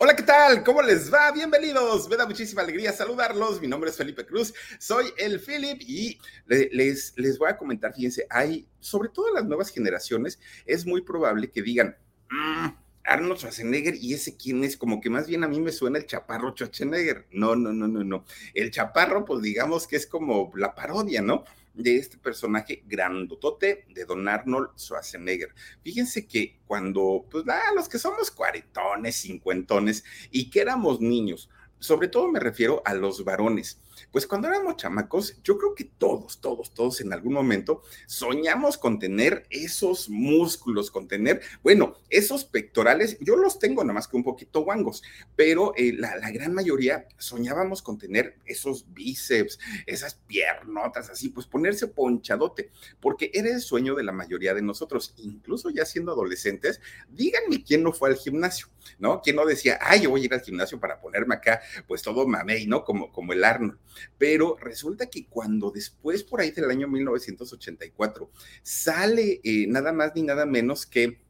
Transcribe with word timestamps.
Hola, 0.00 0.14
¿qué 0.14 0.22
tal? 0.22 0.62
¿Cómo 0.62 0.80
les 0.80 1.12
va? 1.12 1.32
Bienvenidos. 1.32 2.08
Me 2.08 2.16
da 2.16 2.24
muchísima 2.24 2.62
alegría 2.62 2.92
saludarlos. 2.92 3.60
Mi 3.60 3.66
nombre 3.66 3.90
es 3.90 3.96
Felipe 3.96 4.24
Cruz, 4.24 4.54
soy 4.78 5.06
el 5.16 5.40
Philip 5.40 5.80
y 5.80 6.20
les, 6.46 7.14
les 7.16 7.36
voy 7.36 7.50
a 7.50 7.56
comentar, 7.56 7.92
fíjense, 7.92 8.24
hay, 8.30 8.68
sobre 8.78 9.08
todo 9.08 9.34
las 9.34 9.44
nuevas 9.44 9.70
generaciones, 9.70 10.38
es 10.66 10.86
muy 10.86 11.02
probable 11.02 11.50
que 11.50 11.62
digan, 11.62 11.96
mm, 12.30 12.68
Arnold 13.02 13.40
Schwarzenegger 13.40 13.96
y 13.96 14.14
ese 14.14 14.36
quién 14.36 14.62
es, 14.62 14.76
como 14.76 15.00
que 15.00 15.10
más 15.10 15.26
bien 15.26 15.42
a 15.42 15.48
mí 15.48 15.58
me 15.58 15.72
suena 15.72 15.98
el 15.98 16.06
chaparro 16.06 16.52
Schwarzenegger. 16.52 17.26
No, 17.32 17.56
no, 17.56 17.72
no, 17.72 17.88
no, 17.88 18.04
no. 18.04 18.24
El 18.54 18.70
chaparro, 18.70 19.24
pues 19.24 19.42
digamos 19.42 19.88
que 19.88 19.96
es 19.96 20.06
como 20.06 20.52
la 20.54 20.76
parodia, 20.76 21.22
¿no? 21.22 21.42
De 21.78 21.96
este 21.96 22.18
personaje 22.18 22.82
grandotote 22.86 23.86
de 23.88 24.04
Don 24.04 24.26
Arnold 24.28 24.70
Schwarzenegger. 24.76 25.54
Fíjense 25.82 26.26
que 26.26 26.58
cuando, 26.66 27.24
pues, 27.30 27.44
ah, 27.48 27.72
los 27.74 27.88
que 27.88 27.98
somos 27.98 28.30
cuarentones, 28.30 29.16
cincuentones 29.16 30.04
y 30.30 30.50
que 30.50 30.60
éramos 30.60 31.00
niños, 31.00 31.48
sobre 31.78 32.08
todo 32.08 32.28
me 32.28 32.40
refiero 32.40 32.82
a 32.84 32.94
los 32.94 33.24
varones, 33.24 33.80
pues 34.12 34.26
cuando 34.26 34.48
éramos 34.48 34.76
chamacos, 34.76 35.40
yo 35.42 35.58
creo 35.58 35.74
que 35.74 35.84
todos, 35.84 36.40
todos, 36.40 36.72
todos 36.72 37.00
en 37.00 37.12
algún 37.12 37.32
momento 37.32 37.82
soñamos 38.06 38.78
con 38.78 38.98
tener 38.98 39.46
esos 39.50 40.08
músculos, 40.08 40.90
con 40.90 41.08
tener, 41.08 41.40
bueno, 41.62 41.96
esos 42.08 42.44
pectorales, 42.44 43.18
yo 43.20 43.36
los 43.36 43.58
tengo 43.58 43.82
nada 43.82 43.94
más 43.94 44.08
que 44.08 44.16
un 44.16 44.24
poquito 44.24 44.60
guangos, 44.60 45.02
pero 45.36 45.72
eh, 45.76 45.92
la, 45.92 46.16
la, 46.16 46.30
gran 46.30 46.54
mayoría 46.54 47.06
soñábamos 47.18 47.82
con 47.82 47.98
tener 47.98 48.36
esos 48.44 48.92
bíceps, 48.92 49.58
esas 49.86 50.14
piernotas 50.14 51.10
así, 51.10 51.28
pues 51.28 51.46
ponerse 51.46 51.86
ponchadote, 51.88 52.70
porque 53.00 53.30
era 53.34 53.50
el 53.50 53.60
sueño 53.60 53.94
de 53.94 54.04
la 54.04 54.12
mayoría 54.12 54.54
de 54.54 54.62
nosotros, 54.62 55.14
incluso 55.18 55.70
ya 55.70 55.84
siendo 55.84 56.12
adolescentes, 56.12 56.80
díganme 57.10 57.62
quién 57.64 57.82
no 57.82 57.92
fue 57.92 58.10
al 58.10 58.16
gimnasio, 58.16 58.68
¿no? 58.98 59.20
¿Quién 59.22 59.36
no 59.36 59.44
decía, 59.44 59.78
ay, 59.80 60.02
yo 60.02 60.10
voy 60.10 60.22
a 60.22 60.24
ir 60.24 60.34
al 60.34 60.40
gimnasio 60.40 60.80
para 60.80 61.00
ponerme 61.00 61.34
acá, 61.34 61.60
pues 61.86 62.02
todo 62.02 62.26
mamey, 62.26 62.66
¿no? 62.66 62.84
Como, 62.84 63.12
como 63.12 63.32
el 63.32 63.44
Arnold. 63.44 63.78
Pero 64.16 64.56
resulta 64.56 65.06
que 65.06 65.26
cuando 65.26 65.70
después, 65.70 66.24
por 66.24 66.40
ahí 66.40 66.50
del 66.50 66.70
año 66.70 66.88
1984, 66.88 68.30
sale 68.62 69.40
eh, 69.42 69.66
nada 69.68 69.92
más 69.92 70.12
ni 70.14 70.22
nada 70.22 70.46
menos 70.46 70.86
que 70.86 71.27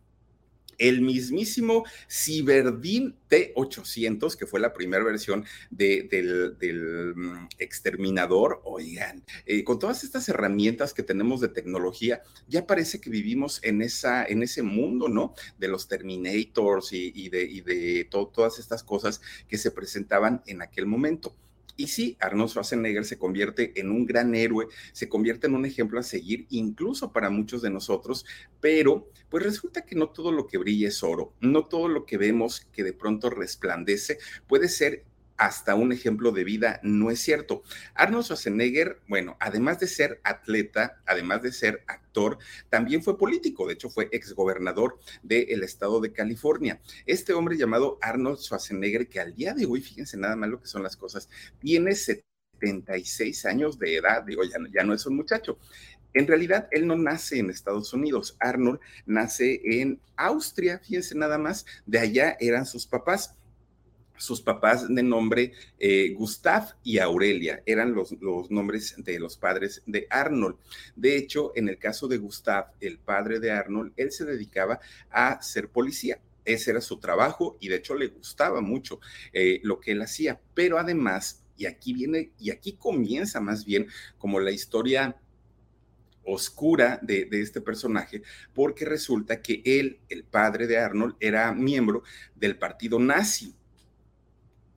el 0.78 1.03
mismísimo 1.03 1.84
Ciberdin 2.09 3.16
T800, 3.28 4.37
que 4.37 4.47
fue 4.47 4.61
la 4.61 4.72
primera 4.72 5.05
versión 5.05 5.44
del, 5.71 6.56
mm, 7.15 7.49
exterminador. 7.59 8.61
Oigan, 8.65 9.25
eh, 9.47 9.65
con 9.65 9.78
todas 9.78 10.05
estas 10.05 10.28
herramientas 10.28 10.94
que 10.94 11.03
tenemos 11.03 11.41
de 11.41 11.49
tecnología, 11.49 12.22
ya 12.47 12.66
parece 12.66 13.00
que 13.00 13.11
vivimos 13.11 13.61
en, 13.62 13.83
esa, 13.83 14.25
en 14.25 14.43
ese 14.43 14.62
mundo, 14.62 15.09
¿no? 15.09 15.34
De 15.59 15.69
los 15.69 15.89
Terminators 15.89 16.93
y, 16.93 17.28
de, 17.28 17.43
y 17.43 17.60
de 17.60 18.09
todas 18.10 18.59
estas 18.59 18.83
cosas 18.83 19.21
que 19.49 19.59
se 19.59 19.71
presentaban 19.71 20.43
en 20.47 20.62
aquel 20.62 20.87
momento. 20.87 21.34
Y 21.78 21.87
sí, 21.87 22.16
Arnold 22.19 22.50
Schwarzenegger 22.50 23.05
se 23.05 23.19
convierte 23.19 23.81
en 23.81 23.93
un 23.93 24.05
gran 24.05 24.34
héroe, 24.34 24.66
se 24.93 25.09
convierte 25.09 25.47
en 25.47 25.55
un 25.55 25.65
ejemplo 25.65 26.00
a 26.00 26.03
seguir, 26.03 26.44
incluso 26.50 27.12
para 27.12 27.31
muchos 27.31 27.62
de 27.62 27.71
nosotros, 27.71 28.27
pero 28.61 29.09
pues 29.28 29.44
resulta 29.44 29.84
que 29.84 29.94
no 29.94 30.09
todo 30.09 30.33
lo 30.33 30.49
que 30.49 30.59
brilla 30.59 30.89
es 30.89 31.05
oro, 31.05 31.34
no 31.41 31.66
todo 31.66 31.87
lo 31.87 32.05
que 32.05 32.19
vemos 32.19 32.66
que 32.72 32.83
de 32.83 32.93
pronto 32.93 33.31
resplandece 33.31 34.19
puede 34.49 34.69
ser 34.69 35.05
hasta 35.38 35.76
un 35.76 35.93
ejemplo 35.93 36.32
de 36.32 36.44
vida 36.44 36.81
no 36.82 37.10
es 37.10 37.21
cierto. 37.21 37.62
Arnold 37.94 38.25
Schwarzenegger, 38.25 39.00
bueno, 39.09 39.37
además 39.41 39.78
de 39.78 39.87
ser 39.87 40.21
atleta, 40.25 41.00
además 41.06 41.43
de 41.43 41.53
ser 41.53 41.84
actor, 41.87 42.38
también 42.69 43.03
fue 43.03 43.16
político, 43.16 43.66
de 43.66 43.75
hecho 43.75 43.88
fue 43.88 44.09
exgobernador 44.12 44.98
del 45.22 45.62
estado 45.62 46.00
de 46.00 46.12
California. 46.12 46.81
Este 47.06 47.32
hombre 47.32 47.56
llamado 47.56 47.98
Arnold 48.03 48.38
Schwarzenegger, 48.38 49.09
que 49.09 49.21
al 49.21 49.34
día 49.34 49.54
de 49.54 49.65
hoy, 49.65 49.81
fíjense 49.81 50.16
nada 50.16 50.37
más 50.37 50.50
lo 50.50 50.60
que 50.60 50.66
son 50.66 50.82
las 50.82 50.97
cosas, 50.97 51.28
tiene 51.60 51.94
76 51.94 53.47
años 53.47 53.78
de 53.78 53.97
edad, 53.97 54.25
digo, 54.25 54.43
ya, 54.43 54.59
ya 54.75 54.82
no 54.82 54.93
es 54.93 55.06
un 55.06 55.16
muchacho. 55.16 55.59
En 56.15 56.27
realidad, 56.27 56.69
él 56.72 56.87
no 56.87 56.97
nace 56.97 57.38
en 57.38 57.50
Estados 57.50 57.93
Unidos. 57.93 58.37
Arnold 58.41 58.81
nace 59.06 59.60
en 59.62 60.00
Austria, 60.16 60.81
fíjense 60.81 61.15
nada 61.15 61.38
más, 61.38 61.65
de 61.87 62.00
allá 62.00 62.37
eran 62.41 62.66
sus 62.66 62.87
papás 62.87 63.38
sus 64.19 64.41
papás 64.41 64.87
de 64.89 65.03
nombre 65.03 65.53
eh, 65.79 66.12
Gustav 66.15 66.75
y 66.83 66.99
Aurelia 66.99 67.62
eran 67.67 67.95
los, 67.95 68.12
los, 68.21 68.51
nombres 68.51 68.95
de 68.99 69.19
los 69.19 69.37
padres 69.37 69.83
de 69.87 70.06
Arnold. 70.11 70.56
De 70.97 71.17
hecho, 71.17 71.53
en 71.55 71.69
el 71.69 71.79
caso 71.79 72.09
de 72.09 72.19
Gustav, 72.19 72.73
el 72.81 72.99
padre 72.99 73.41
de 73.41 73.51
Arnold, 73.51 73.93
él 73.97 74.12
se 74.12 74.25
dedicaba 74.25 74.81
a 75.11 75.41
ser 75.43 75.69
policía. 75.69 76.21
Ese 76.45 76.71
era 76.71 76.81
su 76.81 76.99
trabajo 76.99 77.57
y 77.61 77.69
de 77.69 77.77
hecho 77.77 77.95
le 77.95 78.09
gustaba 78.09 78.61
mucho 78.61 79.01
eh, 79.33 79.61
lo 79.62 79.81
que 79.81 79.93
él 79.93 80.03
hacía. 80.03 80.41
Pero 80.55 80.78
además, 80.78 81.45
y 81.57 81.67
aquí 81.67 81.93
viene, 81.93 82.33
y 82.39 82.51
aquí 82.51 82.73
comienza 82.73 83.41
más 83.41 83.65
bien 83.65 83.87
como 84.17 84.41
la 84.41 84.51
historia 84.51 85.17
oscura 86.25 86.99
de, 87.03 87.25
de, 87.25 87.41
este 87.41 87.61
personaje, 87.61 88.23
porque 88.55 88.84
resulta 88.84 89.41
que 89.41 89.62
él, 89.65 89.99
el 90.09 90.25
padre 90.25 90.67
de 90.67 90.78
Arnold, 90.78 91.17
era 91.21 91.53
miembro 91.53 92.03
del 92.34 92.59
partido 92.59 92.99
nazi. 92.99 93.55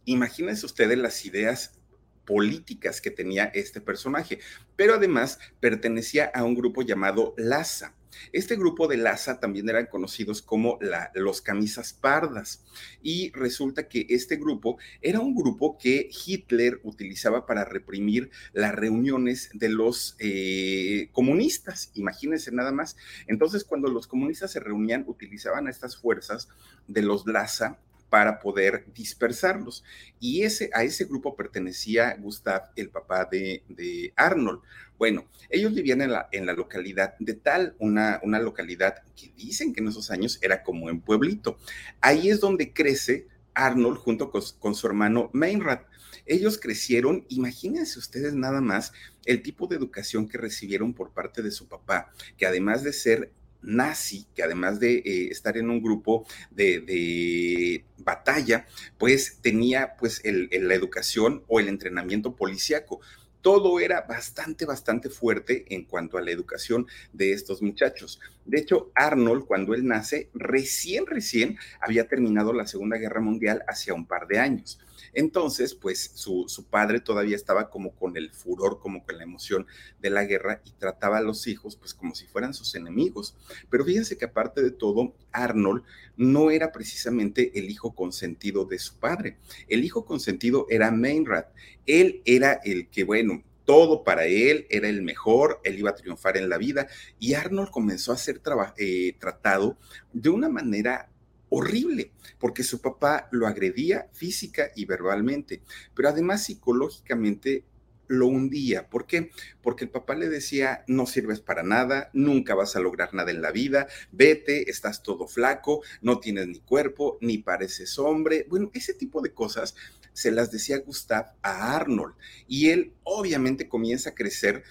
Imagínense 0.05 0.65
ustedes 0.65 0.97
las 0.97 1.25
ideas 1.25 1.81
políticas 2.25 3.01
que 3.01 3.11
tenía 3.11 3.45
este 3.45 3.81
personaje, 3.81 4.39
pero 4.75 4.95
además 4.95 5.39
pertenecía 5.59 6.31
a 6.33 6.43
un 6.43 6.55
grupo 6.55 6.81
llamado 6.81 7.33
LASA. 7.37 7.95
Este 8.33 8.55
grupo 8.55 8.87
de 8.87 8.97
LASA 8.97 9.39
también 9.39 9.69
eran 9.69 9.87
conocidos 9.87 10.41
como 10.41 10.77
los 11.13 11.41
camisas 11.41 11.93
pardas 11.93 12.63
y 13.01 13.31
resulta 13.31 13.87
que 13.87 14.05
este 14.09 14.35
grupo 14.35 14.77
era 15.01 15.19
un 15.19 15.33
grupo 15.33 15.77
que 15.77 16.09
Hitler 16.25 16.79
utilizaba 16.83 17.45
para 17.45 17.65
reprimir 17.65 18.29
las 18.53 18.75
reuniones 18.75 19.49
de 19.53 19.69
los 19.69 20.15
eh, 20.19 21.09
comunistas, 21.13 21.91
imagínense 21.93 22.51
nada 22.51 22.71
más. 22.71 22.97
Entonces 23.27 23.63
cuando 23.63 23.89
los 23.89 24.07
comunistas 24.07 24.51
se 24.51 24.59
reunían 24.59 25.05
utilizaban 25.07 25.67
estas 25.67 25.97
fuerzas 25.97 26.49
de 26.87 27.01
los 27.01 27.25
LASA 27.25 27.79
para 28.11 28.41
poder 28.41 28.83
dispersarlos. 28.93 29.85
Y 30.19 30.43
ese, 30.43 30.69
a 30.73 30.83
ese 30.83 31.05
grupo 31.05 31.33
pertenecía 31.33 32.13
Gustav, 32.19 32.63
el 32.75 32.89
papá 32.89 33.23
de, 33.23 33.63
de 33.69 34.11
Arnold. 34.17 34.59
Bueno, 34.97 35.29
ellos 35.49 35.73
vivían 35.73 36.01
en 36.01 36.11
la, 36.11 36.27
en 36.33 36.45
la 36.45 36.51
localidad 36.51 37.15
de 37.19 37.35
Tal, 37.35 37.73
una, 37.79 38.19
una 38.21 38.39
localidad 38.39 38.95
que 39.15 39.31
dicen 39.37 39.73
que 39.73 39.79
en 39.79 39.87
esos 39.87 40.11
años 40.11 40.39
era 40.41 40.61
como 40.61 40.89
en 40.89 40.99
pueblito. 40.99 41.57
Ahí 42.01 42.29
es 42.29 42.41
donde 42.41 42.73
crece 42.73 43.27
Arnold 43.53 43.97
junto 43.99 44.29
con, 44.29 44.41
con 44.59 44.75
su 44.75 44.87
hermano 44.87 45.29
Meinrad. 45.31 45.79
Ellos 46.25 46.59
crecieron, 46.59 47.25
imagínense 47.29 47.97
ustedes 47.97 48.33
nada 48.33 48.59
más 48.59 48.91
el 49.25 49.41
tipo 49.41 49.67
de 49.67 49.77
educación 49.77 50.27
que 50.27 50.37
recibieron 50.37 50.93
por 50.93 51.11
parte 51.11 51.41
de 51.41 51.51
su 51.51 51.69
papá, 51.69 52.11
que 52.37 52.45
además 52.45 52.83
de 52.83 52.91
ser 52.91 53.31
nazi, 53.61 54.27
que 54.35 54.43
además 54.43 54.79
de 54.79 54.95
eh, 54.97 55.27
estar 55.31 55.57
en 55.57 55.69
un 55.69 55.81
grupo 55.81 56.25
de, 56.49 56.79
de, 56.81 57.85
batalla, 57.97 58.65
pues 58.97 59.37
tenía 59.41 59.95
pues 59.97 60.21
el, 60.23 60.49
la 60.51 60.73
educación 60.73 61.43
o 61.47 61.59
el 61.59 61.67
entrenamiento 61.67 62.35
policíaco. 62.35 62.99
todo 63.41 63.79
era 63.79 64.01
bastante, 64.01 64.65
bastante 64.65 65.09
fuerte 65.09 65.65
en 65.69 65.85
cuanto 65.85 66.17
a 66.17 66.21
la 66.21 66.31
educación 66.31 66.85
de 67.11 67.33
estos 67.33 67.61
muchachos. 67.61 68.19
De 68.45 68.59
hecho, 68.59 68.91
Arnold, 68.95 69.45
cuando 69.45 69.73
él 69.73 69.85
nace, 69.85 70.29
recién, 70.33 71.07
recién 71.07 71.57
había 71.79 72.07
terminado 72.07 72.53
la 72.53 72.67
Segunda 72.67 72.97
Guerra 72.97 73.21
Mundial 73.21 73.63
hacia 73.67 73.95
un 73.95 74.05
par 74.05 74.27
de 74.27 74.39
años. 74.39 74.79
Entonces, 75.13 75.75
pues 75.75 76.11
su, 76.15 76.47
padre 76.69 76.99
todavía 76.99 77.35
estaba 77.35 77.69
como 77.69 77.95
con 77.95 78.17
el 78.17 78.31
furor, 78.31 78.79
como 78.79 79.03
con 79.03 79.17
la 79.17 79.23
emoción 79.23 79.67
de 79.99 80.09
la 80.09 80.25
guerra 80.25 80.61
y 80.65 80.71
trataba 80.71 81.17
a 81.17 81.21
los 81.21 81.47
hijos 81.47 81.75
pues 81.75 81.93
como 81.93 82.15
si 82.15 82.25
fueran 82.27 82.53
sus 82.53 82.75
enemigos. 82.75 83.35
Pero 83.69 83.85
fíjense 83.85 84.17
que 84.17 84.25
aparte 84.25 84.61
de 84.61 84.71
todo, 84.71 85.13
Arnold 85.31 85.83
no 86.17 86.51
era 86.51 86.71
precisamente 86.71 87.57
el 87.57 87.69
hijo 87.69 87.93
consentido 87.93 88.65
de 88.65 88.79
su 88.79 88.97
padre. 88.97 89.37
El 89.67 89.83
hijo 89.83 90.05
consentido 90.05 90.65
era 90.69 90.91
Mainrad. 90.91 91.45
Él 91.85 92.21
era 92.25 92.59
el 92.63 92.89
que, 92.89 93.03
bueno, 93.03 93.43
todo 93.65 94.03
para 94.03 94.25
él, 94.25 94.65
era 94.69 94.89
el 94.89 95.01
mejor, 95.01 95.61
él 95.63 95.79
iba 95.79 95.91
a 95.91 95.95
triunfar 95.95 96.37
en 96.37 96.49
la 96.49 96.57
vida 96.57 96.87
y 97.19 97.35
Arnold 97.35 97.69
comenzó 97.69 98.11
a 98.11 98.17
ser 98.17 98.41
eh, 98.77 99.15
tratado 99.19 99.77
de 100.13 100.29
una 100.29 100.49
manera 100.49 101.10
horrible, 101.51 102.13
porque 102.39 102.63
su 102.63 102.81
papá 102.81 103.27
lo 103.31 103.45
agredía 103.45 104.07
física 104.13 104.71
y 104.73 104.85
verbalmente, 104.85 105.61
pero 105.93 106.07
además 106.09 106.45
psicológicamente 106.45 107.65
lo 108.07 108.27
hundía. 108.27 108.89
¿Por 108.89 109.05
qué? 109.05 109.31
Porque 109.61 109.83
el 109.83 109.89
papá 109.89 110.15
le 110.15 110.29
decía, 110.29 110.83
no 110.87 111.05
sirves 111.05 111.41
para 111.41 111.61
nada, 111.61 112.09
nunca 112.13 112.55
vas 112.55 112.75
a 112.75 112.79
lograr 112.79 113.13
nada 113.13 113.31
en 113.31 113.41
la 113.41 113.51
vida, 113.51 113.87
vete, 114.11 114.69
estás 114.69 115.03
todo 115.03 115.27
flaco, 115.27 115.81
no 116.01 116.19
tienes 116.19 116.47
ni 116.47 116.59
cuerpo, 116.59 117.17
ni 117.21 117.37
pareces 117.37 117.99
hombre. 117.99 118.45
Bueno, 118.49 118.71
ese 118.73 118.93
tipo 118.93 119.21
de 119.21 119.33
cosas 119.33 119.75
se 120.13 120.31
las 120.31 120.51
decía 120.51 120.79
Gustav 120.79 121.33
a 121.41 121.75
Arnold 121.75 122.15
y 122.47 122.69
él 122.69 122.93
obviamente 123.03 123.67
comienza 123.67 124.11
a 124.11 124.15
crecer 124.15 124.63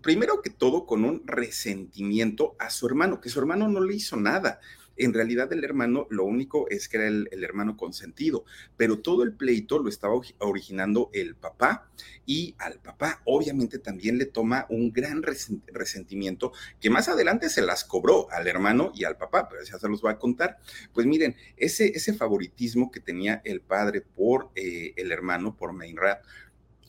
primero 0.00 0.42
que 0.42 0.50
todo 0.50 0.86
con 0.86 1.04
un 1.04 1.22
resentimiento 1.26 2.56
a 2.58 2.70
su 2.70 2.86
hermano, 2.86 3.20
que 3.20 3.28
su 3.28 3.38
hermano 3.38 3.68
no 3.68 3.80
le 3.80 3.94
hizo 3.94 4.16
nada. 4.16 4.60
En 4.96 5.14
realidad 5.14 5.52
el 5.52 5.64
hermano 5.64 6.06
lo 6.10 6.24
único 6.24 6.68
es 6.68 6.88
que 6.88 6.98
era 6.98 7.08
el, 7.08 7.28
hermano 7.42 7.76
consentido, 7.76 8.44
pero 8.76 8.98
todo 8.98 9.22
el 9.22 9.32
pleito 9.32 9.78
lo 9.78 9.88
estaba 9.88 10.14
originando 10.38 11.10
el 11.12 11.36
papá 11.36 11.90
y 12.26 12.54
al 12.58 12.80
papá 12.80 13.22
obviamente 13.24 13.78
también 13.78 14.18
le 14.18 14.26
toma 14.26 14.66
un 14.68 14.92
gran 14.92 15.22
resentimiento 15.22 16.52
que 16.80 16.90
más 16.90 17.08
adelante 17.08 17.48
se 17.48 17.62
las 17.62 17.84
cobró 17.84 18.30
al 18.30 18.46
hermano 18.46 18.92
y 18.94 19.04
al 19.04 19.16
papá, 19.16 19.48
pero 19.48 19.62
ya 19.64 19.78
se 19.78 19.88
los 19.88 20.02
voy 20.02 20.12
a 20.12 20.18
contar. 20.18 20.58
Pues 20.92 21.06
miren, 21.06 21.34
ese, 21.56 21.86
ese 21.88 22.12
favoritismo 22.12 22.90
que 22.90 23.00
tenía 23.00 23.40
el 23.44 23.60
padre 23.60 24.02
por 24.02 24.50
eh, 24.54 24.92
el 24.96 25.12
hermano, 25.12 25.56
por 25.56 25.72
Mainrad, 25.72 26.18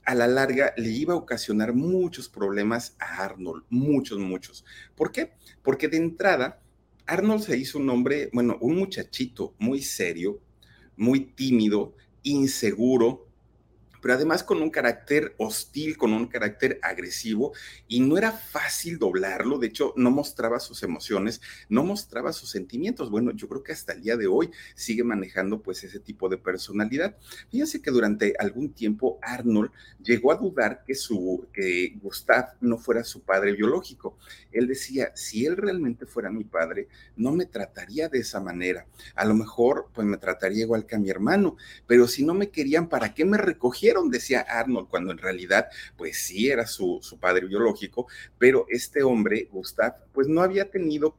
a 0.05 0.15
la 0.15 0.27
larga 0.27 0.73
le 0.77 0.89
iba 0.89 1.13
a 1.13 1.17
ocasionar 1.17 1.73
muchos 1.73 2.27
problemas 2.27 2.95
a 2.99 3.23
Arnold, 3.23 3.63
muchos, 3.69 4.19
muchos. 4.19 4.65
¿Por 4.95 5.11
qué? 5.11 5.33
Porque 5.61 5.87
de 5.87 5.97
entrada 5.97 6.60
Arnold 7.11 7.43
se 7.43 7.57
hizo 7.57 7.77
un 7.77 7.89
hombre, 7.89 8.29
bueno, 8.31 8.57
un 8.61 8.77
muchachito 8.77 9.53
muy 9.59 9.81
serio, 9.81 10.39
muy 10.95 11.19
tímido, 11.19 11.93
inseguro, 12.23 13.27
pero 14.01 14.15
además 14.15 14.43
con 14.43 14.61
un 14.61 14.69
carácter 14.69 15.35
hostil, 15.37 15.97
con 15.97 16.13
un 16.13 16.27
carácter 16.27 16.79
agresivo, 16.81 17.53
y 17.87 17.99
no 18.01 18.17
era 18.17 18.31
fácil 18.31 18.97
doblarlo, 18.97 19.59
de 19.59 19.67
hecho 19.67 19.93
no 19.95 20.11
mostraba 20.11 20.59
sus 20.59 20.83
emociones, 20.83 21.41
no 21.69 21.83
mostraba 21.83 22.33
sus 22.33 22.49
sentimientos. 22.49 23.09
Bueno, 23.09 23.31
yo 23.31 23.47
creo 23.47 23.63
que 23.63 23.71
hasta 23.71 23.93
el 23.93 24.01
día 24.01 24.17
de 24.17 24.27
hoy 24.27 24.51
sigue 24.75 25.03
manejando 25.03 25.61
pues 25.61 25.83
ese 25.83 25.99
tipo 25.99 26.29
de 26.29 26.37
personalidad. 26.37 27.17
Fíjense 27.49 27.81
que 27.81 27.91
durante 27.91 28.33
algún 28.39 28.73
tiempo 28.73 29.19
Arnold 29.21 29.71
llegó 30.03 30.31
a 30.31 30.35
dudar 30.35 30.83
que 30.85 30.95
su 30.95 31.47
que 31.53 31.95
Gustav 32.01 32.55
no 32.59 32.77
fuera 32.77 33.03
su 33.03 33.21
padre 33.21 33.53
biológico. 33.53 34.17
Él 34.51 34.67
decía, 34.67 35.11
si 35.15 35.45
él 35.45 35.57
realmente 35.57 36.05
fuera 36.05 36.31
mi 36.31 36.43
padre, 36.43 36.87
no 37.15 37.31
me 37.31 37.45
trataría 37.45 38.09
de 38.09 38.19
esa 38.19 38.39
manera. 38.39 38.85
A 39.15 39.25
lo 39.25 39.35
mejor 39.35 39.89
pues 39.93 40.07
me 40.07 40.17
trataría 40.17 40.63
igual 40.63 40.85
que 40.85 40.95
a 40.95 40.99
mi 40.99 41.09
hermano, 41.09 41.57
pero 41.87 42.07
si 42.07 42.25
no 42.25 42.33
me 42.33 42.49
querían, 42.49 42.89
¿para 42.89 43.13
qué 43.13 43.25
me 43.25 43.37
recogieron? 43.37 43.90
Decía 44.09 44.41
Arnold, 44.41 44.87
cuando 44.89 45.11
en 45.11 45.17
realidad, 45.17 45.67
pues 45.97 46.17
sí 46.17 46.49
era 46.49 46.65
su, 46.67 46.99
su 47.01 47.19
padre 47.19 47.47
biológico, 47.47 48.07
pero 48.37 48.65
este 48.69 49.03
hombre, 49.03 49.47
Gustav, 49.51 49.93
pues 50.13 50.27
no 50.27 50.41
había 50.41 50.69
tenido 50.69 51.15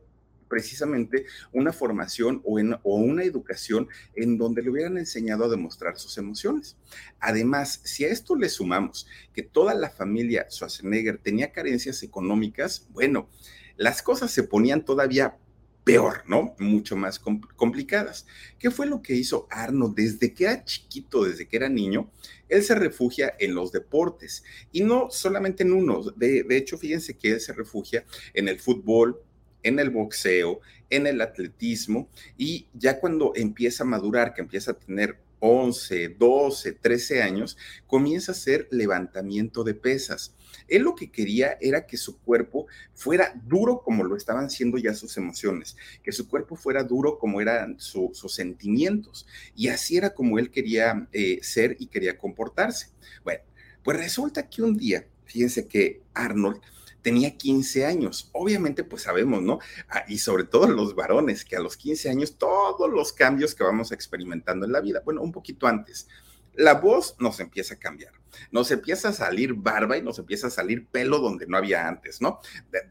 precisamente 0.53 1.25
una 1.53 1.73
formación 1.73 2.43
o, 2.45 2.59
en, 2.59 2.75
o, 2.83 2.97
una 2.97 3.25
educación 3.25 3.89
en 4.15 4.37
donde 4.37 4.61
le 4.61 4.69
hubieran 4.69 4.99
enseñado 4.99 5.47
a 5.47 5.49
demostrar 5.49 5.99
sus 5.99 6.19
emociones. 6.19 6.77
Además, 7.21 7.81
si 7.85 8.05
a 8.05 8.09
esto 8.09 8.37
le 8.37 8.51
sumamos 8.51 9.07
que 9.33 9.43
toda 9.43 9.73
la 9.73 9.89
familia 9.89 10.47
Schwarzenegger 10.51 11.17
tenía 11.17 11.53
carencias 11.53 12.03
económicas, 12.03 12.87
bueno, 12.91 13.31
las 13.77 14.03
cosas 14.03 14.31
se 14.31 14.43
ponían 14.43 14.85
todavía 14.85 15.39
peor, 15.85 16.23
¿no? 16.27 16.55
Mucho 16.59 16.97
más 16.97 17.19
complicadas. 17.19 18.27
¿Qué 18.59 18.71
fue 18.71 18.87
lo 18.87 19.03
que 19.03 19.15
hizo 19.15 19.47
Arno 19.51 19.89
desde 19.89 20.33
que 20.33 20.45
era 20.45 20.65
chiquito, 20.65 21.25
desde 21.25 21.49
que 21.49 21.57
era 21.57 21.69
niño? 21.69 22.11
Él 22.49 22.63
se 22.63 22.75
refugia 22.75 23.35
en 23.39 23.55
los 23.55 23.73
deportes 23.73 24.45
y 24.71 24.83
no 24.83 25.09
solamente 25.11 25.63
en 25.63 25.73
uno. 25.73 26.03
De, 26.03 26.45
de 26.45 26.57
hecho, 26.57 26.79
fíjense 26.79 27.17
que 27.17 27.33
él 27.33 27.41
se 27.41 27.53
refugia 27.53 28.05
en 28.35 28.49
el 28.49 28.61
fútbol, 28.61 29.21
en 29.63 29.79
el 29.79 29.91
boxeo, 29.91 30.61
en 30.91 31.07
el 31.07 31.21
atletismo 31.21 32.09
y 32.37 32.67
ya 32.75 33.01
cuando 33.01 33.33
empieza 33.35 33.85
a 33.85 33.87
madurar, 33.87 34.35
que 34.35 34.43
empieza 34.43 34.73
a 34.73 34.79
tener 34.79 35.19
11, 35.41 36.17
12, 36.19 36.73
13 36.73 37.23
años, 37.23 37.57
comienza 37.89 38.31
a 38.31 38.35
hacer 38.35 38.69
levantamiento 38.71 39.65
de 39.65 39.75
pesas. 39.75 40.35
Él 40.69 40.83
lo 40.83 40.95
que 40.95 41.11
quería 41.11 41.59
era 41.61 41.87
que 41.87 41.97
su 41.97 42.19
cuerpo 42.21 42.67
fuera 42.95 43.33
duro 43.47 43.83
como 43.83 44.05
lo 44.05 44.17
estaban 44.17 44.51
siendo 44.51 44.79
ya 44.79 44.95
sus 44.95 45.17
emociones, 45.17 45.77
que 46.03 46.13
su 46.13 46.29
cuerpo 46.29 46.57
fuera 46.57 46.83
duro 46.83 47.19
como 47.19 47.41
eran 47.41 47.79
sus 47.79 48.35
sentimientos. 48.35 49.27
Y 49.55 49.69
así 49.69 49.97
era 49.97 50.15
como 50.15 50.39
él 50.39 50.51
quería 50.51 51.09
eh, 51.13 51.39
ser 51.43 51.77
y 51.79 51.87
quería 51.87 52.19
comportarse. 52.19 52.89
Bueno, 53.25 53.43
pues 53.83 53.99
resulta 53.99 54.49
que 54.49 54.63
un 54.63 54.77
día, 54.77 55.07
fíjense 55.25 55.67
que 55.67 56.03
Arnold 56.15 56.61
tenía 57.03 57.37
15 57.37 57.85
años. 57.85 58.31
Obviamente, 58.33 58.85
pues 58.85 59.03
sabemos, 59.03 59.43
¿no? 59.43 59.59
Ah, 59.89 60.05
y 60.09 60.19
sobre 60.19 60.45
todo 60.45 60.69
los 60.69 60.95
varones, 60.95 61.45
que 61.45 61.57
a 61.57 61.61
los 61.61 61.77
15 61.77 62.09
años 62.09 62.39
todos 62.39 62.91
los 62.91 63.13
cambios 63.13 63.55
que 63.55 63.65
vamos 63.65 63.93
experimentando 63.93 64.65
en 64.65 64.73
la 64.73 64.81
vida, 64.81 65.03
bueno, 65.05 65.21
un 65.21 65.33
poquito 65.33 65.67
antes, 65.67 66.09
la 66.55 66.75
voz 66.75 67.17
nos 67.19 67.41
empieza 67.41 67.75
a 67.75 67.79
cambiar, 67.79 68.13
nos 68.51 68.71
empieza 68.71 69.09
a 69.09 69.13
salir 69.13 69.55
barba 69.55 69.97
y 69.97 70.03
nos 70.03 70.19
empieza 70.19 70.49
a 70.49 70.51
salir 70.51 70.87
pelo 70.87 71.19
donde 71.19 71.47
no 71.47 71.57
había 71.57 71.87
antes, 71.89 72.21
¿no? 72.21 72.41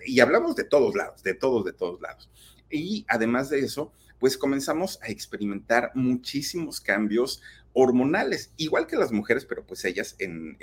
Y 0.06 0.20
hablamos 0.20 0.56
de 0.56 0.64
todos 0.64 0.96
lados, 0.96 1.24
de 1.24 1.34
todos, 1.34 1.66
de 1.66 1.74
todos 1.74 2.02
lados. 2.02 2.30
Y 2.70 3.06
además 3.08 3.50
de 3.50 3.60
eso, 3.60 3.92
pues 4.20 4.38
comenzamos 4.38 5.00
a 5.02 5.08
experimentar 5.08 5.92
muchísimos 5.96 6.80
cambios 6.80 7.42
hormonales, 7.74 8.52
igual 8.58 8.88
que 8.88 8.96
las 8.96 9.12
mujeres, 9.12 9.46
pero 9.46 9.66
pues 9.66 9.86
ellas 9.86 10.16
en, 10.20 10.58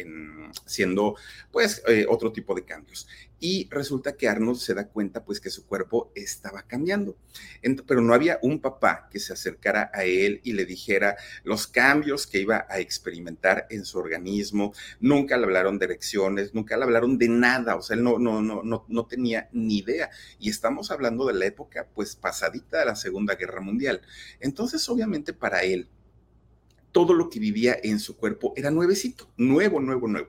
siendo 0.66 1.16
pues 1.50 1.82
eh, 1.86 2.06
otro 2.08 2.32
tipo 2.32 2.54
de 2.54 2.64
cambios. 2.64 3.06
Y 3.40 3.68
resulta 3.70 4.16
que 4.16 4.28
Arnold 4.28 4.58
se 4.58 4.74
da 4.74 4.88
cuenta 4.88 5.24
pues 5.24 5.40
que 5.40 5.50
su 5.50 5.64
cuerpo 5.66 6.10
estaba 6.14 6.62
cambiando, 6.62 7.16
pero 7.86 8.00
no 8.00 8.12
había 8.12 8.38
un 8.42 8.60
papá 8.60 9.08
que 9.10 9.20
se 9.20 9.32
acercara 9.32 9.90
a 9.94 10.04
él 10.04 10.40
y 10.42 10.54
le 10.54 10.66
dijera 10.66 11.16
los 11.44 11.68
cambios 11.68 12.26
que 12.26 12.40
iba 12.40 12.66
a 12.68 12.80
experimentar 12.80 13.66
en 13.70 13.84
su 13.84 13.98
organismo, 13.98 14.74
nunca 14.98 15.36
le 15.36 15.44
hablaron 15.44 15.78
de 15.78 15.84
erecciones, 15.86 16.52
nunca 16.52 16.76
le 16.76 16.84
hablaron 16.84 17.16
de 17.16 17.28
nada, 17.28 17.76
o 17.76 17.82
sea, 17.82 17.96
él 17.96 18.02
no, 18.02 18.18
no, 18.18 18.42
no, 18.42 18.62
no, 18.64 18.84
no 18.88 19.06
tenía 19.06 19.48
ni 19.52 19.78
idea. 19.78 20.10
Y 20.40 20.50
estamos 20.50 20.90
hablando 20.90 21.26
de 21.26 21.34
la 21.34 21.46
época 21.46 21.86
pues 21.94 22.16
pasadita 22.16 22.80
de 22.80 22.86
la 22.86 22.96
Segunda 22.96 23.36
Guerra 23.36 23.60
Mundial. 23.60 24.02
Entonces, 24.40 24.88
obviamente 24.88 25.32
para 25.32 25.62
él, 25.62 25.88
todo 26.92 27.14
lo 27.14 27.30
que 27.30 27.38
vivía 27.38 27.76
en 27.82 27.98
su 27.98 28.16
cuerpo 28.16 28.52
era 28.56 28.70
nuevecito, 28.70 29.28
nuevo, 29.36 29.80
nuevo, 29.80 30.08
nuevo. 30.08 30.28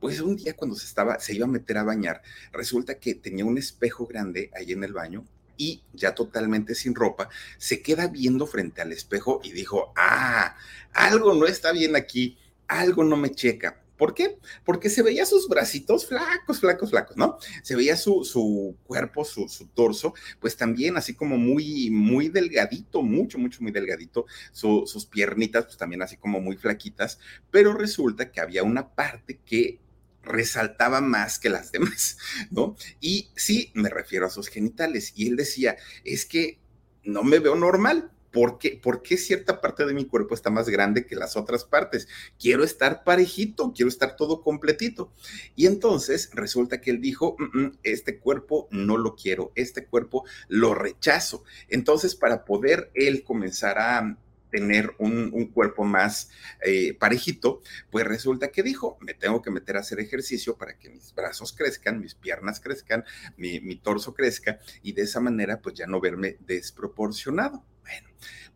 Pues 0.00 0.20
un 0.20 0.36
día 0.36 0.54
cuando 0.54 0.76
se 0.76 0.86
estaba, 0.86 1.20
se 1.20 1.34
iba 1.34 1.44
a 1.44 1.48
meter 1.50 1.78
a 1.78 1.84
bañar, 1.84 2.22
resulta 2.52 2.98
que 2.98 3.14
tenía 3.14 3.44
un 3.44 3.56
espejo 3.56 4.06
grande 4.06 4.50
ahí 4.54 4.72
en 4.72 4.82
el 4.82 4.92
baño 4.92 5.24
y 5.56 5.82
ya 5.92 6.14
totalmente 6.14 6.74
sin 6.74 6.94
ropa, 6.94 7.28
se 7.58 7.82
queda 7.82 8.08
viendo 8.08 8.46
frente 8.46 8.82
al 8.82 8.92
espejo 8.92 9.40
y 9.44 9.52
dijo, 9.52 9.92
ah, 9.96 10.56
algo 10.92 11.34
no 11.34 11.46
está 11.46 11.70
bien 11.72 11.94
aquí, 11.94 12.36
algo 12.66 13.04
no 13.04 13.16
me 13.16 13.30
checa. 13.30 13.80
¿Por 14.02 14.14
qué? 14.14 14.36
Porque 14.64 14.90
se 14.90 15.00
veía 15.00 15.24
sus 15.24 15.48
bracitos 15.48 16.08
flacos, 16.08 16.58
flacos, 16.58 16.90
flacos, 16.90 17.16
¿no? 17.16 17.38
Se 17.62 17.76
veía 17.76 17.96
su, 17.96 18.24
su 18.24 18.76
cuerpo, 18.82 19.24
su, 19.24 19.48
su, 19.48 19.68
torso, 19.68 20.12
pues 20.40 20.56
también 20.56 20.96
así 20.96 21.14
como 21.14 21.38
muy, 21.38 21.88
muy 21.88 22.28
delgadito, 22.28 23.02
mucho, 23.02 23.38
mucho, 23.38 23.62
muy 23.62 23.70
delgadito. 23.70 24.26
sus 24.50 25.06
piernitas, 25.06 25.66
pues 25.66 25.76
también 25.76 26.02
así 26.02 26.16
como 26.16 26.40
muy 26.40 26.56
flaquitas, 26.56 27.20
pero 27.52 27.74
resulta 27.74 28.32
que 28.32 28.40
había 28.40 28.64
una 28.64 28.92
parte 28.92 29.38
que 29.46 29.78
resaltaba 30.24 31.00
más 31.00 31.38
que 31.38 31.48
las 31.48 31.70
demás, 31.70 32.18
¿no? 32.50 32.74
Y 32.98 33.30
sí, 33.36 33.70
me 33.74 33.88
refiero 33.88 34.26
a 34.26 34.30
sus 34.30 34.48
genitales. 34.48 35.12
Y 35.14 35.28
él 35.28 35.36
decía, 35.36 35.76
es 36.02 36.26
que 36.26 36.58
no 37.04 37.22
me 37.22 37.38
veo 37.38 37.54
normal, 37.54 38.10
¿Por 38.32 38.58
qué, 38.58 38.80
¿Por 38.82 39.02
qué 39.02 39.16
cierta 39.16 39.60
parte 39.60 39.84
de 39.84 39.94
mi 39.94 40.06
cuerpo 40.06 40.34
está 40.34 40.50
más 40.50 40.68
grande 40.68 41.06
que 41.06 41.14
las 41.16 41.36
otras 41.36 41.64
partes? 41.64 42.08
Quiero 42.38 42.64
estar 42.64 43.04
parejito, 43.04 43.72
quiero 43.74 43.88
estar 43.88 44.16
todo 44.16 44.42
completito. 44.42 45.12
Y 45.54 45.66
entonces 45.66 46.30
resulta 46.32 46.80
que 46.80 46.90
él 46.90 47.00
dijo, 47.00 47.36
mm, 47.38 47.58
mm, 47.58 47.78
este 47.82 48.18
cuerpo 48.18 48.68
no 48.70 48.96
lo 48.96 49.14
quiero, 49.14 49.52
este 49.54 49.86
cuerpo 49.86 50.24
lo 50.48 50.74
rechazo. 50.74 51.44
Entonces, 51.68 52.14
para 52.16 52.44
poder 52.44 52.90
él 52.94 53.22
comenzar 53.22 53.78
a 53.78 54.16
tener 54.52 54.94
un, 54.98 55.32
cuerpo 55.52 55.84
más 55.84 56.30
eh, 56.62 56.94
parejito, 56.94 57.62
pues 57.90 58.06
resulta 58.06 58.52
que 58.52 58.62
dijo, 58.62 58.98
me 59.00 59.14
tengo 59.14 59.42
que 59.42 59.50
meter 59.50 59.76
a 59.76 59.80
hacer 59.80 59.98
ejercicio 59.98 60.56
para 60.56 60.78
que 60.78 60.90
mis 60.90 61.14
brazos 61.14 61.52
crezcan, 61.52 62.00
mis 62.00 62.14
piernas 62.14 62.60
crezcan, 62.60 63.04
mi, 63.36 63.60
torso 63.76 64.14
crezca 64.14 64.60
y 64.82 64.92
de 64.92 65.02
esa 65.02 65.20
manera 65.20 65.60
pues 65.60 65.74
ya 65.74 65.86
no 65.86 66.00
verme 66.00 66.36
desproporcionado. 66.40 67.64
Bueno, 67.82 68.08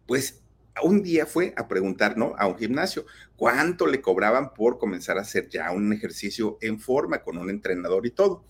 pues 0.06 0.42
un 0.82 1.02
día 1.02 1.24
fue 1.24 1.54
a 1.56 1.66
preguntar, 1.66 2.18
¿no? 2.18 2.34
A 2.36 2.46
un 2.46 2.58
gimnasio, 2.58 3.06
cuánto 3.34 3.86
le 3.86 4.02
cobraban 4.02 4.52
por 4.52 4.78
comenzar 4.78 5.16
a 5.16 5.22
hacer 5.22 5.48
ya 5.48 5.70
un 5.72 5.92
ejercicio 5.94 6.58
en 6.60 6.78
forma 6.78 7.22
con 7.22 7.38
un 7.38 7.48
entrenador 7.48 8.06
y 8.06 8.10
todo. 8.10 8.44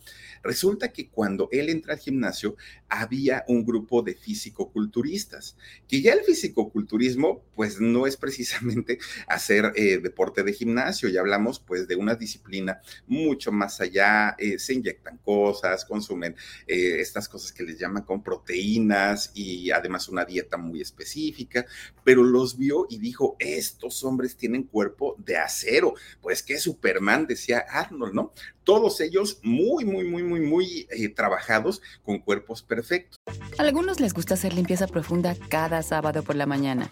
Resulta 0.46 0.92
que 0.92 1.08
cuando 1.08 1.48
él 1.50 1.68
entra 1.70 1.94
al 1.94 1.98
gimnasio 1.98 2.56
había 2.88 3.44
un 3.48 3.64
grupo 3.64 4.02
de 4.02 4.14
fisicoculturistas, 4.14 5.56
que 5.88 6.00
ya 6.00 6.12
el 6.12 6.20
fisicoculturismo 6.20 7.42
pues 7.56 7.80
no 7.80 8.06
es 8.06 8.16
precisamente 8.16 8.98
hacer 9.26 9.72
eh, 9.74 9.98
deporte 9.98 10.44
de 10.44 10.52
gimnasio, 10.52 11.08
ya 11.08 11.20
hablamos 11.20 11.58
pues 11.58 11.88
de 11.88 11.96
una 11.96 12.14
disciplina 12.14 12.80
mucho 13.08 13.50
más 13.50 13.80
allá, 13.80 14.36
eh, 14.38 14.58
se 14.60 14.74
inyectan 14.74 15.18
cosas, 15.18 15.84
consumen 15.84 16.36
eh, 16.68 17.00
estas 17.00 17.28
cosas 17.28 17.50
que 17.50 17.64
les 17.64 17.76
llaman 17.76 18.04
con 18.04 18.22
proteínas 18.22 19.32
y 19.34 19.72
además 19.72 20.08
una 20.08 20.24
dieta 20.24 20.56
muy 20.56 20.80
específica, 20.80 21.66
pero 22.04 22.22
los 22.22 22.56
vio 22.56 22.86
y 22.88 22.98
dijo, 22.98 23.34
estos 23.40 24.04
hombres 24.04 24.36
tienen 24.36 24.62
cuerpo 24.62 25.16
de 25.18 25.38
acero, 25.38 25.94
pues 26.20 26.44
que 26.44 26.58
Superman 26.58 27.26
decía 27.26 27.64
Arnold, 27.68 28.14
¿no? 28.14 28.32
Todos 28.66 29.00
ellos 29.00 29.38
muy, 29.44 29.85
muy, 29.85 30.04
muy, 30.04 30.25
muy, 30.25 30.40
muy 30.40 30.88
eh, 30.90 31.08
trabajados 31.08 31.80
con 32.02 32.18
cuerpos 32.18 32.62
perfectos. 32.62 33.16
A 33.58 33.62
algunos 33.62 34.00
les 34.00 34.12
gusta 34.12 34.35
hacer 34.35 34.54
limpieza 34.54 34.88
profunda 34.88 35.37
cada 35.49 35.85
sábado 35.85 36.25
por 36.25 36.35
la 36.35 36.46
mañana. 36.46 36.90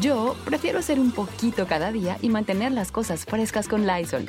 Yo 0.00 0.34
prefiero 0.44 0.80
hacer 0.80 0.98
un 0.98 1.12
poquito 1.12 1.68
cada 1.68 1.92
día 1.92 2.18
y 2.20 2.30
mantener 2.30 2.72
las 2.72 2.90
cosas 2.90 3.24
frescas 3.24 3.68
con 3.68 3.86
Lysol. 3.86 4.28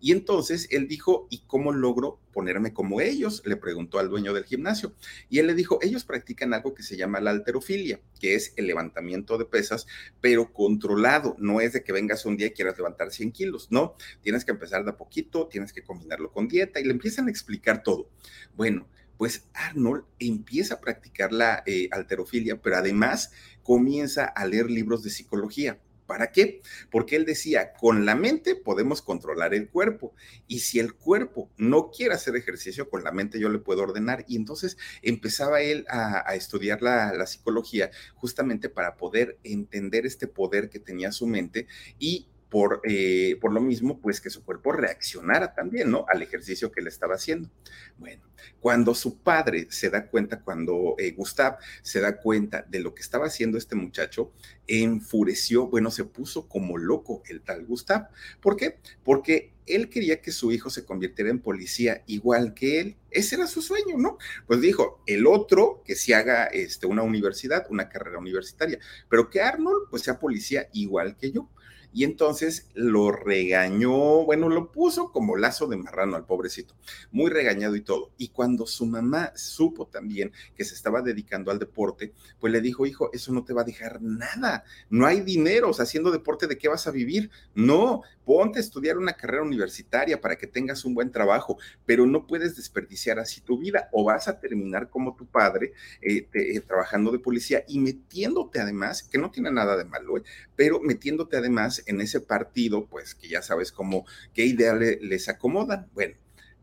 Y 0.00 0.12
entonces 0.12 0.68
él 0.70 0.86
dijo, 0.86 1.26
¿y 1.30 1.44
cómo 1.46 1.72
logro 1.72 2.20
ponerme 2.30 2.74
como 2.74 3.00
ellos? 3.00 3.42
Le 3.46 3.56
preguntó 3.56 3.98
al 3.98 4.10
dueño 4.10 4.34
del 4.34 4.44
gimnasio. 4.44 4.94
Y 5.30 5.38
él 5.38 5.46
le 5.46 5.54
dijo, 5.54 5.78
ellos 5.80 6.04
practican 6.04 6.52
algo 6.52 6.74
que 6.74 6.82
se 6.82 6.98
llama 6.98 7.20
la 7.20 7.30
alterofilia, 7.30 8.00
que 8.20 8.34
es 8.34 8.52
el 8.56 8.66
levantamiento 8.66 9.38
de 9.38 9.46
pesas, 9.46 9.86
pero 10.20 10.52
controlado. 10.52 11.36
No 11.38 11.62
es 11.62 11.72
de 11.72 11.82
que 11.82 11.92
vengas 11.92 12.26
un 12.26 12.36
día 12.36 12.48
y 12.48 12.52
quieras 12.52 12.76
levantar 12.76 13.12
100 13.12 13.32
kilos, 13.32 13.68
no. 13.70 13.96
Tienes 14.20 14.44
que 14.44 14.50
empezar 14.50 14.84
de 14.84 14.90
a 14.90 14.96
poquito, 14.98 15.46
tienes 15.46 15.72
que 15.72 15.82
combinarlo 15.82 16.32
con 16.32 16.48
dieta 16.48 16.80
y 16.80 16.84
le 16.84 16.92
empiezan 16.92 17.28
a 17.28 17.30
explicar 17.30 17.82
todo. 17.82 18.10
Bueno, 18.56 18.86
pues 19.16 19.48
Arnold 19.54 20.04
empieza 20.18 20.74
a 20.74 20.80
practicar 20.80 21.32
la 21.32 21.62
eh, 21.66 21.88
alterofilia, 21.92 22.60
pero 22.60 22.76
además 22.76 23.32
comienza 23.62 24.24
a 24.24 24.46
leer 24.46 24.70
libros 24.70 25.02
de 25.02 25.08
psicología. 25.08 25.80
¿Para 26.06 26.32
qué? 26.32 26.60
Porque 26.90 27.16
él 27.16 27.24
decía, 27.24 27.72
con 27.72 28.04
la 28.04 28.14
mente 28.14 28.56
podemos 28.56 29.00
controlar 29.00 29.54
el 29.54 29.68
cuerpo 29.68 30.14
y 30.46 30.60
si 30.60 30.78
el 30.78 30.94
cuerpo 30.94 31.50
no 31.56 31.90
quiere 31.90 32.14
hacer 32.14 32.36
ejercicio, 32.36 32.90
con 32.90 33.04
la 33.04 33.12
mente 33.12 33.40
yo 33.40 33.48
le 33.48 33.58
puedo 33.58 33.82
ordenar. 33.82 34.24
Y 34.28 34.36
entonces 34.36 34.76
empezaba 35.02 35.62
él 35.62 35.86
a, 35.88 36.34
estudiar 36.34 36.82
la, 36.82 37.24
psicología 37.26 37.90
justamente 38.14 38.68
para 38.68 38.96
poder 38.96 39.38
entender 39.44 40.04
este 40.04 40.26
poder 40.26 40.68
que 40.68 40.78
tenía 40.78 41.10
su 41.10 41.26
mente 41.26 41.66
y 41.98 42.28
por, 42.54 42.82
eh, 42.84 43.36
por 43.40 43.52
lo 43.52 43.60
mismo, 43.60 43.98
pues 44.00 44.20
que 44.20 44.30
su 44.30 44.44
cuerpo 44.44 44.70
reaccionara 44.70 45.54
también, 45.54 45.90
¿no? 45.90 46.06
Al 46.08 46.22
ejercicio 46.22 46.70
que 46.70 46.82
le 46.82 46.88
estaba 46.88 47.16
haciendo. 47.16 47.50
Bueno, 47.98 48.22
cuando 48.60 48.94
su 48.94 49.18
padre 49.18 49.66
se 49.70 49.90
da 49.90 50.06
cuenta, 50.06 50.40
cuando 50.40 50.94
eh, 50.98 51.10
Gustav 51.10 51.56
se 51.82 52.00
da 52.00 52.16
cuenta 52.16 52.64
de 52.68 52.78
lo 52.78 52.94
que 52.94 53.02
estaba 53.02 53.26
haciendo 53.26 53.58
este 53.58 53.74
muchacho, 53.74 54.30
enfureció, 54.68 55.66
bueno, 55.66 55.90
se 55.90 56.04
puso 56.04 56.48
como 56.48 56.78
loco 56.78 57.24
el 57.28 57.40
tal 57.40 57.66
Gustav. 57.66 58.06
¿Por 58.40 58.54
qué? 58.54 58.78
Porque 59.02 59.52
él 59.66 59.88
quería 59.88 60.22
que 60.22 60.30
su 60.30 60.52
hijo 60.52 60.70
se 60.70 60.84
convirtiera 60.84 61.32
en 61.32 61.40
policía 61.40 62.04
igual 62.06 62.54
que 62.54 62.78
él. 62.78 62.96
Ese 63.10 63.34
era 63.34 63.48
su 63.48 63.62
sueño, 63.62 63.96
¿no? 63.98 64.16
Pues 64.46 64.60
dijo, 64.60 65.02
el 65.08 65.26
otro 65.26 65.82
que 65.84 65.96
se 65.96 66.14
haga 66.14 66.44
este, 66.44 66.86
una 66.86 67.02
universidad, 67.02 67.66
una 67.68 67.88
carrera 67.88 68.20
universitaria, 68.20 68.78
pero 69.08 69.28
que 69.28 69.40
Arnold 69.40 69.88
pues 69.90 70.04
sea 70.04 70.20
policía 70.20 70.68
igual 70.72 71.16
que 71.16 71.32
yo 71.32 71.50
y 71.94 72.02
entonces 72.02 72.68
lo 72.74 73.12
regañó, 73.12 74.24
bueno, 74.24 74.48
lo 74.48 74.72
puso 74.72 75.12
como 75.12 75.36
lazo 75.36 75.68
de 75.68 75.76
marrano 75.76 76.16
al 76.16 76.26
pobrecito, 76.26 76.74
muy 77.12 77.30
regañado 77.30 77.76
y 77.76 77.82
todo. 77.82 78.10
Y 78.18 78.28
cuando 78.28 78.66
su 78.66 78.84
mamá 78.84 79.32
supo 79.36 79.86
también 79.86 80.32
que 80.56 80.64
se 80.64 80.74
estaba 80.74 81.02
dedicando 81.02 81.52
al 81.52 81.60
deporte, 81.60 82.12
pues 82.40 82.52
le 82.52 82.60
dijo, 82.60 82.84
hijo, 82.84 83.10
eso 83.12 83.32
no 83.32 83.44
te 83.44 83.52
va 83.52 83.62
a 83.62 83.64
dejar 83.64 84.02
nada, 84.02 84.64
no 84.90 85.06
hay 85.06 85.20
dinero, 85.20 85.70
haciendo 85.70 86.10
deporte, 86.10 86.48
¿de 86.48 86.58
qué 86.58 86.66
vas 86.68 86.88
a 86.88 86.90
vivir? 86.90 87.30
No, 87.54 88.02
ponte 88.24 88.58
a 88.58 88.62
estudiar 88.62 88.98
una 88.98 89.12
carrera 89.12 89.42
universitaria 89.42 90.20
para 90.20 90.36
que 90.36 90.46
tengas 90.46 90.84
un 90.84 90.94
buen 90.94 91.10
trabajo, 91.10 91.58
pero 91.86 92.06
no 92.06 92.26
puedes 92.26 92.56
desperdiciar 92.56 93.18
así 93.18 93.40
tu 93.40 93.58
vida 93.58 93.88
o 93.92 94.04
vas 94.04 94.28
a 94.28 94.40
terminar 94.40 94.88
como 94.88 95.14
tu 95.14 95.26
padre 95.26 95.72
eh, 96.00 96.28
eh, 96.32 96.60
trabajando 96.60 97.12
de 97.12 97.18
policía 97.18 97.64
y 97.68 97.78
metiéndote 97.78 98.60
además, 98.60 99.02
que 99.02 99.18
no 99.18 99.30
tiene 99.30 99.50
nada 99.50 99.76
de 99.76 99.84
malo, 99.84 100.18
eh, 100.18 100.22
pero 100.56 100.80
metiéndote 100.80 101.36
además 101.36 101.83
en 101.86 102.00
ese 102.00 102.20
partido, 102.20 102.86
pues 102.86 103.14
que 103.14 103.28
ya 103.28 103.42
sabes 103.42 103.72
cómo, 103.72 104.06
qué 104.32 104.44
idea 104.44 104.74
les 104.74 105.28
acomodan. 105.28 105.88
Bueno, 105.94 106.16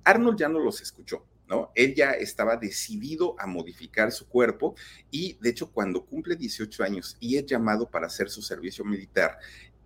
Arnold 0.03 0.39
ya 0.39 0.49
no 0.49 0.59
los 0.59 0.81
escuchó. 0.81 1.25
¿No? 1.47 1.69
Él 1.75 1.93
ya 1.95 2.11
estaba 2.11 2.55
decidido 2.55 3.35
a 3.37 3.45
modificar 3.45 4.13
su 4.13 4.25
cuerpo 4.25 4.73
y 5.09 5.37
de 5.41 5.49
hecho 5.49 5.69
cuando 5.69 6.05
cumple 6.05 6.37
18 6.37 6.81
años 6.81 7.17
y 7.19 7.35
es 7.35 7.45
llamado 7.45 7.89
para 7.89 8.07
hacer 8.07 8.29
su 8.29 8.41
servicio 8.41 8.85
militar, 8.85 9.37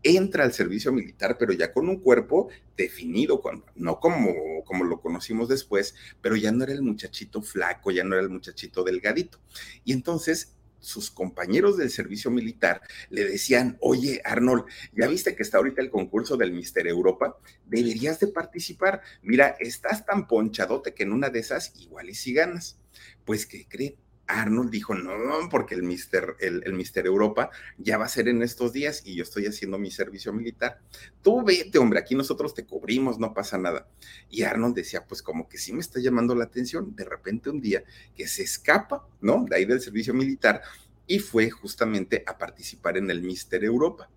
entra 0.06 0.44
al 0.44 0.54
servicio 0.54 0.92
militar, 0.92 1.36
pero 1.39 1.51
ya 1.51 1.74
con 1.74 1.89
un 1.89 2.00
cuerpo 2.00 2.50
definido, 2.77 3.42
no 3.74 4.00
como, 4.00 4.63
como 4.63 4.84
lo 4.84 5.01
conocimos 5.01 5.50
después, 5.50 5.96
pero 6.22 6.36
ya 6.36 6.51
no 6.51 6.63
era 6.63 6.74
el 6.74 6.84
muchachito 6.84 7.42
flaco, 7.42 7.89
ya 7.89 8.04
no 8.04 8.13
era 8.13 8.22
el 8.22 8.30
muchachito 8.30 8.84
delgadito. 8.84 9.39
Y 9.84 9.94
entonces 9.94 10.54
sus 10.86 11.10
compañeros 11.10 11.77
del 11.77 11.89
servicio 11.89 12.30
militar 12.30 12.82
le 13.10 13.25
decían, 13.25 13.77
oye 13.82 14.22
Arnold, 14.24 14.65
¿ya 14.94 15.08
viste 15.08 15.36
que 15.36 15.42
está 15.42 15.58
ahorita 15.58 15.82
el 15.82 15.89
concurso 15.89 16.38
del 16.38 16.54
Mister 16.54 16.86
Europa? 16.86 17.38
Deberías 17.65 18.20
de 18.20 18.27
participar. 18.27 19.01
Mira, 19.24 19.56
estás 19.60 20.06
tan 20.06 20.27
ponchadote 20.27 20.94
que 20.94 21.04
en 21.04 21.12
una 21.12 21.30
de 21.30 21.39
esas 21.39 21.74
igual 21.75 22.10
y 22.10 22.13
si 22.13 22.34
ganas. 22.34 22.77
Pues, 23.25 23.48
¿qué 23.48 23.68
creen? 23.68 23.96
Arnold 24.27 24.72
dijo, 24.72 24.96
no, 24.96 25.13
porque 25.50 25.75
el 25.75 25.84
Mister, 25.84 26.36
el, 26.39 26.74
Mister 26.74 27.05
Europa 27.05 27.50
ya 27.77 27.98
va 27.98 28.05
a 28.05 28.10
ser 28.10 28.27
en 28.27 28.41
estos 28.41 28.74
días 28.74 29.01
y 29.05 29.15
yo 29.15 29.24
estoy 29.24 29.46
haciendo 29.46 29.77
mi 29.77 29.91
servicio 29.91 30.34
militar. 30.34 30.79
Tú 31.22 31.44
vete, 31.44 31.77
hombre, 31.77 32.00
aquí 32.00 32.15
nosotros 32.15 32.53
te 32.53 32.65
cubrimos, 32.65 33.20
no 33.20 33.34
pasa 33.34 33.58
nada. 33.58 33.88
Y 34.29 34.44
Arnold 34.44 34.75
decía, 34.75 35.05
pues 35.05 35.22
como 35.22 35.48
que 35.48 35.58
sí 35.58 35.74
me 35.74 35.82
está 35.82 36.00
llamando 36.00 36.34
la 36.36 36.46
atención. 36.46 36.96
De 36.96 37.05
repente 37.05 37.50
un 37.50 37.62
día 37.62 37.84
que 38.15 38.27
se 38.27 38.44
escapa, 38.44 39.08
¿no? 39.22 39.46
De 39.48 39.55
ahí 39.55 39.65
del 39.65 39.82
servicio 39.82 40.13
militar 40.13 40.62
y 41.08 41.20
fue 41.20 41.50
justamente 41.50 42.24
a 42.25 42.38
participar 42.38 42.98
en 42.98 43.12
el 43.12 43.22
Mister 43.22 43.63
Europa 43.63 44.10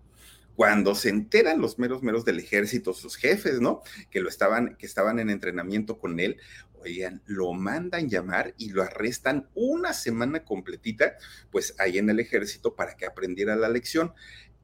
cuando 0.59 0.93
se 0.93 1.07
enteran 1.07 1.61
los 1.61 1.79
meros 1.79 2.03
meros 2.03 2.25
del 2.25 2.37
ejército, 2.37 2.93
sus 2.93 3.15
jefes, 3.15 3.61
¿no? 3.61 3.81
Que 4.11 4.19
lo 4.19 4.27
estaban, 4.27 4.75
que 4.75 4.85
estaban 4.85 5.17
en 5.19 5.29
entrenamiento 5.29 5.97
con 5.97 6.19
él, 6.19 6.35
oigan, 6.81 7.21
lo 7.25 7.53
mandan 7.53 8.09
llamar 8.09 8.53
y 8.57 8.69
lo 8.69 8.83
arrestan 8.83 9.49
una 9.53 9.93
semana 9.93 10.43
completita, 10.43 11.15
pues 11.51 11.75
ahí 11.79 11.97
en 11.97 12.09
el 12.09 12.19
ejército 12.19 12.75
para 12.75 12.95
que 12.95 13.05
aprendiera 13.05 13.55
la 13.55 13.69
lección. 13.69 14.13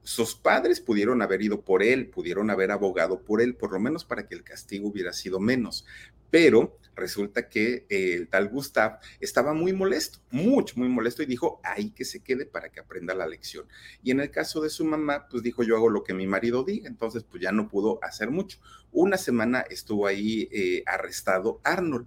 Sus 0.03 0.35
padres 0.35 0.81
pudieron 0.81 1.21
haber 1.21 1.41
ido 1.41 1.61
por 1.61 1.81
él, 1.81 2.09
pudieron 2.09 2.51
haber 2.51 2.71
abogado 2.71 3.21
por 3.21 3.41
él, 3.41 3.55
por 3.55 3.71
lo 3.71 3.79
menos 3.79 4.05
para 4.05 4.27
que 4.27 4.35
el 4.35 4.43
castigo 4.43 4.87
hubiera 4.87 5.13
sido 5.13 5.39
menos, 5.39 5.85
pero 6.35 6.77
resulta 6.97 7.47
que 7.47 7.85
el 7.87 8.27
tal 8.27 8.49
Gustav 8.49 8.99
estaba 9.21 9.53
muy 9.53 9.71
molesto, 9.71 10.19
mucho, 10.31 10.75
muy 10.75 10.89
molesto 10.89 11.23
y 11.23 11.25
dijo, 11.25 11.61
ahí 11.63 11.91
que 11.91 12.03
se 12.03 12.23
quede 12.23 12.45
para 12.45 12.69
que 12.73 12.81
aprenda 12.81 13.15
la 13.15 13.25
lección. 13.25 13.65
Y 14.03 14.11
en 14.11 14.19
el 14.19 14.31
caso 14.31 14.59
de 14.59 14.69
su 14.69 14.83
mamá, 14.83 15.29
pues 15.29 15.43
dijo, 15.43 15.63
yo 15.63 15.77
hago 15.77 15.89
lo 15.89 16.03
que 16.03 16.13
mi 16.13 16.27
marido 16.27 16.65
diga, 16.65 16.89
entonces 16.89 17.23
pues 17.23 17.41
ya 17.41 17.53
no 17.53 17.69
pudo 17.69 17.99
hacer 18.03 18.31
mucho. 18.31 18.59
Una 18.91 19.15
semana 19.15 19.61
estuvo 19.61 20.07
ahí 20.07 20.49
eh, 20.51 20.83
arrestado 20.87 21.61
Arnold, 21.63 22.05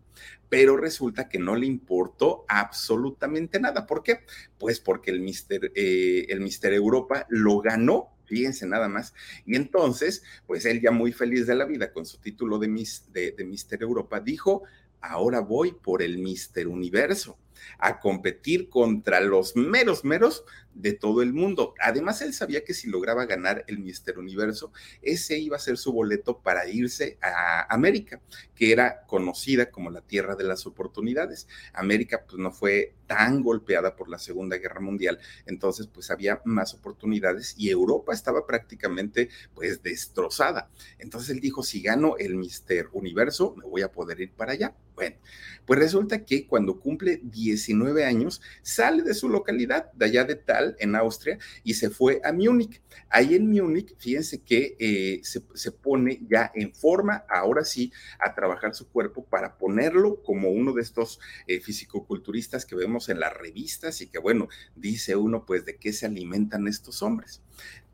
pero 0.50 0.76
resulta 0.76 1.30
que 1.30 1.38
no 1.38 1.56
le 1.56 1.64
importó 1.64 2.44
absolutamente 2.48 3.58
nada. 3.58 3.86
¿Por 3.86 4.02
qué? 4.02 4.26
Pues 4.58 4.78
porque 4.78 5.10
el 5.10 5.20
Mister, 5.20 5.72
eh, 5.74 6.26
el 6.28 6.42
Mister 6.42 6.74
Europa 6.74 7.24
lo 7.30 7.60
ganó 7.60 8.17
fíjense 8.28 8.66
nada 8.66 8.88
más. 8.88 9.14
Y 9.44 9.56
entonces, 9.56 10.22
pues 10.46 10.64
él 10.64 10.80
ya 10.80 10.90
muy 10.90 11.12
feliz 11.12 11.46
de 11.46 11.54
la 11.54 11.64
vida 11.64 11.92
con 11.92 12.06
su 12.06 12.18
título 12.18 12.58
de, 12.58 12.68
de, 13.12 13.32
de 13.32 13.44
Mister 13.44 13.82
Europa, 13.82 14.20
dijo, 14.20 14.62
ahora 15.00 15.40
voy 15.40 15.72
por 15.72 16.02
el 16.02 16.18
Mister 16.18 16.68
Universo 16.68 17.38
a 17.78 18.00
competir 18.00 18.68
contra 18.68 19.20
los 19.20 19.56
meros, 19.56 20.04
meros 20.04 20.44
de 20.74 20.92
todo 20.92 21.22
el 21.22 21.32
mundo. 21.32 21.74
Además, 21.80 22.22
él 22.22 22.32
sabía 22.32 22.62
que 22.62 22.72
si 22.72 22.88
lograba 22.88 23.26
ganar 23.26 23.64
el 23.66 23.80
Mister 23.80 24.16
Universo, 24.18 24.72
ese 25.02 25.36
iba 25.38 25.56
a 25.56 25.60
ser 25.60 25.76
su 25.76 25.92
boleto 25.92 26.38
para 26.38 26.68
irse 26.68 27.18
a 27.20 27.66
América, 27.74 28.20
que 28.54 28.70
era 28.70 29.04
conocida 29.06 29.70
como 29.72 29.90
la 29.90 30.02
tierra 30.02 30.36
de 30.36 30.44
las 30.44 30.66
oportunidades. 30.66 31.48
América 31.72 32.24
pues 32.28 32.38
no 32.38 32.52
fue 32.52 32.94
tan 33.08 33.42
golpeada 33.42 33.96
por 33.96 34.08
la 34.08 34.18
Segunda 34.18 34.58
Guerra 34.58 34.80
Mundial, 34.80 35.18
entonces 35.46 35.88
pues 35.88 36.10
había 36.10 36.42
más 36.44 36.74
oportunidades 36.74 37.54
y 37.56 37.70
Europa 37.70 38.12
estaba 38.12 38.46
prácticamente 38.46 39.30
pues 39.54 39.82
destrozada. 39.82 40.70
Entonces 40.98 41.30
él 41.30 41.40
dijo, 41.40 41.64
si 41.64 41.82
gano 41.82 42.16
el 42.18 42.36
Mister 42.36 42.88
Universo, 42.92 43.54
me 43.56 43.64
voy 43.64 43.82
a 43.82 43.90
poder 43.90 44.20
ir 44.20 44.32
para 44.32 44.52
allá. 44.52 44.76
Bueno, 44.94 45.16
pues 45.64 45.78
resulta 45.78 46.24
que 46.24 46.46
cuando 46.46 46.80
cumple 46.80 47.20
19 47.48 48.04
años, 48.04 48.40
sale 48.62 49.02
de 49.02 49.14
su 49.14 49.28
localidad, 49.28 49.92
de 49.92 50.06
allá 50.06 50.24
de 50.24 50.36
Tal, 50.36 50.76
en 50.78 50.94
Austria, 50.94 51.38
y 51.64 51.74
se 51.74 51.90
fue 51.90 52.20
a 52.24 52.32
Múnich. 52.32 52.80
Ahí 53.08 53.34
en 53.34 53.50
Múnich, 53.50 53.96
fíjense 53.98 54.42
que 54.42 54.76
eh, 54.78 55.20
se, 55.22 55.72
pone 55.72 56.20
ya 56.28 56.50
en 56.54 56.74
forma, 56.74 57.24
ahora 57.28 57.64
sí, 57.64 57.92
a 58.18 58.34
trabajar 58.34 58.74
su 58.74 58.88
cuerpo 58.88 59.24
para 59.24 59.56
ponerlo 59.56 60.22
como 60.22 60.50
uno 60.50 60.72
de 60.72 60.82
estos 60.82 61.20
eh, 61.46 61.60
fisicoculturistas 61.60 62.66
que 62.66 62.76
vemos 62.76 63.08
en 63.08 63.20
las 63.20 63.32
revistas 63.34 64.00
y 64.00 64.08
que, 64.08 64.18
bueno, 64.18 64.48
dice 64.76 65.16
uno, 65.16 65.44
pues, 65.46 65.64
de 65.64 65.76
qué 65.76 65.92
se 65.92 66.06
alimentan 66.06 66.68
estos 66.68 67.02
hombres. 67.02 67.42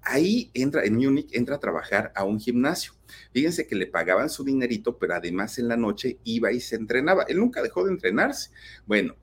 Ahí 0.07 0.51
entra, 0.53 0.85
en 0.85 0.97
Múnich, 0.97 1.31
entra 1.33 1.57
a 1.57 1.61
trabajar 1.61 2.13
a 2.15 2.25
un 2.25 2.39
gimnasio. 2.39 2.93
Fíjense 3.33 3.67
que 3.67 3.75
le 3.75 3.87
pagaban 3.87 4.29
su 4.29 4.45
dinerito, 4.45 4.99
pero 4.99 5.15
además 5.15 5.59
en 5.59 5.69
la 5.69 5.79
noche 5.79 6.19
iba 6.25 6.53
y 6.53 6.61
se 6.61 6.77
entrenaba. 6.77 7.25
Él 7.27 7.39
nunca 7.39 7.63
dejó 7.63 7.85
de 7.85 7.93
entrenarse. 7.93 8.51
Bueno, 8.87 9.17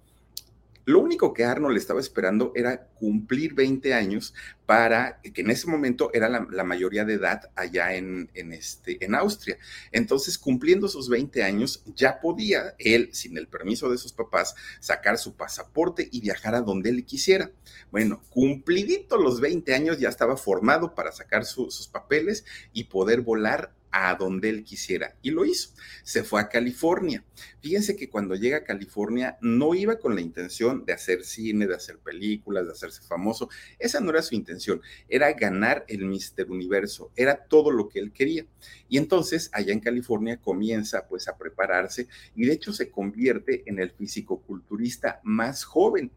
lo 0.86 1.00
único 1.00 1.34
que 1.34 1.44
Arnold 1.44 1.78
estaba 1.78 2.00
esperando 2.00 2.52
era 2.56 2.88
cumplir 2.88 3.54
20 3.54 3.94
años 3.94 4.34
para 4.66 5.20
que 5.22 5.42
en 5.42 5.52
ese 5.52 5.68
momento 5.68 6.12
era 6.14 6.30
la, 6.30 6.64
mayoría 6.64 7.04
de 7.04 7.16
edad 7.16 7.52
allá 7.56 7.94
en, 7.94 8.30
en, 8.34 8.54
este, 8.54 9.04
en 9.04 9.16
Austria. 9.16 9.58
Entonces, 9.92 10.38
cumpliendo 10.38 10.88
sus 10.88 11.10
20 11.10 11.44
años, 11.44 11.84
ya 11.96 12.22
podía 12.22 12.76
él, 12.80 13.10
sin 13.12 13.38
el 13.38 13.48
permiso 13.48 13.90
de 13.90 13.98
sus 13.98 14.14
papás, 14.14 14.56
sacar 14.80 15.18
su 15.18 15.36
pasaporte 15.36 16.08
y 16.12 16.22
viajar 16.22 16.56
a 16.56 16.62
donde 16.62 16.90
él 16.90 17.06
quisiera. 17.06 17.52
Bueno, 17.92 18.22
cumplidito 18.30 19.18
los 19.18 19.42
20 19.42 19.74
años, 19.74 20.00
ya 20.00 20.10
estaba 20.10 20.38
formado 20.38 20.96
para 20.96 21.12
sacar 21.12 21.46
sus 21.46 21.88
papeles 21.88 22.46
y 22.72 22.86
poder 22.86 23.22
volar 23.22 23.74
a 23.92 24.16
donde 24.16 24.50
él 24.50 24.64
quisiera. 24.64 25.16
Y 25.22 25.32
lo 25.32 25.46
hizo. 25.46 25.70
Se 26.04 26.24
fue 26.24 26.42
a 26.42 26.50
California. 26.50 27.24
Fíjense 27.62 27.96
que 27.96 28.10
cuando 28.10 28.36
llega 28.36 28.58
a 28.58 28.64
California 28.64 29.38
no 29.42 29.76
iba 29.76 30.00
con 30.00 30.16
la 30.16 30.22
intención 30.22 30.86
de 30.86 30.94
hacer 30.94 31.24
cine, 31.24 31.68
de 31.68 31.76
hacer 31.76 32.00
películas, 32.00 32.66
de 32.66 32.72
hacerse 32.72 33.02
famoso. 33.02 33.50
Esa 33.80 34.00
no 34.00 34.10
era 34.12 34.22
su 34.22 34.36
intención. 34.36 34.82
Era 35.08 35.32
ganar 35.34 35.86
el 35.88 36.06
Mister 36.06 36.50
Universo. 36.50 37.12
Era 37.16 37.46
todo 37.46 37.72
lo 37.72 37.90
que 37.90 38.00
él 38.00 38.12
quería. 38.12 38.46
Y 38.88 38.98
entonces 38.98 39.50
allá 39.54 39.74
en 39.74 39.80
California 39.80 40.38
comienza 40.38 41.08
pues 41.08 41.28
a 41.28 41.38
prepararse 41.38 42.08
y 42.36 42.46
de 42.46 42.54
hecho 42.54 42.74
se 42.74 42.90
convierte 42.90 43.64
en 43.66 43.80
el 43.80 43.92
físico-culturista 43.92 45.20
más 45.24 45.64
joven 45.64 46.12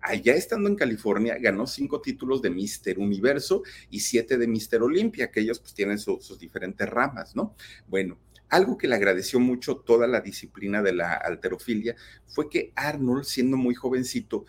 allá 0.00 0.34
estando 0.34 0.68
en 0.68 0.76
California, 0.76 1.36
ganó 1.38 1.66
cinco 1.66 2.00
títulos 2.00 2.42
de 2.42 2.50
Mister 2.50 2.98
Universo 2.98 3.62
y 3.90 4.00
siete 4.00 4.38
de 4.38 4.46
Mister 4.46 4.82
Olimpia, 4.82 5.30
que 5.30 5.40
ellos 5.40 5.60
pues 5.60 5.74
tienen 5.74 5.98
sus 5.98 6.38
diferentes 6.38 6.88
ramas, 6.88 7.36
¿no? 7.36 7.54
Bueno, 7.86 8.18
algo 8.48 8.76
que 8.76 8.88
le 8.88 8.96
agradeció 8.96 9.38
mucho 9.38 9.76
toda 9.76 10.06
la 10.06 10.20
disciplina 10.20 10.82
de 10.82 10.92
la 10.92 11.14
alterofilia 11.14 11.94
fue 12.26 12.48
que 12.48 12.72
Arnold, 12.74 13.24
siendo 13.24 13.56
muy 13.56 13.74
jovencito, 13.74 14.44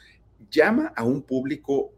llama 0.50 0.91
a 0.95 1.04
un 1.04 1.21
público 1.21 1.93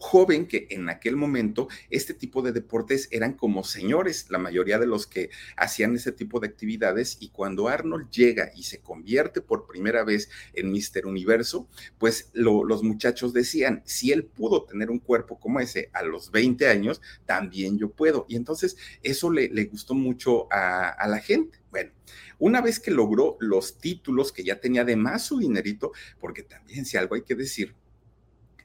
joven 0.00 0.46
que 0.46 0.66
en 0.70 0.88
aquel 0.88 1.14
momento 1.14 1.68
este 1.90 2.14
tipo 2.14 2.42
de 2.42 2.52
deportes 2.52 3.08
eran 3.12 3.34
como 3.34 3.62
señores, 3.64 4.26
la 4.30 4.38
mayoría 4.38 4.78
de 4.78 4.86
los 4.86 5.06
que 5.06 5.30
hacían 5.56 5.94
ese 5.94 6.10
tipo 6.10 6.40
de 6.40 6.48
actividades 6.48 7.18
y 7.20 7.28
cuando 7.28 7.68
Arnold 7.68 8.10
llega 8.10 8.50
y 8.56 8.64
se 8.64 8.80
convierte 8.80 9.42
por 9.42 9.66
primera 9.66 10.02
vez 10.02 10.30
en 10.54 10.72
Mister 10.72 11.06
Universo, 11.06 11.68
pues 11.98 12.30
los 12.32 12.82
muchachos 12.82 13.32
decían, 13.32 13.82
si 13.84 14.10
él 14.10 14.24
pudo 14.24 14.64
tener 14.64 14.90
un 14.90 14.98
cuerpo 14.98 15.38
como 15.38 15.60
ese 15.60 15.90
a 15.92 16.02
los 16.02 16.30
20 16.30 16.66
años, 16.68 17.00
también 17.26 17.78
yo 17.78 17.90
puedo. 17.90 18.24
Y 18.28 18.36
entonces 18.36 18.76
eso 19.02 19.30
le, 19.30 19.48
le 19.48 19.66
gustó 19.66 19.94
mucho 19.94 20.52
a, 20.52 20.88
a 20.88 21.08
la 21.08 21.18
gente. 21.18 21.58
Bueno, 21.70 21.92
una 22.38 22.62
vez 22.62 22.80
que 22.80 22.90
logró 22.90 23.36
los 23.38 23.78
títulos, 23.78 24.32
que 24.32 24.44
ya 24.44 24.60
tenía 24.60 24.82
además 24.82 25.22
su 25.22 25.38
dinerito, 25.38 25.92
porque 26.18 26.42
también 26.42 26.84
si 26.86 26.96
algo 26.96 27.14
hay 27.14 27.22
que 27.22 27.34
decir, 27.34 27.74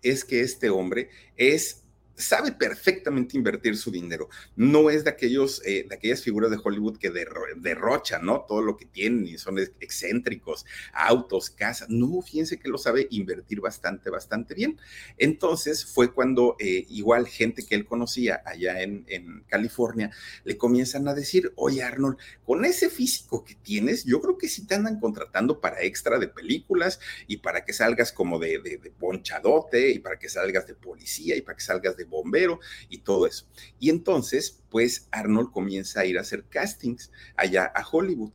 es 0.09 0.23
que 0.23 0.41
este 0.41 0.69
hombre 0.69 1.09
es 1.37 1.84
sabe 2.15 2.51
perfectamente 2.51 3.37
invertir 3.37 3.77
su 3.77 3.91
dinero. 3.91 4.29
No 4.55 4.89
es 4.89 5.03
de 5.03 5.09
aquellos, 5.09 5.61
eh, 5.65 5.85
de 5.87 5.95
aquellas 5.95 6.21
figuras 6.21 6.49
de 6.51 6.59
Hollywood 6.63 6.97
que 6.97 7.11
derrochan, 7.57 8.25
¿no? 8.25 8.45
Todo 8.47 8.61
lo 8.61 8.77
que 8.77 8.85
tienen 8.85 9.27
y 9.27 9.37
son 9.37 9.59
excéntricos, 9.59 10.65
autos, 10.93 11.49
casas. 11.49 11.89
No, 11.89 12.21
fíjense 12.21 12.59
que 12.59 12.69
lo 12.69 12.77
sabe 12.77 13.07
invertir 13.11 13.59
bastante, 13.61 14.09
bastante 14.09 14.53
bien. 14.53 14.79
Entonces 15.17 15.85
fue 15.85 16.13
cuando 16.13 16.55
eh, 16.59 16.85
igual 16.89 17.27
gente 17.27 17.65
que 17.65 17.75
él 17.75 17.85
conocía 17.85 18.41
allá 18.45 18.81
en, 18.81 19.05
California 19.47 20.11
le 20.43 20.57
comienzan 20.57 21.07
a 21.07 21.13
decir, 21.13 21.51
oye 21.55 21.83
Arnold, 21.83 22.17
con 22.45 22.65
ese 22.65 22.89
físico 22.89 23.43
que 23.43 23.55
tienes, 23.55 24.03
yo 24.05 24.21
creo 24.21 24.37
que 24.37 24.47
sí 24.47 24.65
te 24.65 24.75
andan 24.75 24.99
contratando 24.99 25.59
para 25.59 25.81
extra 25.81 26.19
de 26.19 26.27
películas 26.27 26.99
y 27.27 27.37
para 27.37 27.63
que 27.65 27.73
salgas 27.73 28.11
como 28.11 28.39
de, 28.39 28.59
de, 28.59 28.77
de 28.77 28.91
ponchadote 28.91 29.91
y 29.91 29.99
para 29.99 30.17
que 30.17 30.29
salgas 30.29 30.67
de 30.67 30.75
policía 30.75 31.35
y 31.35 31.41
para 31.41 31.55
que 31.55 31.63
salgas 31.63 31.97
de 31.97 32.04
bombero 32.05 32.59
y 32.89 32.99
todo 32.99 33.27
eso. 33.27 33.47
Y 33.79 33.89
entonces, 33.89 34.61
pues 34.69 35.07
Arnold 35.11 35.51
comienza 35.51 36.01
a 36.01 36.05
ir 36.05 36.17
a 36.17 36.21
hacer 36.21 36.45
castings 36.49 37.11
allá 37.35 37.71
a 37.73 37.85
Hollywood. 37.87 38.31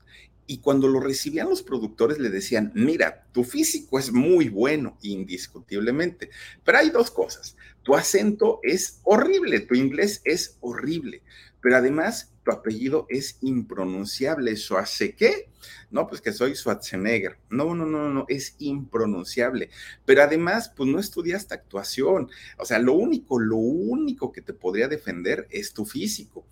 Y 0.46 0.58
cuando 0.58 0.88
lo 0.88 0.98
recibían 0.98 1.48
los 1.48 1.62
productores 1.62 2.18
le 2.18 2.28
decían, 2.28 2.72
mira, 2.74 3.24
tu 3.30 3.44
físico 3.44 4.00
es 4.00 4.10
muy 4.10 4.48
bueno, 4.48 4.98
indiscutiblemente, 5.00 6.30
pero 6.64 6.78
hay 6.78 6.90
dos 6.90 7.12
cosas. 7.12 7.56
Tu 7.84 7.94
acento 7.94 8.58
es 8.64 8.98
horrible, 9.04 9.60
tu 9.60 9.76
inglés 9.76 10.20
es 10.24 10.56
horrible, 10.60 11.22
pero 11.60 11.76
además 11.76 12.32
tu 12.44 12.50
apellido 12.50 13.06
es 13.08 13.38
impronunciable. 13.42 14.52
¿Eso 14.52 14.78
hace 14.78 15.14
qué? 15.14 15.50
No, 15.90 16.06
pues 16.06 16.20
que 16.20 16.32
soy 16.32 16.54
Schwarzenegger. 16.54 17.38
No, 17.50 17.74
no, 17.74 17.84
no, 17.84 18.08
no, 18.10 18.24
es 18.28 18.56
impronunciable. 18.58 19.70
Pero 20.04 20.22
además, 20.22 20.72
pues 20.74 20.88
no 20.88 20.98
estudiaste 20.98 21.54
actuación. 21.54 22.30
O 22.58 22.64
sea, 22.64 22.78
lo 22.78 22.94
único, 22.94 23.38
lo 23.38 23.56
único 23.56 24.32
que 24.32 24.40
te 24.40 24.54
podría 24.54 24.88
defender 24.88 25.46
es 25.50 25.72
tu 25.72 25.84
físico 25.84 26.46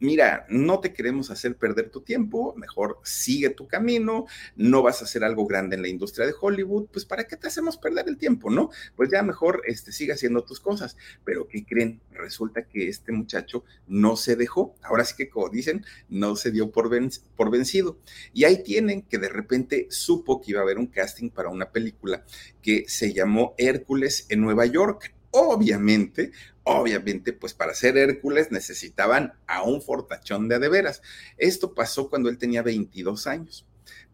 mira, 0.00 0.46
no 0.48 0.80
te 0.80 0.92
queremos 0.92 1.30
hacer 1.30 1.56
perder 1.56 1.90
tu 1.90 2.00
tiempo, 2.00 2.54
mejor 2.56 2.98
sigue 3.04 3.50
tu 3.50 3.68
camino, 3.68 4.26
no 4.56 4.82
vas 4.82 5.00
a 5.00 5.04
hacer 5.04 5.22
algo 5.22 5.46
grande 5.46 5.76
en 5.76 5.82
la 5.82 5.88
industria 5.88 6.26
de 6.26 6.34
Hollywood, 6.38 6.88
pues 6.92 7.04
¿para 7.04 7.24
qué 7.24 7.36
te 7.36 7.46
hacemos 7.46 7.76
perder 7.76 8.08
el 8.08 8.16
tiempo, 8.16 8.50
no? 8.50 8.70
Pues 8.96 9.10
ya 9.10 9.22
mejor 9.22 9.62
este, 9.66 9.92
sigue 9.92 10.12
haciendo 10.12 10.44
tus 10.44 10.60
cosas. 10.60 10.96
Pero 11.24 11.46
¿qué 11.46 11.64
creen? 11.64 12.00
Resulta 12.10 12.66
que 12.66 12.88
este 12.88 13.12
muchacho 13.12 13.64
no 13.86 14.16
se 14.16 14.36
dejó, 14.36 14.74
ahora 14.82 15.04
sí 15.04 15.14
que 15.16 15.28
como 15.28 15.48
dicen, 15.48 15.84
no 16.08 16.36
se 16.36 16.50
dio 16.50 16.70
por, 16.70 16.90
por 17.36 17.50
vencido. 17.50 17.98
Y 18.32 18.44
ahí 18.44 18.62
tienen 18.62 19.02
que 19.02 19.18
de 19.18 19.28
repente 19.28 19.86
supo 19.90 20.40
que 20.40 20.52
iba 20.52 20.60
a 20.60 20.64
haber 20.64 20.78
un 20.78 20.86
casting 20.86 21.30
para 21.30 21.50
una 21.50 21.70
película 21.70 22.24
que 22.62 22.84
se 22.88 23.12
llamó 23.12 23.54
Hércules 23.58 24.26
en 24.28 24.40
Nueva 24.40 24.66
York. 24.66 25.14
Obviamente, 25.32 26.32
Obviamente, 26.72 27.32
pues 27.32 27.52
para 27.52 27.74
ser 27.74 27.98
Hércules 27.98 28.52
necesitaban 28.52 29.32
a 29.48 29.64
un 29.64 29.82
fortachón 29.82 30.46
de 30.46 30.54
adeveras. 30.54 31.02
Esto 31.36 31.74
pasó 31.74 32.08
cuando 32.08 32.28
él 32.28 32.38
tenía 32.38 32.62
22 32.62 33.26
años. 33.26 33.66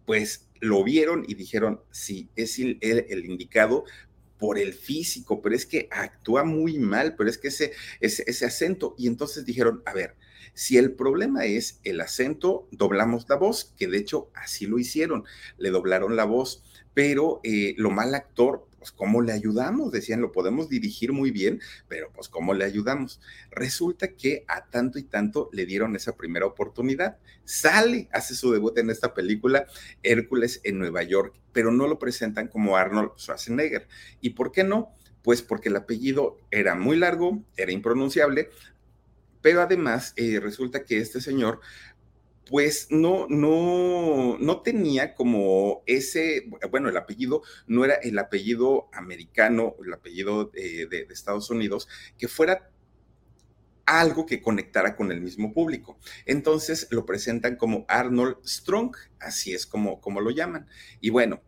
Pues 0.06 0.48
lo 0.60 0.82
vieron 0.82 1.26
y 1.28 1.34
dijeron, 1.34 1.82
sí, 1.90 2.30
es 2.34 2.58
el, 2.58 2.78
indicado 3.26 3.84
por 4.38 4.58
el 4.58 4.72
físico, 4.72 5.42
pero 5.42 5.54
es 5.54 5.66
que 5.66 5.86
actúa 5.90 6.44
muy 6.44 6.78
mal, 6.78 7.14
pero 7.14 7.28
es 7.28 7.36
que 7.36 7.48
ese, 7.48 7.72
ese, 8.00 8.24
ese 8.26 8.46
acento. 8.46 8.94
Y 8.96 9.06
entonces 9.06 9.44
dijeron, 9.44 9.82
a 9.84 9.92
ver, 9.92 10.14
Si 10.54 10.78
el 10.78 10.92
problema 10.92 11.44
es 11.44 11.80
el 11.84 12.00
acento, 12.00 12.66
doblamos 12.70 13.26
la 13.28 13.36
voz, 13.36 13.74
que 13.76 13.86
de 13.86 13.98
hecho 13.98 14.30
así 14.32 14.64
lo 14.64 14.78
hicieron, 14.78 15.24
le 15.58 15.68
doblaron 15.68 16.16
la 16.16 16.24
voz, 16.24 16.64
pero 16.94 17.40
eh, 17.44 17.74
lo 17.76 17.90
mal 17.90 18.14
actor, 18.14 18.66
pues 18.86 18.92
¿cómo 18.92 19.20
le 19.20 19.32
ayudamos? 19.32 19.90
Decían, 19.90 20.20
lo 20.20 20.30
podemos 20.30 20.68
dirigir 20.68 21.12
muy 21.12 21.32
bien, 21.32 21.60
pero 21.88 22.12
pues 22.12 22.28
¿cómo 22.28 22.54
le 22.54 22.64
ayudamos? 22.64 23.20
Resulta 23.50 24.12
que 24.12 24.44
a 24.46 24.66
tanto 24.66 25.00
y 25.00 25.02
tanto 25.02 25.50
le 25.52 25.66
dieron 25.66 25.96
esa 25.96 26.16
primera 26.16 26.46
oportunidad. 26.46 27.18
Sale, 27.44 28.08
hace 28.12 28.36
su 28.36 28.52
debut 28.52 28.78
en 28.78 28.90
esta 28.90 29.12
película, 29.12 29.66
Hércules 30.04 30.60
en 30.62 30.78
Nueva 30.78 31.02
York, 31.02 31.34
pero 31.52 31.72
no 31.72 31.88
lo 31.88 31.98
presentan 31.98 32.46
como 32.46 32.76
Arnold 32.76 33.10
Schwarzenegger. 33.18 33.88
¿Y 34.20 34.30
por 34.30 34.52
qué 34.52 34.62
no? 34.62 34.92
Pues 35.22 35.42
porque 35.42 35.68
el 35.68 35.74
apellido 35.74 36.38
era 36.52 36.76
muy 36.76 36.96
largo, 36.96 37.42
era 37.56 37.72
impronunciable, 37.72 38.50
pero 39.42 39.62
además 39.62 40.12
eh, 40.14 40.38
resulta 40.38 40.84
que 40.84 40.98
este 40.98 41.20
señor 41.20 41.58
pues 42.48 42.88
no, 42.90 43.26
no, 43.28 44.38
no 44.38 44.62
tenía 44.62 45.14
como 45.14 45.82
ese, 45.86 46.48
bueno, 46.70 46.88
el 46.88 46.96
apellido 46.96 47.42
no 47.66 47.84
era 47.84 47.94
el 47.94 48.18
apellido 48.18 48.88
americano, 48.92 49.74
el 49.84 49.92
apellido 49.92 50.44
de, 50.46 51.06
Estados 51.10 51.50
Unidos, 51.50 51.88
que 52.16 52.28
fuera 52.28 52.70
algo 53.84 54.26
que 54.26 54.42
conectara 54.42 54.94
con 54.96 55.10
el 55.10 55.20
mismo 55.20 55.52
público. 55.52 55.98
Entonces 56.24 56.86
lo 56.90 57.04
presentan 57.04 57.56
como 57.56 57.84
Arnold 57.88 58.36
Strong, 58.44 58.94
así 59.18 59.52
es 59.52 59.66
como, 59.66 60.00
como 60.00 60.20
lo 60.20 60.30
llaman. 60.30 60.68
Y 61.00 61.10
bueno, 61.10 61.42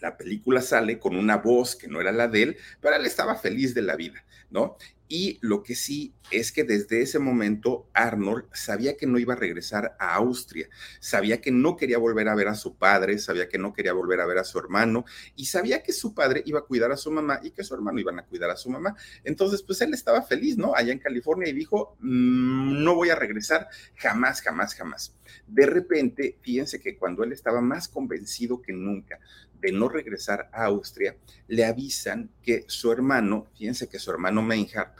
la 0.00 0.18
película 0.18 0.60
sale 0.60 0.98
con 0.98 1.16
una 1.16 1.38
voz 1.38 1.76
que 1.76 1.88
no 1.88 2.00
era 2.00 2.12
la 2.12 2.28
de 2.28 2.42
él, 2.42 2.56
pero 2.80 2.94
él 2.96 3.06
estaba 3.06 3.36
feliz 3.36 3.74
de 3.74 3.82
la 3.82 3.96
vida, 3.96 4.22
¿no? 4.50 4.76
Y 5.08 5.38
lo 5.42 5.62
que 5.62 5.74
sí 5.74 6.14
es 6.30 6.50
que 6.50 6.64
desde 6.64 7.02
ese 7.02 7.18
momento 7.18 7.88
Arnold 7.92 8.46
sabía 8.52 8.96
que 8.96 9.06
no 9.06 9.18
iba 9.18 9.34
a 9.34 9.36
regresar 9.36 9.96
a 9.98 10.14
Austria, 10.14 10.68
sabía 10.98 11.40
que 11.40 11.50
no 11.50 11.76
quería 11.76 11.98
volver 11.98 12.28
a 12.28 12.34
ver 12.34 12.48
a 12.48 12.54
su 12.54 12.76
padre, 12.76 13.18
sabía 13.18 13.48
que 13.48 13.58
no 13.58 13.74
quería 13.74 13.92
volver 13.92 14.20
a 14.20 14.26
ver 14.26 14.38
a 14.38 14.44
su 14.44 14.58
hermano 14.58 15.04
y 15.36 15.46
sabía 15.46 15.82
que 15.82 15.92
su 15.92 16.14
padre 16.14 16.42
iba 16.46 16.60
a 16.60 16.64
cuidar 16.64 16.90
a 16.90 16.96
su 16.96 17.10
mamá 17.10 17.40
y 17.42 17.50
que 17.50 17.64
su 17.64 17.74
hermano 17.74 18.00
iban 18.00 18.18
a 18.18 18.24
cuidar 18.24 18.50
a 18.50 18.56
su 18.56 18.70
mamá. 18.70 18.96
Entonces, 19.24 19.62
pues 19.62 19.80
él 19.82 19.92
estaba 19.92 20.22
feliz, 20.22 20.56
¿no? 20.56 20.74
Allá 20.74 20.92
en 20.92 20.98
California 20.98 21.48
y 21.48 21.52
dijo, 21.52 21.96
mm, 22.00 22.82
no 22.82 22.94
voy 22.94 23.10
a 23.10 23.16
regresar 23.16 23.68
jamás, 23.96 24.40
jamás, 24.40 24.74
jamás. 24.74 25.14
De 25.46 25.66
repente, 25.66 26.38
fíjense 26.40 26.80
que 26.80 26.96
cuando 26.96 27.24
él 27.24 27.32
estaba 27.32 27.60
más 27.60 27.88
convencido 27.88 28.62
que 28.62 28.72
nunca 28.72 29.20
de 29.60 29.72
no 29.72 29.88
regresar 29.88 30.50
a 30.52 30.66
Austria, 30.66 31.16
le 31.48 31.64
avisan 31.64 32.30
que 32.42 32.64
su 32.68 32.92
hermano, 32.92 33.46
fíjense 33.56 33.88
que 33.88 33.98
su 33.98 34.10
hermano 34.10 34.42
Meinhard, 34.42 34.92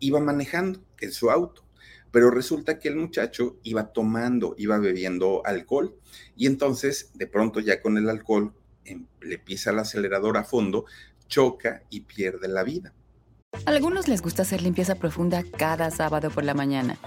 iba 0.00 0.20
manejando 0.20 0.80
en 1.00 1.12
su 1.12 1.30
auto, 1.30 1.64
pero 2.10 2.30
resulta 2.30 2.78
que 2.78 2.88
el 2.88 2.96
muchacho 2.96 3.56
iba 3.62 3.92
tomando, 3.92 4.54
iba 4.58 4.78
bebiendo 4.78 5.42
alcohol 5.44 5.96
y 6.36 6.46
entonces 6.46 7.10
de 7.14 7.26
pronto 7.26 7.60
ya 7.60 7.82
con 7.82 7.98
el 7.98 8.08
alcohol 8.08 8.54
em, 8.84 9.06
le 9.20 9.38
pisa 9.38 9.70
el 9.70 9.78
acelerador 9.78 10.36
a 10.36 10.44
fondo, 10.44 10.86
choca 11.28 11.82
y 11.90 12.00
pierde 12.00 12.48
la 12.48 12.64
vida. 12.64 12.94
A 13.66 13.70
algunos 13.70 14.08
les 14.08 14.22
gusta 14.22 14.42
hacer 14.42 14.62
limpieza 14.62 14.94
profunda 14.94 15.42
cada 15.56 15.90
sábado 15.90 16.30
por 16.30 16.44
la 16.44 16.54
mañana. 16.54 16.98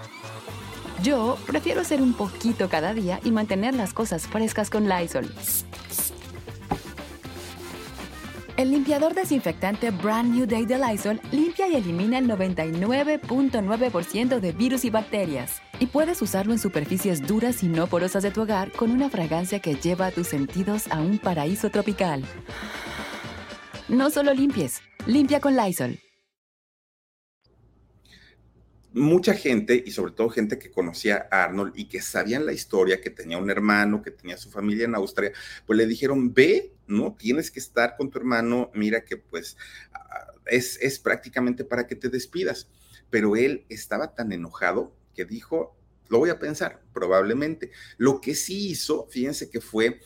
Yo 1.02 1.36
prefiero 1.46 1.80
hacer 1.80 2.00
un 2.00 2.14
poquito 2.14 2.68
cada 2.68 2.94
día 2.94 3.18
y 3.24 3.32
mantener 3.32 3.74
las 3.74 3.92
cosas 3.92 4.28
frescas 4.28 4.70
con 4.70 4.88
Lysol. 4.88 5.28
El 8.62 8.70
limpiador 8.70 9.12
desinfectante 9.12 9.90
Brand 9.90 10.32
New 10.32 10.46
Day 10.46 10.64
de 10.66 10.78
Lysol 10.78 11.20
limpia 11.32 11.66
y 11.66 11.74
elimina 11.74 12.18
el 12.18 12.28
99.9% 12.28 14.38
de 14.38 14.52
virus 14.52 14.84
y 14.84 14.90
bacterias. 14.90 15.60
Y 15.80 15.86
puedes 15.86 16.22
usarlo 16.22 16.52
en 16.52 16.60
superficies 16.60 17.26
duras 17.26 17.64
y 17.64 17.66
no 17.66 17.88
porosas 17.88 18.22
de 18.22 18.30
tu 18.30 18.42
hogar 18.42 18.70
con 18.70 18.92
una 18.92 19.10
fragancia 19.10 19.58
que 19.58 19.74
lleva 19.74 20.06
a 20.06 20.12
tus 20.12 20.28
sentidos 20.28 20.86
a 20.92 21.00
un 21.00 21.18
paraíso 21.18 21.70
tropical. 21.70 22.24
No 23.88 24.10
solo 24.10 24.32
limpies, 24.32 24.80
limpia 25.06 25.40
con 25.40 25.56
Lysol 25.56 25.98
mucha 28.94 29.34
gente, 29.34 29.82
y 29.84 29.90
sobre 29.90 30.12
todo 30.12 30.28
gente 30.28 30.58
que 30.58 30.70
conocía 30.70 31.28
a 31.30 31.44
Arnold 31.44 31.72
y 31.76 31.86
que 31.86 32.00
sabían 32.00 32.46
la 32.46 32.52
historia, 32.52 33.00
que 33.00 33.10
tenía 33.10 33.38
un 33.38 33.50
hermano, 33.50 34.02
que 34.02 34.10
tenía 34.10 34.36
su 34.36 34.50
familia 34.50 34.84
en 34.84 34.94
Austria, 34.94 35.32
pues 35.66 35.76
le 35.76 35.86
dijeron, 35.86 36.32
ve, 36.32 36.72
¿no? 36.92 37.16
Tienes 37.18 37.50
que 37.50 37.60
estar 37.60 37.96
con 37.96 38.10
tu 38.10 38.18
hermano, 38.18 38.70
mira 38.74 39.04
que 39.04 39.16
pues 39.16 39.56
ah, 39.92 40.34
es, 40.46 40.78
es 40.80 40.98
prácticamente 40.98 41.64
para 41.64 41.86
que 41.86 41.96
te 41.96 42.08
despidas. 42.08 42.68
Pero 43.10 43.36
él 43.36 43.66
estaba 43.68 44.14
tan 44.14 44.32
enojado 44.32 44.94
que 45.14 45.24
dijo, 45.24 45.76
lo 46.08 46.18
voy 46.18 46.30
a 46.30 46.38
pensar, 46.38 46.82
probablemente. 46.92 47.70
Lo 47.96 48.20
que 48.20 48.34
sí 48.34 48.68
hizo, 48.70 49.06
fíjense 49.10 49.50
que 49.50 49.60
fue 49.60 50.00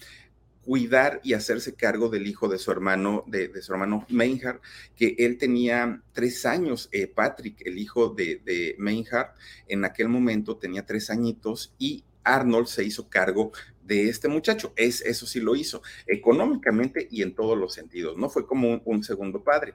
cuidar 0.66 1.20
y 1.22 1.34
hacerse 1.34 1.74
cargo 1.74 2.08
del 2.08 2.26
hijo 2.26 2.48
de 2.48 2.58
su 2.58 2.72
hermano, 2.72 3.22
de, 3.28 3.62
su 3.62 3.72
hermano 3.72 4.04
Meinhard, 4.08 4.60
que 4.96 5.14
él 5.18 5.38
tenía 5.38 6.02
tres 6.12 6.44
años, 6.44 6.88
eh, 6.90 7.06
Patrick, 7.06 7.62
el 7.64 7.78
hijo 7.78 8.08
de, 8.08 8.42
de 8.44 8.74
Meinhard, 8.78 9.28
en 9.68 9.84
aquel 9.84 10.08
momento 10.08 10.56
tenía 10.56 10.84
tres 10.84 11.08
añitos 11.08 11.72
y 11.78 12.04
Arnold 12.24 12.66
se 12.66 12.82
hizo 12.82 13.08
cargo 13.08 13.52
de 13.86 14.08
este 14.08 14.28
muchacho. 14.28 14.72
Es, 14.76 15.00
eso 15.02 15.26
sí 15.26 15.40
lo 15.40 15.56
hizo, 15.56 15.82
económicamente 16.06 17.08
y 17.10 17.22
en 17.22 17.34
todos 17.34 17.56
los 17.56 17.74
sentidos, 17.74 18.16
¿no? 18.16 18.28
Fue 18.28 18.46
como 18.46 18.68
un, 18.70 18.82
un 18.84 19.04
segundo 19.04 19.42
padre. 19.42 19.74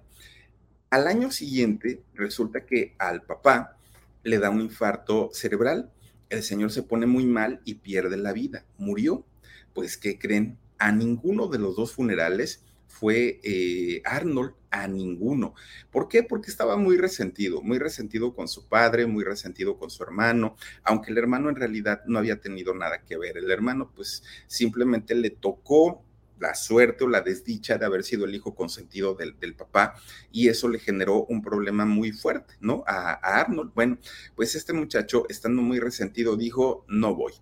Al 0.90 1.08
año 1.08 1.32
siguiente, 1.32 2.02
resulta 2.14 2.66
que 2.66 2.96
al 2.98 3.24
papá 3.24 3.78
le 4.24 4.40
da 4.40 4.50
un 4.50 4.62
infarto 4.62 5.30
cerebral. 5.34 5.92
El 6.30 6.44
señor 6.44 6.72
se 6.72 6.84
pone 6.84 7.06
muy 7.06 7.26
mal 7.26 7.62
y 7.66 7.76
pierde 7.76 8.18
la 8.18 8.34
vida. 8.34 8.66
Murió. 8.78 9.26
Pues, 9.74 9.96
¿qué 9.96 10.20
creen? 10.20 10.58
a 10.82 10.92
ninguno 10.92 11.48
de 11.48 11.60
los 11.60 11.76
dos 11.76 11.94
funerales 11.94 12.64
fue 13.02 13.40
eh, 13.44 14.04
Arnold, 14.06 14.54
a 14.70 14.88
ninguno. 14.88 15.56
¿Por 15.90 16.08
qué? 16.08 16.22
Porque 16.22 16.52
estaba 16.52 16.78
muy 16.78 16.98
resentido, 16.98 17.64
muy 17.64 17.80
resentido 17.80 18.36
con 18.36 18.48
su 18.48 18.70
padre, 18.70 19.08
muy 19.08 19.24
resentido 19.24 19.76
con 19.80 19.90
su 19.90 20.04
hermano, 20.04 20.56
aunque 20.84 21.12
el 21.12 21.18
hermano 21.18 21.50
en 21.50 21.56
realidad 21.56 22.04
no 22.06 22.20
había 22.20 22.40
tenido 22.40 22.76
nada 22.76 23.02
que 23.02 23.18
ver. 23.18 23.38
El 23.38 23.50
hermano 23.50 23.92
pues 23.96 24.24
simplemente 24.46 25.16
le 25.16 25.32
tocó 25.32 26.06
la 26.42 26.56
suerte 26.56 27.04
o 27.04 27.08
la 27.08 27.22
desdicha 27.22 27.78
de 27.78 27.86
haber 27.86 28.04
sido 28.04 28.26
el 28.26 28.34
hijo 28.34 28.56
consentido 28.56 29.14
del, 29.14 29.56
papá 29.56 29.96
y 30.32 30.48
eso 30.50 30.68
le 30.68 30.80
generó 30.80 31.26
un 31.26 31.42
problema 31.42 31.86
muy 31.86 32.12
fuerte, 32.12 32.56
¿no? 32.60 32.84
A, 32.88 33.14
Arnold. 33.42 33.74
Bueno, 33.76 34.00
pues 34.36 34.56
este 34.56 34.74
muchacho, 34.74 35.26
estando 35.30 35.62
muy 35.62 35.80
resentido, 35.80 36.36
dijo, 36.36 36.84
no 36.88 37.16
voy. 37.16 37.34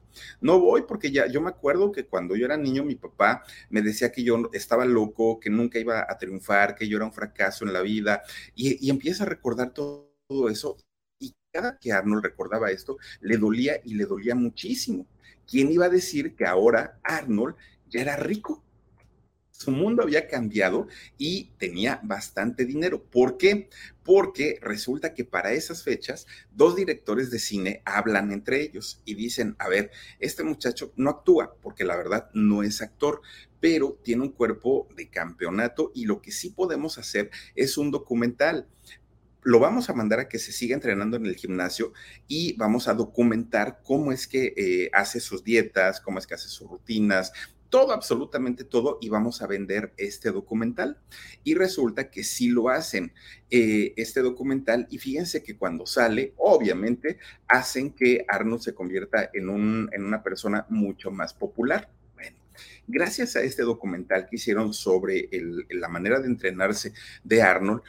No 0.41 0.59
voy 0.59 0.83
porque 0.87 1.11
ya, 1.11 1.27
yo 1.27 1.39
me 1.39 1.49
acuerdo 1.49 1.93
que 1.93 2.05
cuando 2.05 2.35
yo 2.35 2.45
era 2.45 2.57
niño, 2.57 2.83
mi 2.83 2.95
papá 2.95 3.43
me 3.69 3.81
decía 3.81 4.11
que 4.11 4.23
yo 4.23 4.49
estaba 4.51 4.83
loco, 4.83 5.39
que 5.39 5.49
nunca 5.49 5.79
iba 5.79 6.05
a 6.07 6.17
triunfar, 6.17 6.75
que 6.75 6.87
yo 6.87 6.97
era 6.97 7.05
un 7.05 7.13
fracaso 7.13 7.65
en 7.65 7.71
la 7.71 7.81
vida 7.81 8.21
y, 8.53 8.89
empieza 8.89 9.23
a 9.23 9.27
recordar 9.27 9.71
todo 9.71 10.49
eso 10.49 10.77
y 11.19 11.33
cada 11.53 11.77
que 11.79 11.93
Arnold 11.93 12.23
recordaba 12.23 12.71
esto, 12.71 12.97
le 13.21 13.37
dolía 13.37 13.79
y 13.85 13.93
le 13.93 14.05
dolía 14.05 14.35
muchísimo. 14.35 15.05
¿Quién 15.47 15.71
iba 15.71 15.85
a 15.85 15.89
decir 15.89 16.35
que 16.35 16.45
ahora 16.45 16.99
Arnold 17.03 17.55
ya 17.87 18.01
era 18.01 18.17
rico? 18.17 18.63
Su 19.59 19.71
mundo 19.71 20.03
había 20.03 20.27
cambiado 20.29 20.87
y 21.17 21.51
tenía 21.57 21.99
bastante 22.01 22.65
dinero. 22.65 23.03
¿Por 23.03 23.37
qué? 23.37 23.69
Porque 24.05 24.57
resulta 24.61 25.13
que 25.13 25.25
para 25.25 25.51
esas 25.51 25.83
fechas 25.83 26.27
dos 26.53 26.77
directores 26.77 27.29
de 27.29 27.39
cine 27.39 27.81
hablan 27.83 28.31
entre 28.31 28.61
ellos 28.61 29.01
y 29.03 29.15
dicen, 29.15 29.57
a 29.59 29.67
ver, 29.67 29.91
este 30.19 30.45
muchacho 30.45 30.93
no 30.95 31.09
actúa 31.09 31.55
porque 31.61 31.83
la 31.83 31.97
verdad 31.97 32.29
no 32.33 32.63
es 32.63 32.81
actor, 32.81 33.21
pero 33.59 33.99
tiene 34.01 34.23
un 34.23 34.31
cuerpo 34.31 34.87
de 34.95 35.09
campeonato 35.09 35.91
y 35.93 36.05
lo 36.05 36.21
que 36.21 36.31
sí 36.31 36.51
podemos 36.51 36.97
hacer 36.97 37.29
es 37.53 37.77
un 37.77 37.91
documental 37.91 38.65
lo 39.41 39.59
vamos 39.59 39.89
a 39.89 39.93
mandar 39.93 40.19
a 40.19 40.27
que 40.27 40.37
se 40.37 40.51
siga 40.51 40.75
entrenando 40.75 41.15
en 41.15 41.25
el 41.25 41.35
gimnasio 41.35 41.93
y 42.27 42.57
vamos 42.57 42.89
a 42.89 42.93
documentar 42.93 43.79
cómo 43.83 44.11
es 44.11 44.27
que 44.27 44.53
eh, 44.57 44.89
hace 44.91 45.21
sus 45.21 45.45
dietas, 45.45 46.01
cómo 46.01 46.19
es 46.19 46.27
que 46.27 46.33
hace 46.33 46.49
sus 46.49 46.69
rutinas, 46.69 47.31
todo, 47.69 47.93
absolutamente 47.93 48.63
todo, 48.63 48.97
y 49.01 49.09
vamos 49.09 49.41
a 49.41 49.47
vender 49.47 49.93
este 49.97 50.31
documental. 50.31 50.97
Y 51.43 51.55
resulta 51.55 52.09
que 52.09 52.23
sí 52.23 52.49
lo 52.49 52.69
hacen, 52.69 53.13
eh, 53.49 53.93
este 53.97 54.21
documental, 54.21 54.87
y 54.89 54.97
fíjense 54.97 55.43
que 55.43 55.57
cuando 55.57 55.85
sale, 55.85 56.33
obviamente, 56.37 57.17
hacen 57.47 57.91
que 57.91 58.25
Arnold 58.27 58.61
se 58.61 58.73
convierta 58.73 59.29
en, 59.33 59.49
un, 59.49 59.89
en 59.91 60.03
una 60.03 60.23
persona 60.23 60.65
mucho 60.69 61.11
más 61.11 61.33
popular. 61.33 61.89
Bueno, 62.15 62.37
gracias 62.87 63.35
a 63.35 63.41
este 63.41 63.63
documental 63.63 64.27
que 64.27 64.35
hicieron 64.35 64.73
sobre 64.73 65.29
la 65.69 65.87
manera 65.87 66.19
de 66.19 66.27
entrenarse 66.27 66.93
de 67.23 67.41
Arnold, 67.41 67.81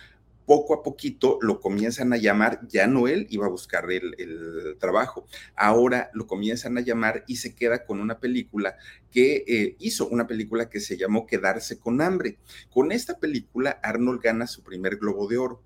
poco 0.51 0.75
a 0.75 0.83
poquito 0.83 1.39
lo 1.43 1.61
comienzan 1.61 2.13
a 2.13 2.17
llamar, 2.17 2.67
ya 2.67 2.89
no 2.89 3.07
él 3.07 3.29
iba 3.31 3.47
a 3.47 3.49
buscar 3.49 3.89
el, 3.93 4.77
trabajo, 4.81 5.25
ahora 5.55 6.11
lo 6.13 6.27
comienzan 6.27 6.77
a 6.77 6.81
llamar 6.81 7.23
y 7.29 7.37
se 7.37 7.55
queda 7.55 7.85
con 7.85 8.01
una 8.01 8.19
película 8.19 8.77
que 9.13 9.45
eh, 9.47 9.77
hizo, 9.79 10.09
una 10.09 10.27
película 10.27 10.69
que 10.69 10.81
se 10.81 10.97
llamó 10.97 11.25
Quedarse 11.25 11.79
con 11.79 12.01
hambre. 12.01 12.39
Con 12.69 12.91
esta 12.91 13.21
película 13.21 13.79
Arnold 13.81 14.23
gana 14.23 14.49
su 14.49 14.65
primer 14.65 14.97
globo 14.97 15.29
de 15.29 15.39
oro 15.39 15.63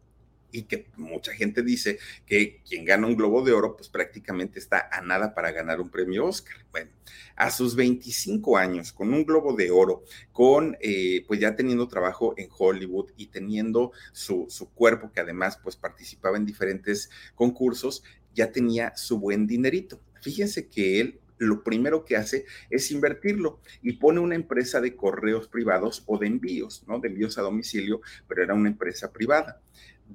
y 0.55 0.63
que 0.63 0.87
mucha 0.97 1.35
gente 1.35 1.63
dice 1.63 1.99
que 2.27 2.63
quien 2.67 2.85
gana 2.85 3.09
un 3.09 3.17
Globo 3.17 3.43
de 3.43 3.53
Oro, 3.53 3.77
pues 3.77 3.89
prácticamente 3.89 4.61
está 4.61 4.89
a 4.91 5.01
nada 5.01 5.35
para 5.35 5.51
ganar 5.51 5.81
un 5.81 5.91
premio 5.91 6.27
Oscar. 6.27 6.65
Bueno, 6.71 6.93
a 7.35 7.51
sus 7.51 7.75
25 7.75 8.57
años, 8.57 8.93
con 8.93 9.13
un 9.13 9.25
Globo 9.25 9.55
de 9.55 9.73
Oro, 9.73 10.05
con 10.31 10.77
eh, 10.81 11.25
pues 11.27 11.41
ya 11.41 11.57
teniendo 11.57 11.89
trabajo 11.89 12.35
en 12.37 12.49
Hollywood 12.57 13.11
y 13.17 13.27
teniendo 13.27 13.91
su, 14.13 14.47
su 14.49 14.71
cuerpo 14.71 15.11
que 15.11 15.21
además 15.21 15.59
pues 15.61 15.75
participaba 15.75 16.37
en 16.37 16.47
diferentes 16.47 17.11
concursos, 17.35 18.05
ya 18.33 18.53
tenía 18.53 18.97
su 18.97 19.19
buen 19.19 19.49
dinerito. 19.49 20.01
Fíjense 20.23 20.69
que 20.69 21.01
él 21.01 21.21
lo 21.39 21.63
primero 21.63 22.05
que 22.05 22.17
hace 22.17 22.47
es 22.71 22.91
invertirlo 22.91 23.61
y 23.83 23.95
pone 23.95 24.21
una 24.21 24.35
empresa 24.35 24.81
de 24.81 24.97
correos 24.97 25.49
privados 25.49 26.03
o 26.07 26.19
de 26.19 26.27
envíos, 26.27 26.85
¿no? 26.87 27.01
De 27.01 27.09
envíos 27.09 27.39
a 27.39 27.43
domicilio, 27.43 28.01
pero 28.29 28.43
era 28.43 28.55
una 28.55 28.69
empresa 28.69 29.13
privada. 29.13 29.61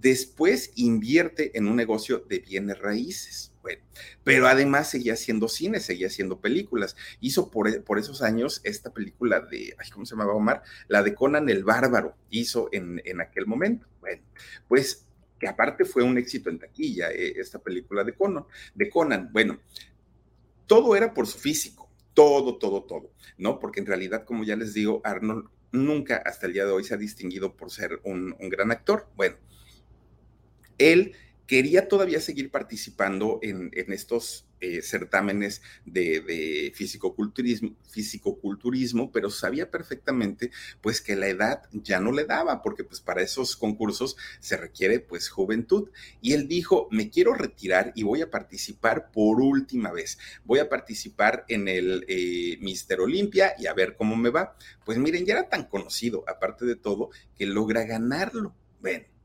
Después 0.02 0.72
invierte 0.76 1.58
en 1.58 1.68
un 1.68 1.76
negocio 1.76 2.20
de 2.20 2.40
bienes 2.40 2.80
raíces. 2.80 3.52
Bueno, 3.62 3.82
pero 4.24 4.48
además 4.48 4.90
seguía 4.90 5.14
haciendo 5.14 5.50
cine, 5.50 5.82
seguía 5.82 6.08
haciendo 6.08 6.40
películas. 6.40 6.96
Hizo 7.20 7.52
por, 7.52 7.68
esos 8.00 8.22
años 8.22 8.62
esta 8.64 8.94
película 8.94 9.42
de, 9.42 9.76
¿cómo 9.92 10.06
se 10.06 10.16
llamaba 10.16 10.34
Omar? 10.34 10.64
La 10.88 11.04
de 11.04 11.14
Conan 11.14 11.50
el 11.50 11.66
Bárbaro, 11.66 12.16
hizo 12.30 12.70
en, 12.72 13.02
en 13.04 13.20
aquel 13.20 13.46
momento. 13.46 13.88
Bueno, 14.00 14.24
pues 14.70 15.06
que 15.38 15.50
aparte 15.50 15.84
fue 15.84 16.04
un 16.04 16.18
éxito 16.18 16.50
en 16.50 16.60
taquilla, 16.60 17.12
eh, 17.12 17.34
esta 17.36 17.60
película 17.60 18.06
de 18.06 18.14
Conan, 18.14 18.46
de 18.76 18.90
Conan. 18.90 19.30
Bueno, 19.34 19.60
todo 20.66 20.96
era 20.96 21.14
por 21.14 21.28
su 21.28 21.40
físico, 21.40 21.90
todo, 22.14 22.58
todo, 22.58 22.84
todo, 22.84 23.12
¿no? 23.38 23.60
Porque 23.60 23.82
en 23.82 23.86
realidad, 23.86 24.24
como 24.24 24.46
ya 24.46 24.56
les 24.56 24.74
digo, 24.74 25.02
Arnold 25.04 25.50
nunca 25.74 26.24
hasta 26.26 26.48
el 26.48 26.54
día 26.54 26.66
de 26.66 26.72
hoy 26.72 26.86
se 26.86 26.94
ha 26.94 26.98
distinguido 26.98 27.58
por 27.58 27.70
ser 27.70 28.00
un 28.04 28.34
gran 28.50 28.72
actor. 28.72 29.10
Bueno, 29.18 29.36
él 30.80 31.13
quería 31.50 31.88
todavía 31.88 32.22
seguir 32.22 32.52
participando 32.52 33.39
en, 33.42 33.72
estos 33.92 34.46
eh, 34.60 34.84
certámenes 34.84 35.63
de, 35.84 36.22
de 36.22 36.72
fisicoculturismo, 36.76 37.76
fisicoculturismo, 37.89 39.12
pero 39.12 39.32
sabía 39.32 39.72
perfectamente 39.72 40.52
pues 40.80 41.02
que 41.02 41.15
la 41.15 41.26
edad 41.26 41.63
ya 41.72 42.00
no 42.00 42.12
le 42.12 42.26
daba, 42.26 42.62
porque 42.62 42.84
pues 42.84 43.02
para 43.02 43.24
esos 43.24 43.56
concursos 43.56 44.15
se 44.39 44.58
requiere 44.58 45.00
pues 45.00 45.30
juventud. 45.30 45.89
Y 46.22 46.34
él 46.34 46.48
dijo, 46.48 46.88
me 46.92 47.10
quiero 47.10 47.34
retirar 47.34 47.94
y 47.96 48.04
voy 48.04 48.22
a 48.22 48.30
participar 48.30 49.10
por 49.12 49.42
última 49.42 49.92
vez. 49.92 50.20
Voy 50.46 50.60
a 50.60 50.70
participar 50.70 51.46
en 51.48 51.68
el 51.68 52.06
eh, 52.08 52.60
Mister 52.62 53.02
Olimpia 53.02 53.56
y 53.58 53.65
a 53.65 53.74
ver 53.74 53.96
cómo 53.96 54.15
me 54.15 54.30
va. 54.30 54.56
Pues 54.86 55.00
miren, 55.00 55.26
ya 55.26 55.34
era 55.34 55.50
tan 55.50 55.63
conocido, 55.63 56.24
aparte 56.28 56.65
de 56.65 56.76
todo, 56.76 57.10
que 57.36 57.48
logra 57.48 57.86
ganarlo. 57.86 58.54
Bueno 58.82 59.19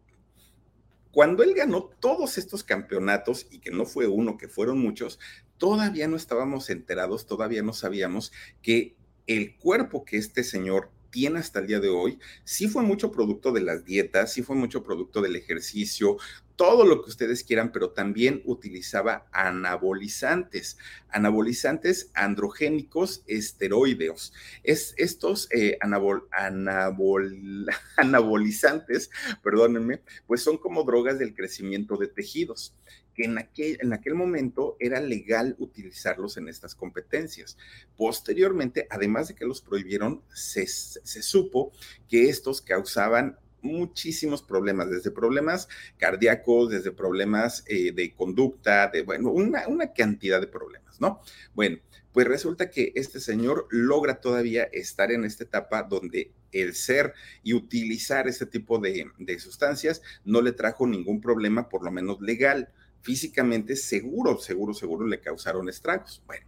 cuando 1.15 1.45
él 1.45 1.55
ganó 1.55 1.85
todos 2.01 2.39
estos 2.39 2.65
campeonatos, 2.65 3.47
y 3.49 3.61
que 3.61 3.71
no 3.71 3.87
fue 3.87 4.09
uno, 4.09 4.37
que 4.37 4.49
fueron 4.49 4.81
muchos, 4.81 5.21
todavía 5.59 6.09
no 6.09 6.17
estábamos 6.17 6.71
enterados, 6.71 7.27
todavía 7.27 7.63
no 7.63 7.73
sabíamos 7.73 8.33
que 8.63 8.97
el 9.29 9.57
cuerpo 9.57 10.05
que 10.05 10.17
este 10.17 10.43
señor 10.43 10.91
tiene 11.11 11.39
hasta 11.39 11.61
el 11.61 11.69
día 11.69 11.79
de 11.79 11.89
hoy, 11.89 12.19
sí 12.43 12.67
fue 12.67 12.83
mucho 12.83 13.13
producto 13.13 13.53
de 13.53 13.61
las 13.61 13.85
dietas, 13.85 14.33
sí 14.33 14.43
fue 14.43 14.57
mucho 14.57 14.83
producto 14.83 15.23
del 15.23 15.37
ejercicio, 15.37 16.17
todo 16.57 16.85
lo 16.85 17.03
que 17.03 17.11
ustedes 17.11 17.45
quieran, 17.45 17.73
pero 17.73 17.91
también 17.91 18.43
utilizaba 18.45 19.27
anabolizantes, 19.33 20.79
anabolizantes 21.09 22.11
androgénicos 22.15 23.25
esteroideos. 23.27 24.33
Es, 24.63 24.95
estos 24.97 25.49
eh, 25.53 25.79
anabol, 25.81 26.29
anabol, 26.31 27.67
anabolizantes, 27.97 29.11
perdónenme, 29.43 30.03
pues 30.27 30.43
son 30.43 30.59
como 30.59 30.85
drogas 30.85 31.19
del 31.19 31.35
crecimiento 31.35 31.97
de 31.97 32.09
tejidos 32.09 32.75
que 33.15 33.25
en 33.25 33.39
aquel, 33.39 33.79
en 33.81 33.93
aquel 33.93 34.15
momento 34.15 34.77
era 34.81 35.01
legal 35.01 35.55
utilizarlos 35.59 36.37
en 36.37 36.49
estas 36.49 36.75
competencias. 36.75 37.57
Posteriormente, 37.97 38.87
además 38.91 39.29
de 39.29 39.35
que 39.35 39.47
los 39.47 39.61
prohibieron, 39.63 40.23
se, 40.35 40.67
se 40.67 41.23
supo 41.23 41.73
que 42.09 42.29
estos 42.29 42.61
causaban 42.61 43.39
muchísimos 43.65 44.43
problemas, 44.43 44.91
desde 44.91 45.11
problemas 45.11 45.69
cardíacos, 45.99 46.71
desde 46.71 46.93
problemas 46.93 47.65
eh, 47.67 47.93
de 47.93 48.15
conducta, 48.15 48.89
de, 48.89 49.03
bueno, 49.03 49.31
una, 49.31 49.67
una 49.67 49.93
cantidad 49.93 50.41
de 50.41 50.47
problemas, 50.47 51.01
¿no? 51.01 51.21
Bueno, 51.55 51.79
pues 52.13 52.29
resulta 52.29 52.71
que 52.71 52.93
este 52.95 53.19
señor 53.19 53.67
logra 53.71 54.21
todavía 54.21 54.65
estar 54.65 55.11
en 55.11 55.25
esta 55.25 55.43
etapa 55.43 55.83
donde 55.83 56.31
el 56.53 56.75
ser 56.75 57.13
y 57.43 57.55
utilizar 57.55 58.29
este 58.29 58.47
tipo 58.47 58.79
de, 58.79 59.11
de, 59.19 59.39
sustancias 59.41 60.01
no 60.25 60.41
le 60.41 60.53
trajo 60.53 60.87
ningún 60.87 61.21
problema, 61.21 61.69
por 61.69 61.83
lo 61.83 61.91
menos 61.91 62.21
legal. 62.21 62.69
Físicamente, 63.01 63.75
seguro, 63.75 64.39
seguro, 64.39 64.73
seguro 64.75 65.07
le 65.09 65.21
causaron 65.21 65.69
estragos. 65.69 66.23
Bueno, 66.27 66.47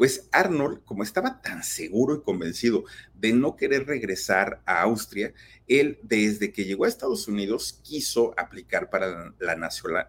pues 0.00 0.28
Arnold, 0.32 0.82
como 0.84 1.02
estaba 1.02 1.42
tan 1.42 1.62
seguro 1.62 2.14
y 2.14 2.22
convencido 2.22 2.84
de 3.20 3.32
no 3.32 3.54
querer 3.54 3.86
regresar 3.86 4.62
a 4.64 4.82
Austria, 4.82 5.34
él 5.68 5.98
desde 6.02 6.52
que 6.52 6.64
llegó 6.64 6.84
a 6.84 6.88
Estados 6.88 7.28
Unidos 7.28 7.78
quiso 7.82 8.34
aplicar 8.36 8.90
para 8.90 9.34
la 9.38 9.56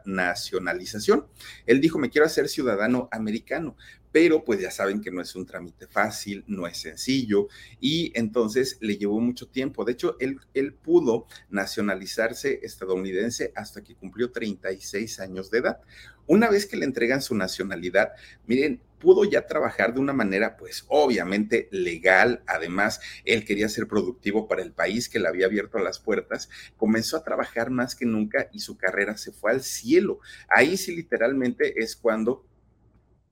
nacionalización. 0.06 1.28
Él 1.66 1.82
dijo, 1.82 2.00
me 2.00 2.10
quiero 2.10 2.26
hacer 2.26 2.48
ciudadano 2.48 3.10
americano, 3.12 3.76
pero 4.12 4.44
pues 4.44 4.60
ya 4.60 4.72
saben 4.72 5.02
que 5.02 5.12
no 5.12 5.22
es 5.22 5.36
un 5.36 5.46
trámite 5.46 5.88
fácil, 5.88 6.44
no 6.48 6.68
es 6.68 6.78
sencillo 6.78 7.48
y 7.80 8.12
entonces 8.16 8.78
le 8.82 8.98
llevó 8.98 9.20
mucho 9.20 9.48
tiempo. 9.48 9.86
De 9.86 9.94
hecho, 9.94 10.16
él, 10.20 10.40
él 10.54 10.74
pudo 10.74 11.28
nacionalizarse 11.50 12.60
estadounidense 12.64 13.52
hasta 13.56 13.84
que 13.84 13.96
cumplió 13.96 14.32
36 14.32 15.20
años 15.20 15.52
de 15.52 15.60
edad. 15.60 15.82
Una 16.28 16.50
vez 16.50 16.66
que 16.66 16.78
le 16.78 16.86
entregan 16.86 17.22
su 17.22 17.36
nacionalidad, 17.36 18.14
miren, 18.48 18.82
pudo 19.02 19.26
ya 19.26 19.48
trabajar 19.48 19.94
de 19.94 20.00
una 20.00 20.14
manera, 20.14 20.56
pues 20.56 20.86
obviamente 20.88 21.68
legal. 21.72 22.44
Además, 22.48 23.01
él 23.26 23.46
quería 23.46 23.70
ser 23.70 23.88
productivo 23.88 24.48
para 24.48 24.62
el 24.62 24.72
país 24.72 25.10
que 25.10 25.20
le 25.20 25.28
había 25.28 25.46
abierto 25.46 25.80
las 25.80 26.00
puertas. 26.00 26.50
Comenzó 26.78 27.18
a 27.18 27.24
trabajar 27.24 27.70
más 27.70 27.96
que 27.96 28.06
nunca 28.06 28.50
y 28.52 28.60
su 28.60 28.78
carrera 28.78 29.18
se 29.18 29.32
fue 29.32 29.52
al 29.52 29.62
cielo. 29.62 30.20
Ahí 30.48 30.78
sí 30.78 30.96
literalmente 30.96 31.82
es 31.82 31.96
cuando 31.96 32.46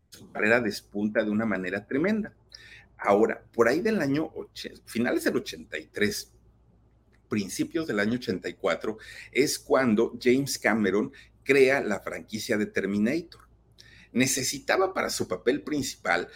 su 0.09 0.31
carrera 0.31 0.59
despunta 0.59 1.23
de 1.23 1.29
una 1.29 1.45
manera 1.45 1.85
tremenda. 1.85 2.33
Ahora, 2.97 3.43
por 3.53 3.67
ahí 3.67 3.79
del 3.79 4.01
año, 4.01 4.31
finales 4.85 5.23
del 5.23 5.37
83, 5.37 6.33
principios 7.29 7.87
del 7.87 7.99
año 7.99 8.15
84, 8.15 8.97
es 9.31 9.57
cuando 9.57 10.17
James 10.21 10.57
Cameron 10.59 11.13
crea 11.43 11.81
la 11.81 12.01
franquicia 12.01 12.57
de 12.57 12.65
Terminator. 12.65 13.47
Necesitaba 14.11 14.93
para 14.93 15.09
su 15.09 15.27
papel 15.27 15.61
principal 15.61 16.27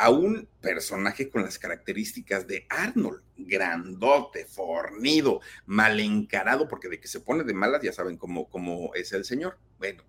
a 0.00 0.08
un 0.08 0.48
personaje 0.62 1.28
con 1.28 1.42
las 1.42 1.58
características 1.58 2.46
de 2.46 2.66
Arnold, 2.70 3.22
grandote, 3.36 4.46
fornido, 4.46 5.42
mal 5.66 6.00
encarado, 6.00 6.68
porque 6.68 6.88
de 6.88 6.98
que 6.98 7.06
se 7.06 7.20
pone 7.20 7.44
de 7.44 7.52
malas 7.52 7.82
ya 7.82 7.92
saben 7.92 8.16
cómo, 8.16 8.48
cómo 8.48 8.94
es 8.94 9.12
el 9.12 9.26
señor. 9.26 9.58
Bueno, 9.78 10.02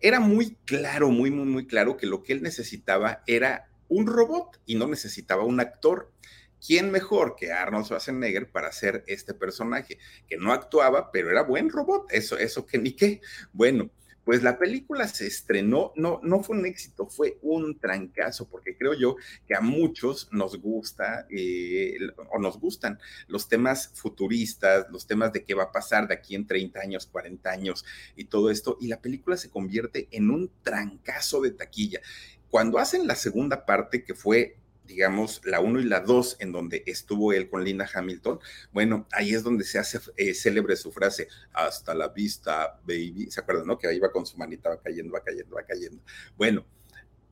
era 0.00 0.18
muy 0.18 0.56
claro, 0.64 1.10
muy, 1.10 1.30
muy, 1.30 1.44
muy 1.44 1.66
claro 1.66 1.98
que 1.98 2.06
lo 2.06 2.22
que 2.22 2.32
él 2.32 2.42
necesitaba 2.42 3.22
era 3.26 3.68
un 3.88 4.06
robot 4.06 4.58
y 4.64 4.76
no 4.76 4.88
necesitaba 4.88 5.44
un 5.44 5.60
actor. 5.60 6.10
¿Quién 6.66 6.90
mejor 6.90 7.36
que 7.36 7.52
Arnold 7.52 7.84
Schwarzenegger 7.84 8.50
para 8.50 8.68
hacer 8.68 9.04
este 9.08 9.34
personaje? 9.34 9.98
Que 10.26 10.38
no 10.38 10.54
actuaba, 10.54 11.10
pero 11.12 11.30
era 11.30 11.42
buen 11.42 11.68
robot. 11.68 12.10
Eso, 12.10 12.38
eso 12.38 12.64
que 12.64 12.78
ni 12.78 12.92
qué. 12.92 13.20
Bueno, 13.52 13.90
pues 14.24 14.42
la 14.42 14.58
película 14.58 15.08
se 15.08 15.26
estrenó, 15.26 15.92
no, 15.96 16.20
no 16.22 16.42
fue 16.42 16.56
un 16.56 16.66
éxito, 16.66 17.06
fue 17.06 17.38
un 17.42 17.78
trancazo, 17.78 18.48
porque 18.48 18.76
creo 18.76 18.94
yo 18.94 19.16
que 19.46 19.54
a 19.54 19.60
muchos 19.60 20.28
nos 20.32 20.60
gusta 20.60 21.26
eh, 21.30 21.96
o 22.30 22.38
nos 22.38 22.58
gustan 22.58 22.98
los 23.26 23.48
temas 23.48 23.90
futuristas, 23.94 24.86
los 24.90 25.06
temas 25.06 25.32
de 25.32 25.44
qué 25.44 25.54
va 25.54 25.64
a 25.64 25.72
pasar 25.72 26.06
de 26.06 26.14
aquí 26.14 26.34
en 26.34 26.46
30 26.46 26.80
años, 26.80 27.06
40 27.06 27.50
años 27.50 27.84
y 28.14 28.26
todo 28.26 28.50
esto, 28.50 28.78
y 28.80 28.88
la 28.88 29.00
película 29.00 29.36
se 29.36 29.50
convierte 29.50 30.08
en 30.12 30.30
un 30.30 30.50
trancazo 30.62 31.40
de 31.40 31.50
taquilla. 31.50 32.00
Cuando 32.48 32.78
hacen 32.78 33.06
la 33.06 33.16
segunda 33.16 33.64
parte, 33.64 34.04
que 34.04 34.14
fue 34.14 34.56
digamos, 34.84 35.40
la 35.44 35.60
1 35.60 35.80
y 35.80 35.84
la 35.84 36.00
2, 36.00 36.36
en 36.40 36.52
donde 36.52 36.82
estuvo 36.86 37.32
él 37.32 37.48
con 37.48 37.64
Linda 37.64 37.88
Hamilton, 37.92 38.40
bueno, 38.72 39.06
ahí 39.12 39.34
es 39.34 39.42
donde 39.42 39.64
se 39.64 39.78
hace 39.78 40.00
eh, 40.16 40.34
célebre 40.34 40.76
su 40.76 40.92
frase, 40.92 41.28
hasta 41.52 41.94
la 41.94 42.08
vista, 42.08 42.80
baby, 42.84 43.30
¿se 43.30 43.40
acuerdan, 43.40 43.66
no? 43.66 43.78
Que 43.78 43.88
ahí 43.88 43.98
va 43.98 44.10
con 44.10 44.26
su 44.26 44.36
manita, 44.36 44.70
va 44.70 44.80
cayendo, 44.80 45.12
va 45.12 45.22
cayendo, 45.22 45.56
va 45.56 45.62
cayendo. 45.62 46.02
Bueno, 46.36 46.64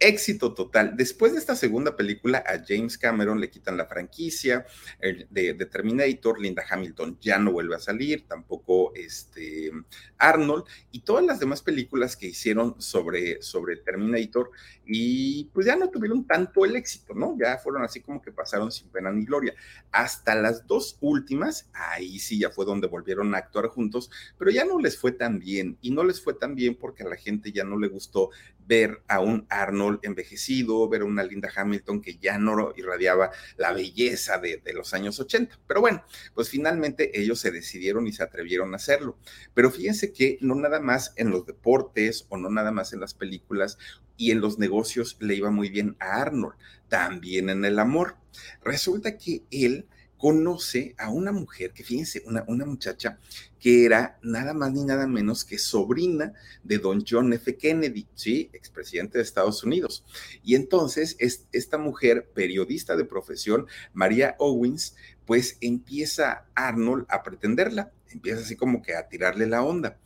éxito 0.01 0.55
total. 0.55 0.97
Después 0.97 1.33
de 1.33 1.39
esta 1.39 1.55
segunda 1.55 1.95
película, 1.95 2.43
a 2.47 2.65
James 2.67 2.97
Cameron 2.97 3.39
le 3.39 3.51
quitan 3.51 3.77
la 3.77 3.87
franquicia 3.87 4.67
de, 4.99 5.55
Terminator, 5.71 6.41
Linda 6.41 6.65
Hamilton 6.69 7.19
ya 7.21 7.39
no 7.39 7.53
vuelve 7.53 7.77
a 7.77 7.81
salir, 7.81 8.27
tampoco 8.27 8.95
este, 8.95 9.71
Arnold, 10.17 10.65
y 10.91 11.01
todas 11.01 11.25
las 11.25 11.39
demás 11.39 11.61
películas 11.61 12.17
que 12.17 12.29
hicieron 12.29 12.81
sobre, 12.81 13.43
sobre 13.43 13.77
Terminator, 13.77 14.51
y 14.87 15.45
pues 15.53 15.67
ya 15.67 15.77
no 15.77 15.91
tuvieron 15.91 16.27
tanto 16.27 16.65
el 16.65 16.77
éxito, 16.77 17.15
¿no? 17.15 17.37
Ya 17.39 17.59
fueron 17.59 17.85
así 17.85 18.01
como 18.01 18.23
que 18.23 18.33
pasaron 18.33 18.73
sin 18.73 18.89
pena 18.89 19.13
ni 19.13 19.25
gloria. 19.25 19.55
Hasta 19.93 20.35
las 20.35 20.67
dos 20.67 20.97
últimas, 21.01 21.69
ahí 21.75 22.19
sí 22.19 22.39
ya 22.39 22.51
fue 22.51 22.65
donde 22.65 22.89
volvieron 22.89 23.35
a 23.35 23.39
actuar 23.39 23.69
juntos, 23.69 24.11
pero 24.39 24.51
ya 24.51 24.65
no 24.65 24.81
les 24.81 24.99
fue 24.99 25.13
tan 25.13 25.39
bien, 25.39 25.77
y 25.83 25.91
no 25.91 26.05
les 26.05 26.23
fue 26.23 26.35
tan 26.35 26.55
bien 26.55 26.75
porque 26.75 27.03
a 27.03 27.09
la 27.09 27.17
gente 27.17 27.53
ya 27.53 27.65
no 27.65 27.79
le 27.79 27.89
gustó 27.89 28.31
ver 28.71 29.03
a 29.09 29.19
un 29.19 29.49
Arnold 29.51 29.99
envejecido, 30.05 30.89
ver 30.89 31.03
a 31.03 31.05
una 31.05 31.25
Linda 31.25 31.51
Hamilton 31.53 32.01
que 32.01 32.19
ya 32.19 32.39
no 32.39 32.73
irradiaba 32.77 33.33
la 33.57 33.73
belleza 33.73 34.39
de, 34.39 34.63
los 34.73 34.95
años 34.95 35.19
80. 35.19 35.59
Pero 35.67 35.81
bueno, 35.81 36.05
pues 36.35 36.51
finalmente 36.51 37.21
ellos 37.21 37.41
se 37.41 37.51
decidieron 37.51 38.07
y 38.07 38.13
se 38.13 38.23
atrevieron 38.23 38.73
a 38.73 38.77
hacerlo. 38.77 39.19
Pero 39.55 39.73
fíjense 39.73 40.13
que 40.13 40.39
no 40.41 40.55
nada 40.55 40.79
más 40.79 41.13
en 41.17 41.31
los 41.31 41.47
deportes 41.47 42.27
o 42.29 42.37
no 42.37 42.49
nada 42.49 42.71
más 42.71 42.93
en 42.93 43.01
las 43.01 43.13
películas 43.13 43.77
y 44.17 44.31
en 44.31 44.41
los 44.41 44.61
negocios 44.61 45.17
le 45.19 45.35
iba 45.35 45.51
muy 45.51 45.69
bien 45.69 45.97
a 45.99 46.21
Arnold, 46.21 46.55
también 46.89 47.51
en 47.51 47.65
el 47.65 47.77
amor. 47.81 48.19
Resulta 48.63 49.19
que 49.19 49.43
él 49.51 49.89
conoce 50.21 50.95
a 50.99 51.09
una 51.09 51.33
mujer, 51.33 51.73
que 51.73 51.83
fíjense, 51.83 52.23
una, 52.27 52.45
una 52.47 52.67
muchacha 52.67 53.19
que 53.59 53.87
era 53.87 54.19
nada 54.23 54.53
más 54.53 54.71
ni 54.71 54.85
nada 54.85 55.07
menos 55.07 55.47
que 55.47 55.57
sobrina 55.57 56.35
de 56.63 56.77
don 56.77 57.03
John 57.09 57.33
F. 57.33 57.57
Kennedy, 57.57 58.07
¿sí? 58.15 58.51
Expresidente 58.53 59.17
de 59.17 59.25
Estados 59.25 59.65
Unidos. 59.65 60.05
Y 60.45 60.57
entonces 60.57 61.17
es, 61.21 61.47
esta 61.53 61.79
mujer, 61.79 62.31
periodista 62.35 62.97
de 62.97 63.07
profesión, 63.07 63.67
María 63.95 64.37
Owens, 64.39 64.95
pues 65.25 65.57
empieza 65.63 66.45
Arnold 66.55 67.07
a 67.09 67.23
pretenderla, 67.23 67.91
empieza 68.11 68.43
así 68.43 68.57
como 68.57 68.83
que 68.83 68.95
a 68.95 69.09
tirarle 69.09 69.47
la 69.47 69.63
onda 69.63 69.99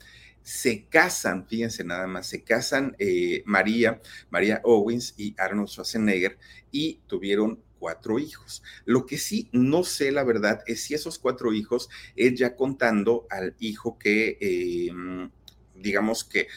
se 0.44 0.85
casan, 0.85 1.48
fíjense 1.48 1.85
nada 1.85 2.07
más, 2.07 2.27
se 2.27 2.44
casan 2.44 2.94
eh, 2.98 3.42
María, 3.46 4.03
María 4.29 4.61
Owens 4.62 5.14
y 5.16 5.35
Arnold 5.38 5.70
Schwarzenegger 5.70 6.37
y 6.70 7.00
tuvieron 7.07 7.63
cuatro 7.85 8.18
hijos. 8.18 8.62
Lo 8.87 9.05
que 9.05 9.18
sí 9.18 9.51
no 9.53 9.85
sé, 9.85 10.11
la 10.11 10.25
verdad, 10.25 10.62
es 10.66 10.85
si 10.85 10.94
esos 10.94 11.18
cuatro 11.18 11.53
hijos, 11.53 11.90
es 12.16 12.35
ya 12.35 12.57
contando 12.57 13.27
al 13.29 13.55
hijo 13.59 13.99
que, 13.99 14.38
em, 14.40 15.31
digamos 15.75 16.25
que 16.25 16.49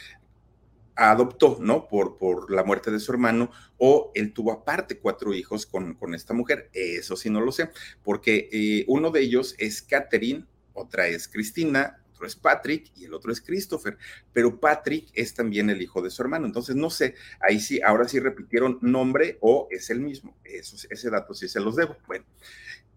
adoptó, 0.95 1.57
¿no? 1.59 1.89
Por, 1.89 2.17
por 2.17 2.49
la 2.49 2.63
muerte 2.63 2.91
de 2.91 3.01
su 3.01 3.11
hermano, 3.11 3.51
o 3.77 4.09
él 4.15 4.31
tuvo 4.31 4.53
aparte 4.53 4.99
cuatro 4.99 5.33
hijos 5.33 5.65
con, 5.65 5.95
con 5.95 6.15
esta 6.15 6.33
mujer. 6.33 6.69
Eso 6.71 7.17
sí 7.17 7.29
no 7.29 7.41
lo 7.41 7.51
sé, 7.51 7.71
porque 8.05 8.47
eh, 8.53 8.85
uno 8.87 9.11
de 9.11 9.19
ellos 9.19 9.53
es 9.57 9.81
Catherine, 9.81 10.45
otra 10.71 11.09
es 11.09 11.27
Cristina, 11.27 12.01
otro 12.17 12.27
es 12.27 12.35
Patrick 12.35 12.91
y 12.95 13.05
el 13.05 13.13
otro 13.13 13.31
es 13.31 13.41
Christopher, 13.41 13.97
pero 14.33 14.59
Patrick 14.59 15.09
es 15.13 15.33
también 15.35 15.69
el 15.69 15.81
hijo 15.81 16.01
de 16.01 16.09
su 16.09 16.21
hermano. 16.23 16.47
Entonces, 16.47 16.75
no 16.75 16.89
sé, 16.89 17.13
ahí 17.39 17.59
sí, 17.59 17.79
ahora 17.81 18.07
sí 18.07 18.19
repitieron 18.19 18.79
nombre 18.81 19.37
o 19.41 19.67
es 19.69 19.91
el 19.91 20.01
mismo. 20.01 20.35
Ese 20.43 21.09
dato 21.09 21.33
sí 21.35 21.47
se 21.47 21.59
los 21.59 21.75
debo. 21.75 21.95
Bueno, 22.07 22.25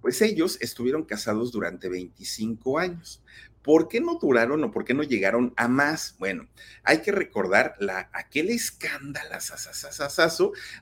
pues 0.01 0.23
ellos 0.23 0.57
estuvieron 0.63 1.05
casados 1.05 1.53
durante 1.53 1.91
25 1.91 2.79
años. 2.79 3.23
¿Por 3.63 3.89
qué 3.89 4.01
no 4.01 4.19
duraron 4.21 4.65
o 4.65 4.71
por 4.71 4.85
qué 4.85 4.95
no 4.95 5.03
llegaron 5.03 5.53
a 5.57 5.69
más? 5.69 6.17
Bueno, 6.19 6.49
hay 6.83 6.99
que 6.99 7.13
recordar 7.13 7.75
la, 7.79 8.11
aquel 8.13 8.51
escándalo 8.51 9.21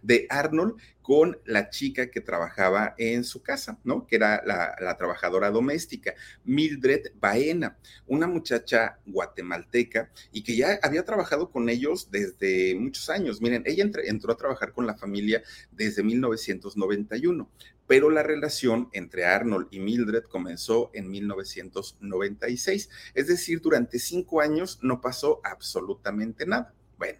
de 0.02 0.26
Arnold 0.30 0.76
con 1.08 1.38
la 1.46 1.70
chica 1.70 2.10
que 2.10 2.20
trabajaba 2.20 2.94
en 2.98 3.24
su 3.24 3.42
casa, 3.42 3.78
¿no? 3.82 4.06
Que 4.06 4.16
era 4.16 4.42
la, 4.44 4.94
trabajadora 4.98 5.50
doméstica, 5.50 6.14
Mildred 6.44 7.12
Baena, 7.18 7.78
una 8.06 8.26
muchacha 8.26 8.98
guatemalteca 9.06 10.10
y 10.32 10.42
que 10.42 10.54
ya 10.54 10.78
había 10.82 11.06
trabajado 11.06 11.50
con 11.50 11.70
ellos 11.70 12.10
desde 12.10 12.74
muchos 12.74 13.08
años. 13.08 13.40
Miren, 13.40 13.62
ella 13.64 13.88
entró 14.04 14.32
a 14.32 14.36
trabajar 14.36 14.72
con 14.72 14.86
la 14.86 14.96
familia 14.96 15.42
desde 15.72 16.02
1991, 16.02 17.50
pero 17.88 18.10
la 18.10 18.22
relación 18.22 18.90
entre 18.92 19.24
Arnold 19.24 19.66
y 19.72 19.80
Mildred 19.80 20.24
comenzó 20.24 20.90
en 20.92 21.10
1996, 21.10 22.88
es 23.14 23.26
decir, 23.26 23.60
durante 23.60 23.98
cinco 23.98 24.40
años 24.40 24.78
no 24.82 25.00
pasó 25.00 25.40
absolutamente 25.42 26.46
nada. 26.46 26.74
Bueno, 26.98 27.18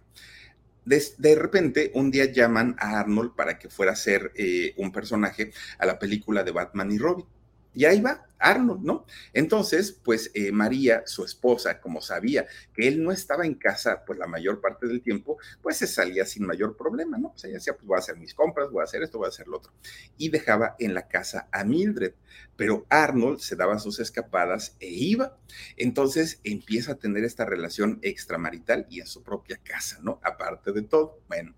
de, 0.85 1.35
repente, 1.35 1.91
un 1.95 2.11
día 2.11 2.25
llaman 2.25 2.75
a 2.79 2.99
Arnold 2.99 3.35
para 3.35 3.59
que 3.59 3.69
fuera 3.69 3.91
a 3.91 3.95
ser 3.95 4.31
eh, 4.35 4.73
un 4.77 4.91
personaje 4.91 5.51
a 5.77 5.85
la 5.85 5.99
película 5.99 6.43
de 6.43 6.51
Batman 6.51 6.91
y 6.91 6.97
Robin. 6.97 7.25
Y 7.73 7.85
ahí 7.85 8.01
va 8.01 8.25
Arnold, 8.39 8.83
¿no? 8.83 9.05
Entonces, 9.33 9.91
pues 9.91 10.31
eh, 10.33 10.51
María, 10.51 11.03
su 11.05 11.23
esposa, 11.23 11.79
como 11.79 12.01
sabía 12.01 12.47
que 12.73 12.87
él 12.87 13.03
no 13.03 13.11
estaba 13.11 13.45
en 13.45 13.55
casa, 13.55 14.03
pues 14.05 14.17
la 14.17 14.27
mayor 14.27 14.61
parte 14.61 14.87
del 14.87 15.01
tiempo, 15.01 15.37
pues 15.61 15.77
se 15.77 15.87
salía 15.87 16.25
sin 16.25 16.45
mayor 16.45 16.75
problema, 16.77 17.17
¿no? 17.17 17.31
Pues 17.31 17.43
ella 17.43 17.55
decía, 17.55 17.73
pues 17.73 17.85
voy 17.85 17.97
a 17.97 17.99
hacer 17.99 18.17
mis 18.17 18.33
compras, 18.33 18.71
voy 18.71 18.81
a 18.81 18.85
hacer 18.85 19.03
esto, 19.03 19.17
voy 19.17 19.25
a 19.25 19.29
hacer 19.29 19.47
lo 19.47 19.57
otro. 19.57 19.73
Y 20.17 20.29
dejaba 20.29 20.75
en 20.79 20.93
la 20.93 21.07
casa 21.07 21.49
a 21.51 21.63
Mildred, 21.63 22.13
pero 22.55 22.85
Arnold 22.89 23.39
se 23.39 23.55
daba 23.55 23.77
sus 23.77 23.99
escapadas 23.99 24.75
e 24.79 24.87
iba. 24.87 25.37
Entonces 25.75 26.39
empieza 26.43 26.93
a 26.93 26.99
tener 26.99 27.25
esta 27.25 27.45
relación 27.45 27.99
extramarital 28.01 28.87
y 28.89 29.01
en 29.01 29.07
su 29.07 29.21
propia 29.21 29.57
casa, 29.57 29.99
¿no? 30.01 30.19
Aparte 30.23 30.71
de 30.71 30.83
todo. 30.83 31.19
Bueno, 31.27 31.53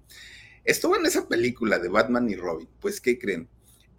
estuvo 0.63 0.95
en 0.95 1.05
esa 1.05 1.27
película 1.27 1.79
de 1.79 1.89
Batman 1.89 2.29
y 2.29 2.35
Robin, 2.35 2.67
pues, 2.79 2.99
¿qué 2.99 3.19
creen? 3.19 3.47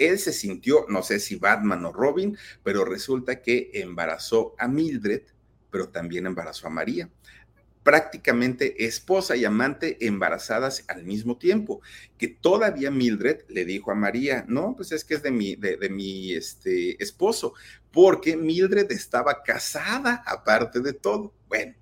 Él 0.08 0.18
se 0.18 0.32
sintió, 0.32 0.86
no 0.88 1.02
sé 1.02 1.18
si 1.18 1.36
Batman 1.36 1.84
o 1.84 1.92
Robin, 1.92 2.36
pero 2.62 2.84
resulta 2.84 3.42
que 3.42 3.70
embarazó 3.74 4.54
a 4.58 4.68
Mildred, 4.68 5.22
pero 5.70 5.88
también 5.88 6.26
embarazó 6.26 6.66
a 6.66 6.70
María. 6.70 7.10
Prácticamente 7.82 8.84
esposa 8.84 9.34
y 9.34 9.44
amante 9.44 10.06
embarazadas 10.06 10.84
al 10.88 11.04
mismo 11.04 11.36
tiempo, 11.36 11.80
que 12.16 12.28
todavía 12.28 12.90
Mildred 12.90 13.40
le 13.48 13.64
dijo 13.64 13.90
a 13.90 13.96
María, 13.96 14.44
no, 14.46 14.74
pues 14.76 14.92
es 14.92 15.04
que 15.04 15.14
es 15.14 15.22
de 15.22 15.32
mi, 15.32 15.56
de, 15.56 15.88
mi 15.88 16.32
este, 16.32 17.02
esposo, 17.02 17.54
porque 17.90 18.36
Mildred 18.36 18.90
estaba 18.92 19.42
casada 19.42 20.22
aparte 20.26 20.80
de 20.80 20.92
todo. 20.92 21.34
Bueno, 21.48 21.74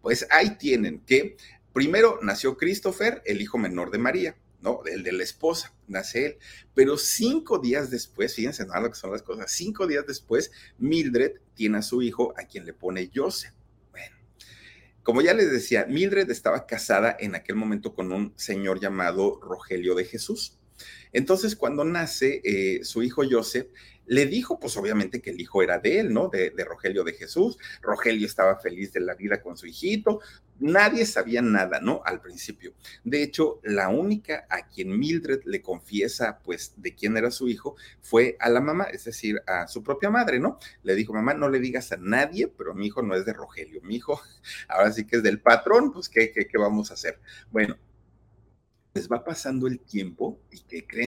pues 0.00 0.26
ahí 0.30 0.56
tienen 0.56 1.00
que 1.00 1.36
primero 1.72 2.18
nació 2.22 2.56
Christopher, 2.56 3.22
el 3.24 3.40
hijo 3.40 3.58
menor 3.58 3.90
de 3.90 3.98
María, 3.98 4.36
¿no? 4.62 4.80
El 4.84 5.02
de 5.02 5.12
la 5.12 5.22
esposa, 5.22 5.74
nace 5.86 6.26
él. 6.26 6.38
Pero 6.74 6.96
cinco 6.96 7.58
días 7.58 7.90
después, 7.90 8.34
fíjense, 8.34 8.66
¿no? 8.66 8.80
lo 8.80 8.90
que 8.90 8.98
son 8.98 9.12
las 9.12 9.22
cosas, 9.22 9.50
cinco 9.50 9.86
días 9.86 10.06
después, 10.06 10.50
Mildred 10.78 11.32
tiene 11.54 11.78
a 11.78 11.82
su 11.82 12.02
hijo 12.02 12.34
a 12.36 12.44
quien 12.44 12.66
le 12.66 12.72
pone 12.72 13.10
Joseph. 13.14 13.54
Bueno, 13.90 14.16
como 15.02 15.22
ya 15.22 15.34
les 15.34 15.50
decía, 15.50 15.86
Mildred 15.86 16.30
estaba 16.30 16.66
casada 16.66 17.16
en 17.18 17.34
aquel 17.34 17.56
momento 17.56 17.94
con 17.94 18.12
un 18.12 18.32
señor 18.36 18.80
llamado 18.80 19.40
Rogelio 19.40 19.94
de 19.94 20.04
Jesús. 20.04 20.58
Entonces, 21.12 21.56
cuando 21.56 21.84
nace 21.84 22.40
eh, 22.44 22.84
su 22.84 23.02
hijo 23.02 23.22
Joseph, 23.28 23.68
le 24.10 24.26
dijo, 24.26 24.58
pues 24.58 24.76
obviamente 24.76 25.22
que 25.22 25.30
el 25.30 25.40
hijo 25.40 25.62
era 25.62 25.78
de 25.78 26.00
él, 26.00 26.12
¿no? 26.12 26.26
De, 26.28 26.52
Rogelio 26.64 27.04
de 27.04 27.12
Jesús. 27.12 27.58
Rogelio 27.80 28.26
estaba 28.26 28.58
feliz 28.58 28.92
de 28.92 28.98
la 28.98 29.14
vida 29.14 29.40
con 29.40 29.56
su 29.56 29.68
hijito. 29.68 30.18
Nadie 30.58 31.06
sabía 31.06 31.42
nada, 31.42 31.78
¿no? 31.80 32.02
Al 32.04 32.20
principio. 32.20 32.74
De 33.04 33.22
hecho, 33.22 33.60
la 33.62 33.88
única 33.88 34.48
a 34.50 34.66
quien 34.66 34.98
Mildred 34.98 35.42
le 35.44 35.62
confiesa, 35.62 36.40
pues, 36.42 36.74
de 36.76 36.92
quién 36.96 37.16
era 37.16 37.30
su 37.30 37.48
hijo, 37.48 37.76
fue 38.00 38.36
a 38.40 38.48
la 38.48 38.60
mamá, 38.60 38.86
es 38.92 39.04
decir, 39.04 39.40
a 39.46 39.68
su 39.68 39.84
propia 39.84 40.10
madre, 40.10 40.40
¿no? 40.40 40.58
Le 40.82 40.96
dijo, 40.96 41.12
mamá, 41.12 41.34
no 41.34 41.48
le 41.48 41.60
digas 41.60 41.92
a 41.92 41.96
nadie, 41.96 42.48
pero 42.48 42.74
mi 42.74 42.86
hijo 42.86 43.02
no 43.02 43.14
es 43.14 43.24
de 43.24 43.32
Rogelio, 43.32 43.80
mi 43.82 43.94
hijo 43.94 44.20
ahora 44.68 44.90
sí 44.90 45.06
que 45.06 45.18
es 45.18 45.22
del 45.22 45.40
patrón, 45.40 45.92
pues, 45.92 46.08
¿qué, 46.08 46.32
qué, 46.32 46.48
qué 46.48 46.58
vamos 46.58 46.90
a 46.90 46.94
hacer? 46.94 47.20
Bueno, 47.52 47.78
les 48.92 49.08
va 49.08 49.22
pasando 49.22 49.68
el 49.68 49.78
tiempo 49.78 50.40
y 50.50 50.58
¿qué 50.62 50.84
creen? 50.84 51.09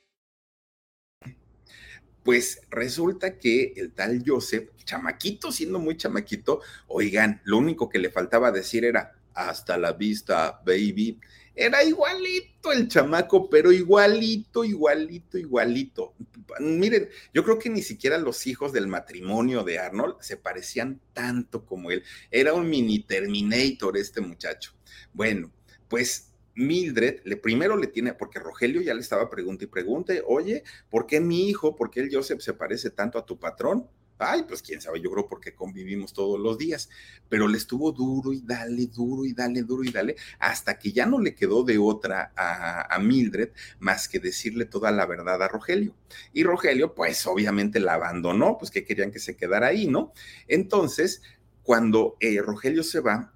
Pues 2.23 2.61
resulta 2.69 3.37
que 3.37 3.73
el 3.75 3.93
tal 3.93 4.23
Joseph, 4.25 4.69
chamaquito, 4.83 5.51
siendo 5.51 5.79
muy 5.79 5.97
chamaquito, 5.97 6.61
oigan, 6.87 7.41
lo 7.45 7.57
único 7.57 7.89
que 7.89 7.99
le 7.99 8.09
faltaba 8.09 8.51
decir 8.51 8.85
era 8.85 9.13
hasta 9.33 9.77
la 9.77 9.93
vista, 9.93 10.61
baby. 10.65 11.19
Era 11.53 11.83
igualito 11.83 12.71
el 12.71 12.87
chamaco, 12.87 13.49
pero 13.49 13.71
igualito, 13.71 14.63
igualito, 14.63 15.37
igualito. 15.37 16.13
Miren, 16.59 17.09
yo 17.33 17.43
creo 17.43 17.59
que 17.59 17.69
ni 17.69 17.81
siquiera 17.81 18.17
los 18.17 18.47
hijos 18.47 18.71
del 18.71 18.87
matrimonio 18.87 19.63
de 19.63 19.79
Arnold 19.79 20.15
se 20.21 20.37
parecían 20.37 21.01
tanto 21.13 21.65
como 21.65 21.91
él. 21.91 22.03
Era 22.29 22.53
un 22.53 22.69
mini 22.69 22.99
Terminator 23.03 23.97
este 23.97 24.21
muchacho. 24.21 24.73
Bueno, 25.13 25.51
pues 25.89 26.30
Mildred 26.55 27.21
le 27.23 27.37
primero 27.37 27.77
le 27.77 27.87
tiene, 27.87 28.13
porque 28.13 28.39
Rogelio 28.39 28.81
ya 28.81 28.93
le 28.93 29.01
estaba 29.01 29.29
pregunta 29.29 29.63
y 29.63 29.67
pregunte, 29.67 30.23
oye, 30.25 30.63
¿por 30.89 31.05
qué 31.05 31.19
mi 31.19 31.49
hijo, 31.49 31.75
por 31.75 31.89
qué 31.89 32.01
el 32.01 32.13
Joseph 32.13 32.41
se 32.41 32.53
parece 32.53 32.89
tanto 32.89 33.17
a 33.17 33.25
tu 33.25 33.39
patrón? 33.39 33.87
Ay, 34.23 34.43
pues 34.47 34.61
quién 34.61 34.79
sabe, 34.79 35.01
yo 35.01 35.09
creo 35.09 35.27
porque 35.27 35.55
convivimos 35.55 36.13
todos 36.13 36.39
los 36.39 36.59
días, 36.59 36.89
pero 37.27 37.47
le 37.47 37.57
estuvo 37.57 37.91
duro 37.91 38.31
y 38.33 38.41
dale, 38.41 38.85
duro 38.85 39.25
y 39.25 39.33
dale, 39.33 39.63
duro 39.63 39.83
y 39.83 39.91
dale, 39.91 40.15
hasta 40.37 40.77
que 40.77 40.91
ya 40.91 41.07
no 41.07 41.19
le 41.19 41.33
quedó 41.33 41.63
de 41.63 41.79
otra 41.79 42.31
a, 42.35 42.99
Mildred 42.99 43.49
más 43.79 44.07
que 44.07 44.19
decirle 44.19 44.65
toda 44.65 44.91
la 44.91 45.07
verdad 45.07 45.41
a 45.41 45.47
Rogelio. 45.47 45.95
Y 46.33 46.43
Rogelio, 46.43 46.93
pues 46.93 47.25
obviamente 47.25 47.79
la 47.79 47.95
abandonó, 47.95 48.59
pues 48.59 48.69
que 48.69 48.85
querían 48.85 49.11
que 49.11 49.17
se 49.17 49.35
quedara 49.35 49.67
ahí, 49.67 49.87
¿no? 49.87 50.13
Entonces, 50.47 51.23
cuando 51.63 52.15
eh, 52.19 52.39
Rogelio 52.43 52.83
se 52.83 52.99
va, 52.99 53.33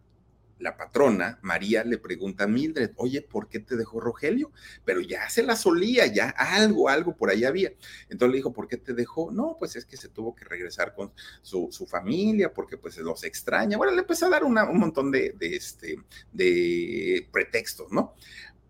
la 0.60 0.78
patrona, 0.78 1.40
María, 1.42 1.84
le 1.84 1.98
pregunta 1.98 2.46
a 2.46 2.48
Mildred, 2.48 2.92
oye, 2.96 3.22
¿por 3.22 3.50
qué 3.50 3.60
te 3.60 3.76
dejó 3.76 4.00
Rogelio? 4.00 4.52
Pero 4.86 5.02
ya 5.02 5.30
se 5.30 5.44
la 5.44 5.56
solía, 5.56 6.06
ya 6.08 6.30
algo, 6.30 6.88
algo 6.90 7.16
por 7.16 7.30
ahí 7.30 7.44
había. 7.44 7.74
Entonces 8.10 8.32
le 8.32 8.38
dijo, 8.38 8.54
¿por 8.54 8.68
qué 8.68 8.78
te 8.78 8.94
dejó? 8.94 9.32
No, 9.32 9.58
pues 9.60 9.76
es 9.76 9.86
que 9.86 9.98
se 9.98 10.10
tuvo 10.10 10.36
que 10.36 10.46
regresar 10.46 10.96
con 10.96 11.12
su, 11.42 11.70
familia 11.90 12.54
porque 12.54 12.78
pues 12.78 12.98
los 12.98 13.24
extraña. 13.24 13.78
Bueno, 13.78 13.94
le 13.94 14.02
empezó 14.02 14.26
a 14.26 14.30
dar 14.30 14.44
un 14.44 14.54
montón 14.54 15.12
de, 15.12 15.36
este, 15.40 16.00
de 16.32 17.28
pretextos, 17.32 17.92
¿no? 17.92 18.16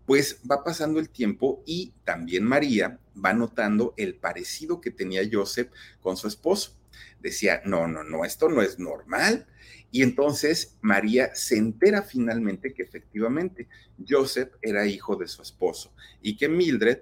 Pues 0.04 0.40
va 0.48 0.62
pasando 0.62 1.00
el 1.00 1.08
tiempo 1.08 1.62
y 1.66 1.92
también 2.04 2.44
María 2.44 3.00
va 3.24 3.32
notando 3.32 3.94
el 3.96 4.14
parecido 4.14 4.80
que 4.80 4.90
tenía 4.90 5.22
Joseph 5.30 5.70
con 6.00 6.16
su 6.16 6.28
esposo. 6.28 6.76
Decía, 7.20 7.62
no, 7.64 7.88
no, 7.88 8.04
no, 8.04 8.24
esto 8.24 8.48
no 8.48 8.62
es 8.62 8.78
normal 8.78 9.46
y 9.90 10.02
entonces 10.02 10.76
María 10.80 11.34
se 11.34 11.56
entera 11.56 12.02
finalmente 12.02 12.74
que 12.74 12.82
efectivamente 12.82 13.68
Joseph 14.06 14.50
era 14.60 14.86
hijo 14.86 15.16
de 15.16 15.28
su 15.28 15.42
esposo 15.42 15.92
y 16.20 16.36
que 16.36 16.48
Mildred 16.48 16.98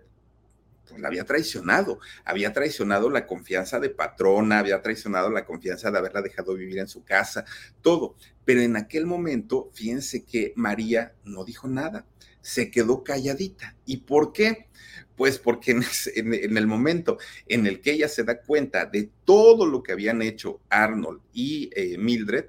pues 0.88 1.00
la 1.00 1.08
había 1.08 1.24
traicionado, 1.24 1.98
había 2.24 2.52
traicionado 2.52 3.08
la 3.10 3.26
confianza 3.26 3.80
de 3.80 3.90
patrona, 3.90 4.58
había 4.58 4.82
traicionado 4.82 5.30
la 5.30 5.44
confianza 5.44 5.90
de 5.90 5.98
haberla 5.98 6.22
dejado 6.22 6.54
vivir 6.54 6.78
en 6.78 6.88
su 6.88 7.04
casa, 7.04 7.44
todo. 7.80 8.16
Pero 8.44 8.60
en 8.60 8.76
aquel 8.76 9.06
momento, 9.06 9.70
fíjense 9.72 10.24
que 10.24 10.52
María 10.56 11.14
no 11.24 11.44
dijo 11.44 11.68
nada, 11.68 12.06
se 12.42 12.70
quedó 12.70 13.02
calladita. 13.02 13.74
¿Y 13.86 13.98
por 13.98 14.32
qué? 14.32 14.68
Pues 15.16 15.38
porque 15.38 15.70
en, 16.14 16.56
el 16.56 16.66
momento 16.66 17.18
en 17.46 17.66
el 17.66 17.80
que 17.80 17.92
ella 17.92 18.08
se 18.08 18.24
da 18.24 18.40
cuenta 18.42 18.84
de 18.84 19.10
todo 19.24 19.64
lo 19.66 19.82
que 19.82 19.92
habían 19.92 20.20
hecho 20.20 20.60
Arnold 20.68 21.22
y 21.32 21.70
eh, 21.74 21.96
Mildred, 21.96 22.46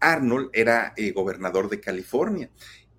Arnold 0.00 0.50
era 0.52 0.94
eh, 0.96 1.12
gobernador 1.12 1.68
de 1.68 1.80
California 1.80 2.50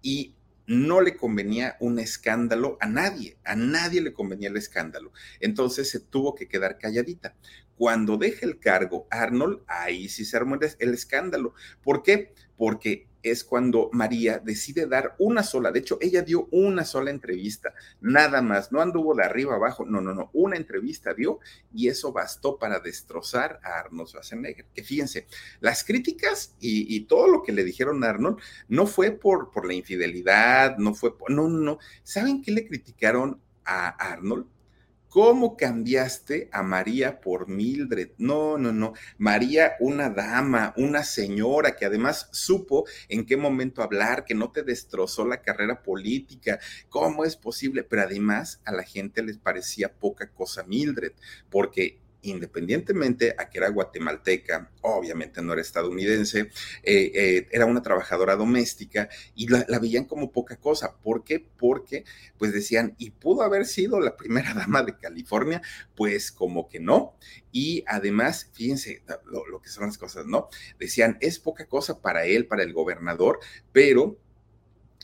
y 0.02 0.36
no 0.68 1.02
le 1.02 1.18
convenía 1.18 1.76
un 1.80 2.00
escándalo 2.00 2.78
a 2.80 2.88
nadie, 2.88 3.38
a 3.44 3.56
nadie 3.56 4.02
le 4.02 4.14
convenía 4.14 4.50
el 4.50 4.58
escándalo. 4.58 5.12
Entonces 5.40 5.90
se 5.90 6.00
tuvo 6.00 6.34
que 6.36 6.48
quedar 6.48 6.78
calladita. 6.78 7.36
Cuando 7.82 8.16
deja 8.16 8.46
el 8.46 8.60
cargo 8.60 9.08
Arnold, 9.10 9.64
ahí 9.66 10.08
sí 10.08 10.24
se 10.24 10.38
armó 10.38 10.56
el 10.78 10.94
escándalo. 10.94 11.56
¿Por 11.82 12.04
qué? 12.04 12.32
Porque 12.56 13.08
es 13.24 13.44
cuando 13.44 13.90
María 13.92 14.38
decide 14.38 14.86
dar 14.86 15.16
una 15.18 15.42
sola, 15.42 15.72
de 15.72 15.80
hecho, 15.80 15.98
ella 16.00 16.22
dio 16.22 16.48
una 16.52 16.86
sola 16.86 17.10
entrevista, 17.10 17.74
nada 18.00 18.44
más, 18.44 18.72
no 18.72 18.82
anduvo 18.82 19.16
de 19.16 19.24
arriba 19.24 19.56
abajo, 19.56 19.84
no, 19.84 20.00
no, 20.00 20.14
no, 20.14 20.30
una 20.34 20.58
entrevista 20.58 21.16
dio 21.16 21.40
y 21.74 21.88
eso 21.88 22.14
bastó 22.14 22.60
para 22.60 22.80
destrozar 22.80 23.60
a 23.64 23.80
Arnold 23.80 24.10
Schwarzenegger. 24.10 24.66
Que 24.76 24.84
fíjense, 24.84 25.26
las 25.60 25.84
críticas 25.84 26.56
y, 26.60 27.06
todo 27.06 27.28
lo 27.28 27.42
que 27.42 27.52
le 27.52 27.64
dijeron 27.64 28.04
a 28.04 28.10
Arnold 28.10 28.38
no 28.68 28.86
fue 28.86 29.10
por, 29.10 29.50
por 29.50 29.66
la 29.66 29.74
infidelidad, 29.74 30.78
no 30.78 30.94
fue 30.94 31.18
por, 31.18 31.32
no, 31.32 31.50
no, 31.50 31.58
no. 31.58 31.80
¿Saben 32.04 32.44
qué 32.44 32.52
le 32.52 32.68
criticaron 32.68 33.42
a 33.66 33.90
Arnold? 33.90 34.46
¿Cómo 35.12 35.58
cambiaste 35.58 36.48
a 36.54 36.64
María 36.64 37.20
por 37.20 37.50
Mildred? 37.50 38.12
No, 38.18 38.58
no, 38.58 38.72
no. 38.72 38.94
María, 39.18 39.74
una 39.82 40.10
dama, 40.10 40.74
una 40.78 41.04
señora 41.04 41.76
que 41.76 41.84
además 41.86 42.30
supo 42.32 42.86
en 43.10 43.26
qué 43.26 43.36
momento 43.36 43.84
hablar, 43.84 44.24
que 44.24 44.36
no 44.36 44.54
te 44.54 44.64
destrozó 44.64 45.28
la 45.28 45.42
carrera 45.42 45.84
política. 45.84 46.62
¿Cómo 46.88 47.26
es 47.26 47.36
posible? 47.36 47.84
Pero 47.84 48.04
además 48.04 48.62
a 48.64 48.72
la 48.72 48.84
gente 48.84 49.22
les 49.22 49.38
parecía 49.38 49.92
poca 49.94 50.30
cosa 50.32 50.64
Mildred, 50.64 51.12
porque 51.50 52.00
independientemente 52.22 53.36
a 53.38 53.50
que 53.50 53.58
era 53.58 53.70
guatemalteca, 53.70 54.72
obviamente 54.82 55.42
no 55.42 55.54
era 55.54 55.62
estadounidense, 55.62 56.52
eh, 56.84 57.12
eh, 57.14 57.48
era 57.52 57.66
una 57.66 57.82
trabajadora 57.82 58.36
doméstica 58.36 59.10
y 59.36 59.48
la, 59.48 59.66
veían 59.80 60.06
como 60.06 60.32
poca 60.32 60.58
cosa. 60.58 60.98
¿Por 60.98 61.24
qué? 61.24 61.40
Porque 61.40 62.06
pues 62.38 62.54
decían, 62.54 62.96
y 62.98 63.12
pudo 63.12 63.44
haber 63.44 63.66
sido 63.66 64.00
la 64.00 64.16
primera 64.16 64.54
dama 64.54 64.84
de 64.84 64.98
California, 64.98 65.62
pues 65.96 66.32
como 66.32 66.68
que 66.68 66.80
no. 66.80 67.16
Y 67.52 67.84
además, 67.88 68.50
fíjense 68.54 69.04
lo, 69.26 69.46
lo 69.48 69.62
que 69.62 69.70
son 69.70 69.88
las 69.88 69.98
cosas, 69.98 70.26
¿no? 70.26 70.50
Decían, 70.80 71.18
es 71.22 71.40
poca 71.40 71.66
cosa 71.66 72.02
para 72.02 72.26
él, 72.26 72.48
para 72.48 72.64
el 72.64 72.74
gobernador, 72.74 73.40
pero 73.72 74.18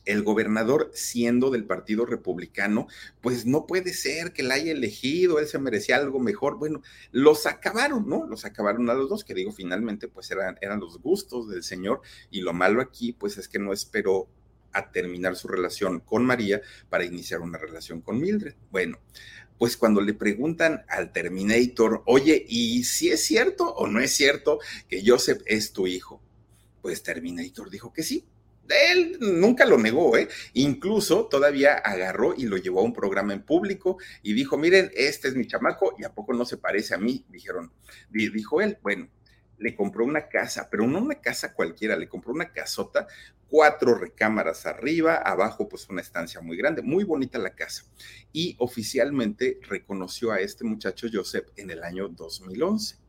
el 0.07 0.23
gobernador 0.23 0.89
siendo 0.93 1.51
del 1.51 1.65
Partido 1.65 2.05
Republicano, 2.05 2.87
pues 3.21 3.45
no 3.45 3.67
puede 3.67 3.93
ser 3.93 4.33
que 4.33 4.43
la 4.43 4.55
haya 4.55 4.71
elegido, 4.71 5.39
él 5.39 5.47
se 5.47 5.59
merecía 5.59 5.97
algo 5.97 6.19
mejor. 6.19 6.57
Bueno, 6.57 6.81
los 7.11 7.45
acabaron, 7.45 8.07
¿no? 8.07 8.25
Los 8.25 8.45
acabaron 8.45 8.89
a 8.89 8.93
los 8.93 9.09
dos, 9.09 9.23
que 9.23 9.33
digo, 9.33 9.51
finalmente, 9.51 10.07
pues 10.07 10.31
eran, 10.31 10.57
eran 10.61 10.79
los 10.79 10.99
gustos 11.01 11.49
del 11.49 11.63
señor 11.63 12.01
y 12.31 12.41
lo 12.41 12.53
malo 12.53 12.81
aquí, 12.81 13.13
pues 13.13 13.37
es 13.37 13.47
que 13.47 13.59
no 13.59 13.73
esperó 13.73 14.27
a 14.73 14.91
terminar 14.91 15.35
su 15.35 15.47
relación 15.47 15.99
con 15.99 16.25
María 16.25 16.61
para 16.89 17.05
iniciar 17.05 17.41
una 17.41 17.57
relación 17.57 18.01
con 18.01 18.19
Mildred. 18.19 18.55
Bueno, 18.71 18.99
pues 19.57 19.75
cuando 19.75 20.01
le 20.01 20.13
preguntan 20.13 20.85
al 20.87 21.11
Terminator, 21.11 22.03
oye, 22.05 22.45
¿y 22.47 22.83
si 22.83 23.09
es 23.09 23.23
cierto 23.23 23.73
o 23.73 23.87
no 23.87 23.99
es 23.99 24.13
cierto 24.13 24.59
que 24.87 25.03
Joseph 25.05 25.41
es 25.45 25.73
tu 25.73 25.87
hijo? 25.87 26.21
Pues 26.81 27.03
Terminator 27.03 27.69
dijo 27.69 27.91
que 27.91 28.03
sí, 28.03 28.25
él 28.69 29.17
nunca 29.19 29.65
lo 29.65 29.77
negó, 29.77 30.17
¿eh? 30.17 30.27
Incluso 30.53 31.27
todavía 31.27 31.75
agarró 31.75 32.33
y 32.35 32.45
lo 32.45 32.57
llevó 32.57 32.81
a 32.81 32.83
un 32.83 32.93
programa 32.93 33.33
en 33.33 33.43
público 33.43 33.97
y 34.23 34.33
dijo, 34.33 34.57
miren, 34.57 34.91
este 34.95 35.27
es 35.27 35.35
mi 35.35 35.47
chamaco 35.47 35.95
y 35.97 36.03
a 36.03 36.13
poco 36.13 36.33
no 36.33 36.45
se 36.45 36.57
parece 36.57 36.95
a 36.95 36.97
mí, 36.97 37.25
dijeron, 37.29 37.71
dijo 38.09 38.61
él, 38.61 38.77
bueno, 38.81 39.09
le 39.57 39.75
compró 39.75 40.05
una 40.05 40.27
casa, 40.27 40.67
pero 40.69 40.87
no 40.87 40.99
una 40.99 41.19
casa 41.19 41.53
cualquiera, 41.53 41.95
le 41.95 42.07
compró 42.07 42.31
una 42.31 42.51
casota, 42.51 43.07
cuatro 43.49 43.95
recámaras 43.95 44.65
arriba, 44.65 45.15
abajo 45.15 45.67
pues 45.67 45.89
una 45.89 46.01
estancia 46.01 46.41
muy 46.41 46.57
grande, 46.57 46.81
muy 46.81 47.03
bonita 47.03 47.39
la 47.39 47.55
casa. 47.55 47.83
Y 48.31 48.55
oficialmente 48.59 49.59
reconoció 49.63 50.31
a 50.31 50.39
este 50.39 50.63
muchacho 50.63 51.07
Joseph 51.11 51.47
en 51.55 51.71
el 51.71 51.83
año 51.83 52.07
2011. 52.09 53.06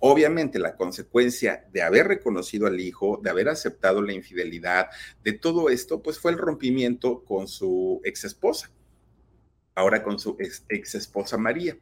Obviamente 0.00 0.58
la 0.58 0.76
consecuencia 0.76 1.64
de 1.72 1.82
haber 1.82 2.06
reconocido 2.06 2.66
al 2.66 2.78
hijo, 2.78 3.20
de 3.22 3.30
haber 3.30 3.48
aceptado 3.48 4.00
la 4.00 4.12
infidelidad, 4.12 4.88
de 5.24 5.32
todo 5.32 5.70
esto, 5.70 6.02
pues 6.02 6.18
fue 6.18 6.30
el 6.30 6.38
rompimiento 6.38 7.24
con 7.24 7.48
su 7.48 8.00
ex 8.04 8.24
esposa, 8.24 8.70
ahora 9.74 10.04
con 10.04 10.18
su 10.20 10.36
ex, 10.38 10.94
esposa 10.94 11.36
María. 11.36 11.76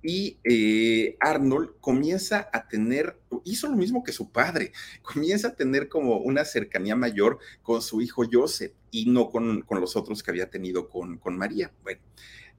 Y 0.00 0.38
eh, 0.44 1.16
Arnold 1.18 1.70
comienza 1.80 2.48
a 2.52 2.68
tener, 2.68 3.18
hizo 3.42 3.68
lo 3.68 3.76
mismo 3.76 4.04
que 4.04 4.12
su 4.12 4.30
padre, 4.30 4.72
comienza 5.02 5.48
a 5.48 5.56
tener 5.56 5.88
como 5.88 6.18
una 6.18 6.44
cercanía 6.44 6.94
mayor 6.94 7.40
con 7.62 7.82
su 7.82 8.00
hijo 8.00 8.22
Joseph 8.30 8.72
y 8.92 9.06
no 9.06 9.28
con, 9.28 9.64
los 9.68 9.96
otros 9.96 10.22
que 10.22 10.30
había 10.30 10.50
tenido 10.50 10.88
con, 10.88 11.18
con 11.18 11.36
María. 11.36 11.72
Bueno, 11.82 12.00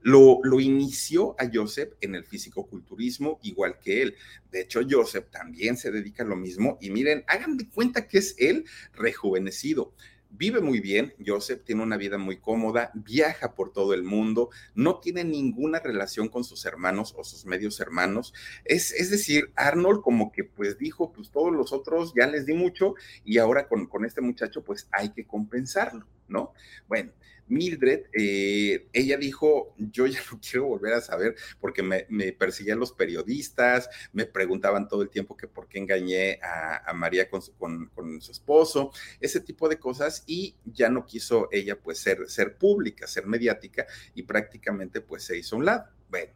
lo, 0.02 0.60
inició 0.60 1.34
a 1.38 1.50
Joseph 1.52 1.94
en 2.00 2.14
el 2.14 2.24
fisicoculturismo, 2.24 3.38
igual 3.42 3.78
que 3.78 4.02
él. 4.02 4.16
De 4.50 4.62
hecho, 4.62 4.80
Joseph 4.88 5.26
también 5.30 5.76
se 5.76 5.90
dedica 5.90 6.22
a 6.22 6.26
lo 6.26 6.36
mismo. 6.36 6.78
Y 6.80 6.90
miren, 6.90 7.24
hagan 7.26 7.56
de 7.56 7.68
cuenta 7.68 8.06
que 8.06 8.18
es 8.18 8.34
él 8.38 8.64
rejuvenecido. 8.94 9.92
Vive 10.30 10.60
muy 10.60 10.80
bien, 10.80 11.14
Joseph 11.26 11.62
tiene 11.64 11.82
una 11.82 11.96
vida 11.96 12.18
muy 12.18 12.36
cómoda, 12.36 12.90
viaja 12.94 13.54
por 13.54 13.72
todo 13.72 13.94
el 13.94 14.02
mundo, 14.02 14.50
no 14.74 15.00
tiene 15.00 15.24
ninguna 15.24 15.80
relación 15.80 16.28
con 16.28 16.44
sus 16.44 16.66
hermanos 16.66 17.14
o 17.16 17.24
sus 17.24 17.46
medios 17.46 17.80
hermanos. 17.80 18.34
Es, 18.66 18.92
es 18.92 19.10
decir, 19.10 19.52
Arnold 19.56 20.02
como 20.02 20.30
que 20.30 20.44
pues 20.44 20.76
dijo, 20.76 21.12
pues 21.12 21.30
todos 21.30 21.50
los 21.50 21.72
otros 21.72 22.12
ya 22.14 22.26
les 22.26 22.44
di 22.44 22.52
mucho 22.52 22.94
y 23.24 23.38
ahora 23.38 23.68
con, 23.68 23.86
con 23.86 24.04
este 24.04 24.20
muchacho 24.20 24.62
pues 24.62 24.86
hay 24.92 25.14
que 25.14 25.26
compensarlo. 25.26 26.06
¿no? 26.28 26.52
Bueno, 26.86 27.12
Mildred, 27.48 28.06
eh, 28.12 28.88
ella 28.92 29.16
dijo, 29.16 29.74
yo 29.78 30.06
ya 30.06 30.20
no 30.30 30.40
quiero 30.50 30.66
volver 30.66 30.94
a 30.94 31.00
saber 31.00 31.34
porque 31.60 31.82
me, 31.82 32.06
perseguían 32.32 32.78
los 32.78 32.92
periodistas, 32.92 33.88
me 34.12 34.26
preguntaban 34.26 34.88
todo 34.88 35.02
el 35.02 35.10
tiempo 35.10 35.36
que 35.36 35.48
por 35.48 35.68
qué 35.68 35.78
engañé 35.78 36.40
a, 36.42 36.92
María 36.94 37.28
con 37.30 37.42
su, 37.42 37.52
con, 37.54 37.90
su, 38.20 38.32
esposo, 38.32 38.92
ese 39.20 39.40
tipo 39.40 39.68
de 39.68 39.78
cosas 39.78 40.24
y 40.26 40.56
ya 40.64 40.88
no 40.88 41.06
quiso 41.06 41.48
ella 41.52 41.78
pues 41.78 41.98
ser, 41.98 42.28
ser 42.28 42.56
pública, 42.56 43.06
ser 43.06 43.26
mediática 43.26 43.86
y 44.14 44.22
prácticamente 44.22 45.00
pues 45.00 45.24
se 45.24 45.36
hizo 45.38 45.56
a 45.56 45.58
un 45.58 45.64
lado. 45.64 45.84
Bueno, 46.10 46.32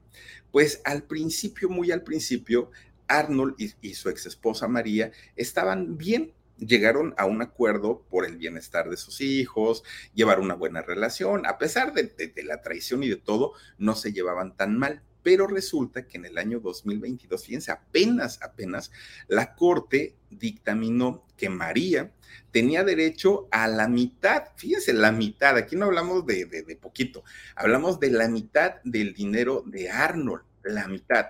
pues 0.51 0.81
al 0.85 1.05
principio, 1.05 1.69
muy 1.69 1.91
al 1.91 2.03
principio, 2.03 2.71
Arnold 3.09 3.55
y, 3.59 3.73
y 3.81 3.95
su 3.95 4.09
ex 4.09 4.27
esposa 4.27 4.69
María 4.69 5.11
estaban 5.37 5.97
bien, 5.97 6.33
llegaron 6.67 7.15
a 7.17 7.27
un 7.27 7.43
acuerdo 7.43 8.05
por 8.11 8.25
el 8.25 8.37
bienestar 8.37 8.89
de 8.89 8.97
sus 8.97 9.21
hijos, 9.21 9.83
llevar 10.15 10.41
una 10.41 10.55
buena 10.55 10.83
relación, 10.83 11.47
a 11.47 11.59
pesar 11.59 11.93
de, 11.93 12.33
la 12.45 12.63
traición 12.63 13.03
y 13.03 13.09
de 13.09 13.17
todo, 13.17 13.53
no 13.79 13.95
se 13.95 14.13
llevaban 14.13 14.57
tan 14.57 14.79
mal. 14.79 15.03
Pero 15.23 15.47
resulta 15.47 16.09
que 16.09 16.19
en 16.19 16.25
el 16.25 16.37
año 16.37 16.59
2022, 16.59 17.45
fíjense, 17.45 17.71
apenas, 17.71 18.43
apenas, 18.43 18.91
la 19.29 19.55
Corte 19.55 20.17
dictaminó 20.31 21.25
que 21.37 21.49
María 21.49 22.13
tenía 22.51 22.83
derecho 22.83 23.47
a 23.53 23.69
la 23.69 23.87
mitad, 23.87 24.45
fíjense, 24.57 24.93
la 24.93 25.13
mitad, 25.13 25.57
aquí 25.57 25.77
no 25.77 25.85
hablamos 25.85 26.27
de, 26.27 26.47
de 26.47 26.77
poquito, 26.77 27.23
hablamos 27.55 28.01
de 28.01 28.11
la 28.11 28.29
mitad 28.29 28.83
del 28.83 29.15
dinero 29.15 29.63
de 29.65 29.91
Arnold, 29.91 30.43
la 30.65 30.89
mitad 30.89 31.27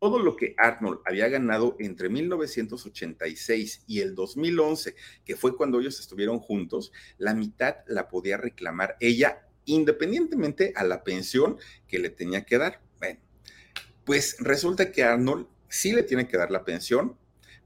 todo 0.00 0.18
lo 0.18 0.34
que 0.34 0.54
Arnold 0.56 1.00
había 1.04 1.28
ganado 1.28 1.76
entre 1.78 2.08
1986 2.08 3.84
y 3.86 4.00
el 4.00 4.14
2011, 4.14 4.96
que 5.24 5.36
fue 5.36 5.56
cuando 5.56 5.78
ellos 5.78 6.00
estuvieron 6.00 6.38
juntos, 6.38 6.90
la 7.18 7.34
mitad 7.34 7.76
la 7.86 8.08
podía 8.08 8.38
reclamar 8.38 8.96
ella 8.98 9.46
independientemente 9.66 10.72
a 10.74 10.84
la 10.84 11.04
pensión 11.04 11.58
que 11.86 11.98
le 11.98 12.08
tenía 12.08 12.46
que 12.46 12.56
dar. 12.56 12.80
Bueno, 12.98 13.20
pues 14.04 14.36
resulta 14.40 14.90
que 14.90 15.04
Arnold 15.04 15.46
sí 15.68 15.92
le 15.92 16.02
tiene 16.02 16.26
que 16.26 16.38
dar 16.38 16.50
la 16.50 16.64
pensión, 16.64 17.16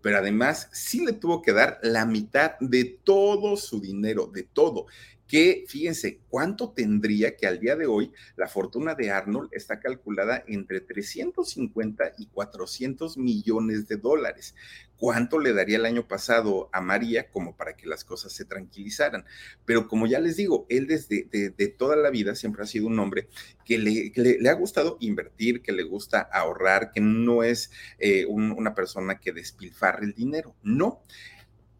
pero 0.02 0.18
además 0.18 0.68
sí 0.72 1.06
le 1.06 1.12
tuvo 1.12 1.40
que 1.40 1.52
dar 1.52 1.78
la 1.82 2.04
mitad 2.04 2.58
de 2.58 2.84
todo 3.04 3.56
su 3.56 3.80
dinero, 3.80 4.26
de 4.26 4.42
todo 4.42 4.86
que 5.34 5.64
fíjense 5.66 6.20
cuánto 6.28 6.70
tendría 6.70 7.36
que 7.36 7.48
al 7.48 7.58
día 7.58 7.74
de 7.74 7.86
hoy 7.86 8.12
la 8.36 8.46
fortuna 8.46 8.94
de 8.94 9.10
Arnold 9.10 9.48
está 9.50 9.80
calculada 9.80 10.44
entre 10.46 10.80
350 10.80 12.12
y 12.18 12.26
400 12.26 13.18
millones 13.18 13.88
de 13.88 13.96
dólares. 13.96 14.54
¿Cuánto 14.96 15.40
le 15.40 15.52
daría 15.52 15.78
el 15.78 15.86
año 15.86 16.06
pasado 16.06 16.70
a 16.72 16.80
María 16.80 17.30
como 17.32 17.56
para 17.56 17.74
que 17.74 17.88
las 17.88 18.04
cosas 18.04 18.32
se 18.32 18.44
tranquilizaran? 18.44 19.24
Pero 19.64 19.88
como 19.88 20.06
ya 20.06 20.20
les 20.20 20.36
digo, 20.36 20.66
él 20.68 20.86
desde 20.86 21.24
de, 21.24 21.68
toda 21.68 21.96
la 21.96 22.10
vida 22.10 22.36
siempre 22.36 22.62
ha 22.62 22.66
sido 22.66 22.86
un 22.86 23.00
hombre 23.00 23.28
que 23.64 23.76
le, 23.76 24.48
ha 24.48 24.52
gustado 24.52 24.98
invertir, 25.00 25.62
que 25.62 25.72
le 25.72 25.82
gusta 25.82 26.20
ahorrar, 26.20 26.92
que 26.92 27.00
no 27.00 27.42
es 27.42 27.72
eh, 27.98 28.24
una 28.26 28.76
persona 28.76 29.18
que 29.18 29.32
despilfarre 29.32 30.06
el 30.06 30.14
dinero. 30.14 30.54
No, 30.62 31.02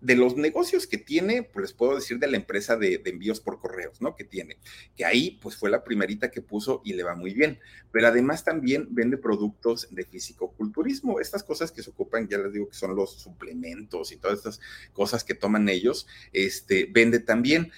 de 0.05 0.17
los 0.17 0.37
negocios 0.37 0.87
que 0.87 0.99
tiene, 0.99 1.43
pues 1.43 1.63
les 1.63 1.73
puedo 1.73 1.95
decir 1.95 2.19
de 2.19 2.27
la 2.27 2.37
empresa 2.37 2.77
de, 2.77 3.01
envíos 3.07 3.41
por 3.41 3.59
correos, 3.59 4.03
¿no? 4.03 4.15
Que 4.15 4.25
tiene, 4.25 4.59
que 4.95 5.07
ahí 5.07 5.39
pues 5.41 5.57
fue 5.57 5.71
la 5.71 5.83
primerita 5.83 6.31
que 6.31 6.43
puso 6.43 6.83
y 6.85 6.93
le 6.93 7.05
va 7.05 7.15
muy 7.15 7.33
bien, 7.33 7.59
pero 7.91 8.09
además 8.09 8.45
también 8.45 8.89
vende 8.91 9.17
productos 9.17 9.89
de 9.91 10.05
fisicoculturismo, 10.05 11.21
estas 11.21 11.43
cosas 11.43 11.73
que 11.73 11.83
se 11.83 11.89
ocupan, 11.89 12.29
ya 12.29 12.37
les 12.37 12.53
digo 12.53 12.69
que 12.69 12.77
son 12.77 12.95
los 12.95 13.15
suplementos 13.19 14.13
y 14.13 14.19
todas 14.19 14.39
estas 14.39 14.61
cosas 14.93 15.25
que 15.25 15.35
toman 15.35 15.71
ellos, 15.71 16.07
este, 16.35 16.87
vende 16.93 17.21
también 17.21 17.73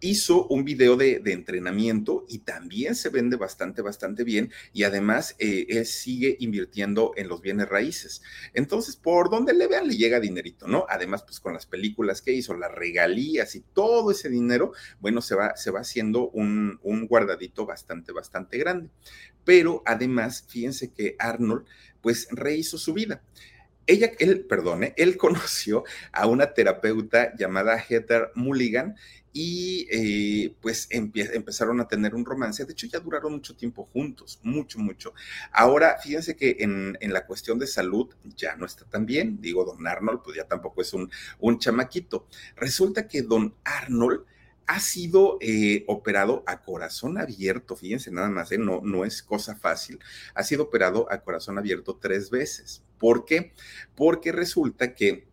hizo 0.00 0.46
un 0.46 0.64
video 0.64 0.96
de, 0.96 1.22
entrenamiento 1.26 2.24
y 2.28 2.38
también 2.38 2.94
se 2.94 3.08
vende 3.08 3.36
bastante, 3.36 3.82
bastante 3.82 4.24
bien 4.24 4.52
y 4.72 4.84
además 4.84 5.34
eh, 5.38 5.66
él 5.68 5.86
sigue 5.86 6.36
invirtiendo 6.40 7.12
en 7.16 7.28
los 7.28 7.40
bienes 7.40 7.68
raíces. 7.68 8.22
Entonces, 8.54 8.96
por 8.96 9.30
donde 9.30 9.54
le 9.54 9.66
vean, 9.66 9.88
le 9.88 9.96
llega 9.96 10.20
dinerito, 10.20 10.66
¿no? 10.68 10.86
Además, 10.88 11.22
pues 11.22 11.40
con 11.40 11.52
las 11.54 11.66
películas 11.66 12.22
que 12.22 12.32
hizo, 12.32 12.54
las 12.54 12.72
regalías 12.72 13.54
y 13.54 13.60
todo 13.60 14.10
ese 14.10 14.28
dinero, 14.28 14.72
bueno, 15.00 15.20
se 15.20 15.34
va, 15.34 15.56
se 15.56 15.70
va 15.70 15.80
haciendo 15.80 16.28
un, 16.30 16.78
un 16.82 17.06
guardadito 17.06 17.66
bastante, 17.66 18.12
bastante 18.12 18.58
grande. 18.58 18.90
Pero 19.44 19.82
además, 19.84 20.44
fíjense 20.48 20.92
que 20.92 21.16
Arnold, 21.18 21.64
pues 22.00 22.28
rehizo 22.30 22.78
su 22.78 22.94
vida 22.94 23.22
ella, 23.86 24.12
él, 24.18 24.44
perdone, 24.44 24.94
él 24.96 25.16
conoció 25.18 25.84
a 26.12 26.26
una 26.26 26.54
terapeuta 26.54 27.34
llamada 27.36 27.78
Heather 27.78 28.30
Mulligan 28.34 28.96
y 29.32 29.86
eh, 29.90 30.54
pues 30.60 30.88
empezaron 30.90 31.80
a 31.80 31.88
tener 31.88 32.14
un 32.14 32.24
romance. 32.24 32.64
De 32.64 32.72
hecho, 32.72 32.86
ya 32.86 33.00
duraron 33.00 33.32
mucho 33.32 33.56
tiempo 33.56 33.88
juntos, 33.92 34.38
mucho, 34.42 34.78
mucho. 34.78 35.14
Ahora, 35.52 35.96
fíjense 36.02 36.36
que 36.36 36.56
en, 36.60 36.96
la 37.12 37.26
cuestión 37.26 37.58
de 37.58 37.66
salud 37.66 38.08
ya 38.36 38.56
no 38.56 38.66
está 38.66 38.84
tan 38.84 39.06
bien. 39.06 39.40
Digo, 39.40 39.64
don 39.64 39.86
Arnold, 39.86 40.20
pues 40.22 40.36
ya 40.36 40.44
tampoco 40.44 40.82
es 40.82 40.92
un, 40.92 41.10
un 41.40 41.58
chamaquito. 41.58 42.26
Resulta 42.56 43.08
que 43.08 43.22
don 43.22 43.54
Arnold 43.64 44.24
ha 44.66 44.80
sido 44.80 45.38
eh, 45.40 45.84
operado 45.86 46.44
a 46.46 46.62
corazón 46.62 47.18
abierto, 47.18 47.76
fíjense 47.76 48.10
nada 48.10 48.30
más, 48.30 48.52
¿eh? 48.52 48.58
no, 48.58 48.80
no 48.82 49.04
es 49.04 49.22
cosa 49.22 49.56
fácil, 49.56 49.98
ha 50.34 50.42
sido 50.44 50.62
operado 50.64 51.10
a 51.10 51.20
corazón 51.20 51.58
abierto 51.58 51.98
tres 52.00 52.30
veces. 52.30 52.82
¿Por 52.98 53.24
qué? 53.24 53.52
Porque 53.96 54.30
resulta 54.30 54.94
que 54.94 55.26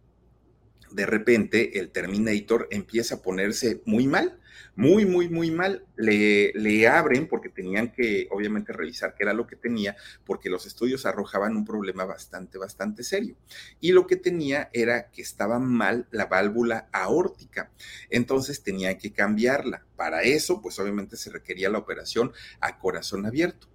de 0.91 1.05
repente 1.05 1.79
el 1.79 1.91
Terminator 1.91 2.67
empieza 2.71 3.15
a 3.15 3.21
ponerse 3.21 3.81
muy 3.85 4.07
mal, 4.07 4.39
muy, 4.75 5.05
muy, 5.05 5.27
muy 5.27 5.51
mal. 5.51 5.85
Le, 5.97 6.53
le, 6.53 6.87
abren 6.87 7.27
porque 7.27 7.49
tenían 7.49 7.91
que, 7.91 8.27
obviamente, 8.31 8.71
revisar 8.71 9.13
qué 9.13 9.23
era 9.23 9.33
lo 9.33 9.45
que 9.45 9.57
tenía, 9.57 9.97
porque 10.25 10.49
los 10.49 10.65
estudios 10.65 11.05
arrojaban 11.05 11.57
un 11.57 11.65
problema 11.65 12.05
bastante, 12.05 12.57
bastante 12.57 13.03
serio. 13.03 13.35
Y 13.81 13.91
lo 13.91 14.07
que 14.07 14.15
tenía 14.15 14.69
era 14.71 15.09
que 15.11 15.21
estaba 15.21 15.59
mal 15.59 16.07
la 16.11 16.27
válvula 16.27 16.87
aórtica. 16.93 17.71
Entonces 18.09 18.63
tenía 18.63 18.97
que 18.97 19.11
cambiarla. 19.11 19.85
Para 19.97 20.21
eso, 20.21 20.61
pues 20.61 20.79
obviamente 20.79 21.17
se 21.17 21.29
requería 21.29 21.69
la 21.69 21.79
operación 21.79 22.31
a 22.61 22.79
corazón 22.79 23.25
abierto. 23.25 23.67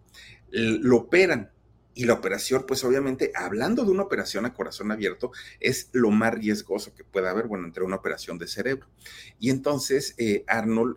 Lo 0.51 0.97
operan, 0.97 1.51
y 1.95 2.05
la 2.05 2.15
operación, 2.15 2.65
pues 2.67 2.85
obviamente, 2.85 3.31
hablando 3.35 3.85
de 3.85 3.91
una 3.91 4.03
operación 4.03 4.47
a 4.47 4.53
corazón 4.53 4.91
abierto, 4.91 5.31
es 5.61 5.91
lo 5.93 6.11
más 6.11 6.35
riesgoso 6.35 6.95
que 6.95 7.05
pueda 7.05 7.31
haber, 7.31 7.47
bueno, 7.47 7.67
entre 7.67 7.85
una 7.85 7.97
operación 7.97 8.37
de 8.39 8.49
cerebro. 8.49 8.89
Y 9.39 9.51
entonces 9.51 10.15
eh, 10.19 10.45
Arnold, 10.49 10.97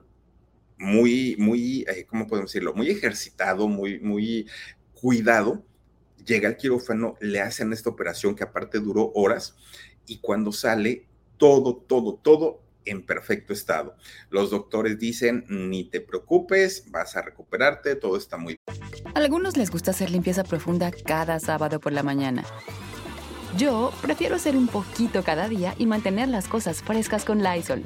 muy, 0.77 1.35
muy, 1.37 1.85
eh, 1.87 2.05
¿cómo 2.07 2.27
podemos 2.27 2.51
decirlo? 2.51 2.73
Muy 2.73 2.89
ejercitado, 2.89 3.67
muy, 3.67 3.99
muy 3.99 4.47
cuidado, 4.93 5.63
llega 6.25 6.49
al 6.49 6.57
quirófano, 6.57 7.15
le 7.21 7.41
hacen 7.41 7.73
esta 7.73 7.89
operación 7.89 8.35
que 8.35 8.43
aparte 8.43 8.79
duró 8.79 9.11
horas, 9.13 9.55
y 10.05 10.19
cuando 10.19 10.51
sale, 10.51 11.05
todo, 11.37 11.75
todo, 11.75 12.15
todo 12.15 12.66
en 12.89 13.05
perfecto 13.05 13.53
estado. 13.53 13.95
Los 14.29 14.49
doctores 14.49 14.99
dicen, 14.99 15.45
ni 15.49 15.83
te 15.85 16.01
preocupes, 16.01 16.85
vas 16.89 17.15
a 17.15 17.21
recuperarte, 17.21 17.95
todo 17.95 18.17
está 18.17 18.37
muy 18.37 18.57
bien. 18.65 18.81
Algunos 19.15 19.57
les 19.57 19.71
gusta 19.71 19.91
hacer 19.91 20.09
limpieza 20.09 20.43
profunda 20.43 20.91
cada 20.91 21.39
sábado 21.39 21.79
por 21.79 21.93
la 21.93 22.03
mañana. 22.03 22.43
Yo 23.57 23.91
prefiero 24.01 24.35
hacer 24.35 24.55
un 24.55 24.67
poquito 24.67 25.23
cada 25.23 25.47
día 25.47 25.73
y 25.77 25.85
mantener 25.85 26.27
las 26.29 26.47
cosas 26.47 26.81
frescas 26.81 27.25
con 27.25 27.41
Lysol. 27.41 27.83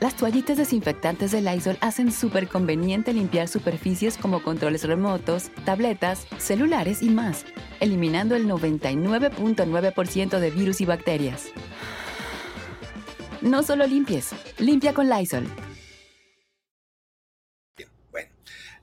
Las 0.00 0.16
toallitas 0.16 0.56
desinfectantes 0.56 1.30
de 1.30 1.42
Lysol 1.42 1.76
hacen 1.82 2.10
súper 2.10 2.48
conveniente 2.48 3.12
limpiar 3.12 3.48
superficies 3.48 4.16
como 4.16 4.42
controles 4.42 4.84
remotos, 4.84 5.50
tabletas, 5.66 6.26
celulares 6.38 7.02
y 7.02 7.10
más 7.10 7.44
eliminando 7.80 8.36
el 8.36 8.46
99.9% 8.46 10.38
de 10.38 10.50
virus 10.50 10.80
y 10.80 10.84
bacterias. 10.84 11.46
No 13.40 13.62
solo 13.62 13.86
limpies, 13.86 14.30
limpia 14.58 14.92
con 14.94 15.08
Lysol. 15.08 15.46
Bueno, 18.10 18.28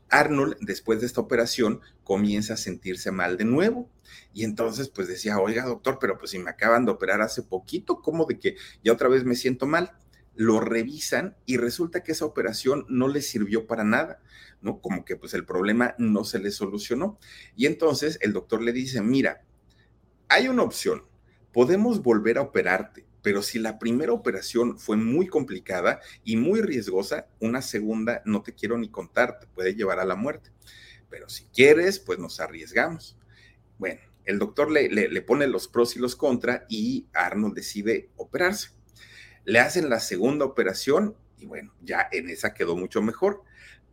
Arnold, 0.09 0.57
después 0.61 0.99
de 0.99 1.05
esta 1.05 1.22
operación, 1.22 1.82
comienza 2.03 2.55
a 2.55 2.57
sentirse 2.57 3.11
mal 3.11 3.38
de 3.38 3.45
nuevo. 3.45 3.89
Y 4.34 4.43
entonces, 4.43 4.89
pues 4.89 5.07
decía, 5.07 5.39
oiga, 5.39 5.63
doctor, 5.65 5.99
pero 6.01 6.18
pues 6.18 6.32
si 6.32 6.39
me 6.39 6.49
acaban 6.49 6.86
de 6.86 6.91
operar 6.91 7.22
hace 7.22 7.43
poquito, 7.43 8.01
¿cómo 8.01 8.26
de 8.26 8.39
que 8.39 8.55
ya 8.84 8.93
otra 8.93 9.09
vez 9.09 9.24
me 9.24 9.36
siento 9.36 9.68
mal? 9.68 9.91
Lo 10.38 10.62
revisan 10.62 11.36
y 11.46 11.58
resulta 11.58 12.04
que 12.04 12.14
esa 12.14 12.26
operación 12.26 12.86
no 12.88 13.10
le 13.10 13.22
sirvió 13.22 13.68
para 13.68 13.84
nada. 13.84 14.22
¿no? 14.62 14.80
Como 14.82 15.06
que 15.06 15.16
pues 15.16 15.34
el 15.34 15.46
problema 15.46 15.96
no 15.98 16.24
se 16.24 16.40
le 16.40 16.52
solucionó. 16.52 17.20
Y 17.56 17.66
entonces 17.66 18.18
el 18.22 18.34
doctor 18.34 18.62
le 18.62 18.72
dice, 18.72 19.02
mira, 19.02 19.44
hay 20.30 20.48
una 20.48 20.64
opción, 20.64 21.04
podemos 21.54 22.02
volver 22.02 22.38
a 22.38 22.42
operarte, 22.42 23.06
pero 23.22 23.42
si 23.42 23.60
la 23.60 23.80
primera 23.80 24.14
operación 24.14 24.78
fue 24.78 24.98
muy 24.98 25.28
complicada 25.28 26.00
y 26.24 26.38
muy 26.38 26.62
riesgosa, 26.62 27.28
una 27.40 27.62
segunda 27.62 28.22
no 28.26 28.42
te 28.42 28.54
quiero 28.54 28.78
ni 28.78 28.90
contar, 28.90 29.40
te 29.40 29.48
puede 29.48 29.76
llevar 29.76 30.00
a 30.00 30.06
la 30.06 30.16
muerte. 30.16 30.52
Pero 31.10 31.30
si 31.30 31.46
quieres, 31.46 32.00
pues 32.00 32.20
nos 32.20 32.40
arriesgamos. 32.40 33.18
Bueno, 33.78 34.02
el 34.26 34.40
doctor 34.40 34.70
le, 34.70 34.90
le, 34.90 35.22
pone 35.22 35.48
los 35.48 35.68
pros 35.68 35.96
y 35.96 36.00
los 36.00 36.16
contra 36.16 36.66
y 36.68 37.08
Arnold 37.14 37.56
decide 37.56 38.10
operarse. 38.18 38.72
Le 39.48 39.60
hacen 39.60 39.89
la 39.89 40.02
segunda 40.02 40.43
operación 40.43 41.16
y 41.39 41.45
bueno, 41.45 41.74
ya 41.82 42.10
en 42.12 42.30
esa 42.30 42.54
quedó 42.54 42.76
mucho 42.76 43.02
mejor. 43.02 43.43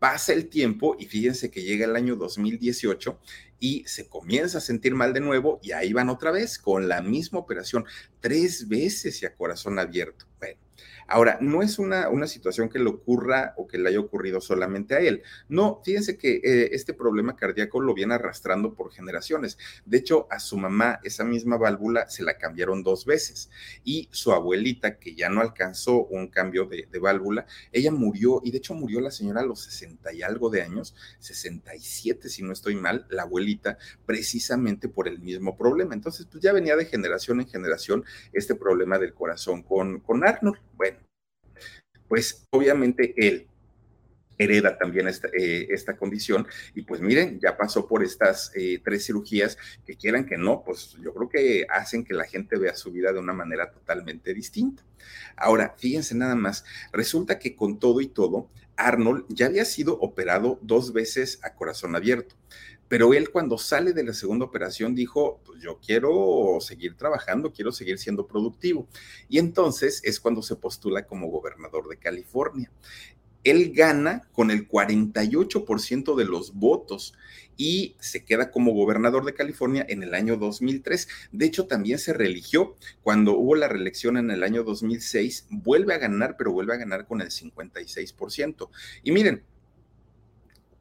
Pasa 0.00 0.32
el 0.32 0.48
tiempo 0.48 0.96
y 0.98 1.06
fíjense 1.06 1.52
que 1.52 1.62
llega 1.62 1.84
el 1.84 1.94
año 1.94 2.16
2018 2.16 3.20
y 3.60 3.84
se 3.86 4.08
comienza 4.08 4.58
a 4.58 4.60
sentir 4.60 4.96
mal 4.96 5.12
de 5.12 5.20
nuevo 5.20 5.60
y 5.62 5.70
ahí 5.70 5.92
van 5.92 6.08
otra 6.08 6.32
vez 6.32 6.58
con 6.58 6.88
la 6.88 7.02
misma 7.02 7.38
operación, 7.38 7.84
tres 8.18 8.66
veces 8.66 9.22
y 9.22 9.26
a 9.26 9.36
corazón 9.36 9.78
abierto. 9.78 10.26
Bueno, 10.40 10.58
Ahora, 11.06 11.38
no 11.40 11.62
es 11.62 11.78
una, 11.78 12.08
una 12.08 12.26
situación 12.26 12.68
que 12.68 12.78
le 12.78 12.88
ocurra 12.88 13.54
o 13.56 13.66
que 13.66 13.78
le 13.78 13.88
haya 13.88 14.00
ocurrido 14.00 14.40
solamente 14.40 14.94
a 14.94 15.00
él. 15.00 15.22
No, 15.48 15.80
fíjense 15.84 16.16
que 16.16 16.40
eh, 16.42 16.70
este 16.72 16.94
problema 16.94 17.36
cardíaco 17.36 17.80
lo 17.80 17.94
viene 17.94 18.14
arrastrando 18.14 18.74
por 18.74 18.92
generaciones. 18.92 19.58
De 19.84 19.98
hecho, 19.98 20.26
a 20.30 20.38
su 20.38 20.56
mamá 20.56 21.00
esa 21.02 21.24
misma 21.24 21.56
válvula 21.56 22.08
se 22.08 22.22
la 22.22 22.38
cambiaron 22.38 22.82
dos 22.82 23.04
veces 23.04 23.50
y 23.84 24.08
su 24.10 24.32
abuelita, 24.32 24.98
que 24.98 25.14
ya 25.14 25.28
no 25.28 25.40
alcanzó 25.40 26.04
un 26.06 26.28
cambio 26.28 26.66
de, 26.66 26.88
válvula, 26.98 27.46
ella 27.72 27.90
murió 27.90 28.40
y 28.44 28.50
de 28.50 28.58
hecho 28.58 28.74
murió 28.74 29.00
la 29.00 29.10
señora 29.10 29.40
a 29.40 29.44
los 29.44 29.60
60 29.64 30.12
y 30.14 30.22
algo 30.22 30.48
de 30.48 30.62
años, 30.62 30.94
67 31.18 32.28
si 32.28 32.42
no 32.42 32.52
estoy 32.52 32.76
mal, 32.76 33.06
la 33.10 33.22
abuelita, 33.22 33.78
precisamente 34.06 34.88
por 34.88 35.08
el 35.08 35.18
mismo 35.20 35.56
problema. 35.56 35.94
Entonces, 35.94 36.26
pues 36.30 36.42
ya 36.42 36.52
venía 36.52 36.76
de 36.76 36.86
generación 36.86 37.40
en 37.40 37.48
generación 37.48 38.04
este 38.32 38.54
problema 38.54 38.98
del 38.98 39.12
corazón 39.12 39.62
con, 39.62 40.00
con 40.00 40.26
Arnold. 40.26 40.58
Bueno, 40.76 40.98
pues 42.08 42.46
obviamente 42.50 43.14
él 43.16 43.46
hereda 44.38 44.76
también 44.76 45.08
esta, 45.08 45.28
eh, 45.28 45.68
esta, 45.70 45.96
condición 45.96 46.46
y 46.74 46.82
pues 46.82 47.00
miren, 47.00 47.38
ya 47.40 47.56
pasó 47.56 47.86
por 47.86 48.02
estas 48.02 48.50
eh, 48.54 48.80
tres 48.84 49.06
cirugías 49.06 49.56
que 49.86 49.96
quieran 49.96 50.26
que 50.26 50.36
no, 50.36 50.62
pues 50.64 50.96
yo 51.00 51.14
creo 51.14 51.28
que 51.28 51.66
hacen 51.70 52.04
que 52.04 52.14
la 52.14 52.24
gente 52.24 52.58
vea 52.58 52.74
su 52.74 52.90
vida 52.90 53.12
de 53.12 53.20
una 53.20 53.32
manera 53.32 53.70
totalmente 53.70 54.34
distinta. 54.34 54.82
Ahora, 55.36 55.74
fíjense 55.78 56.14
nada 56.14 56.34
más, 56.34 56.64
resulta 56.92 57.38
que 57.38 57.54
con 57.54 57.78
todo 57.78 58.00
y 58.00 58.08
todo, 58.08 58.50
Arnold 58.76 59.24
ya 59.28 59.46
había 59.46 59.64
sido 59.64 59.98
operado 60.00 60.58
dos 60.62 60.92
veces 60.92 61.38
a 61.42 61.54
corazón 61.54 61.94
abierto. 61.94 62.34
Pero 62.94 63.12
él 63.12 63.30
cuando 63.30 63.58
sale 63.58 63.92
de 63.92 64.04
la 64.04 64.12
segunda 64.12 64.44
operación 64.44 64.94
dijo, 64.94 65.40
pues 65.44 65.60
yo 65.60 65.80
quiero 65.84 66.58
seguir 66.60 66.94
trabajando, 66.94 67.52
quiero 67.52 67.72
seguir 67.72 67.98
siendo 67.98 68.28
productivo. 68.28 68.86
Y 69.28 69.40
entonces 69.40 70.00
es 70.04 70.20
cuando 70.20 70.42
se 70.42 70.54
postula 70.54 71.04
como 71.04 71.26
gobernador 71.26 71.88
de 71.88 71.96
California. 71.96 72.70
Él 73.42 73.72
gana 73.74 74.28
con 74.30 74.52
el 74.52 74.68
48% 74.68 76.14
de 76.14 76.24
los 76.24 76.54
votos 76.54 77.14
y 77.56 77.96
se 77.98 78.24
queda 78.24 78.52
como 78.52 78.72
gobernador 78.72 79.24
de 79.24 79.34
California 79.34 79.84
en 79.88 80.04
el 80.04 80.14
año 80.14 80.36
2003. 80.36 81.08
De 81.32 81.46
hecho, 81.46 81.66
también 81.66 81.98
se 81.98 82.12
reeligió 82.12 82.76
cuando 83.02 83.32
hubo 83.32 83.56
la 83.56 83.66
reelección 83.66 84.18
en 84.18 84.30
el 84.30 84.44
año 84.44 84.62
2006, 84.62 85.48
vuelve 85.50 85.94
a 85.94 85.98
ganar, 85.98 86.36
pero 86.38 86.52
vuelve 86.52 86.74
a 86.74 86.78
ganar 86.78 87.08
con 87.08 87.20
el 87.22 87.30
56%. 87.30 88.68
Y 89.02 89.10
miren, 89.10 89.42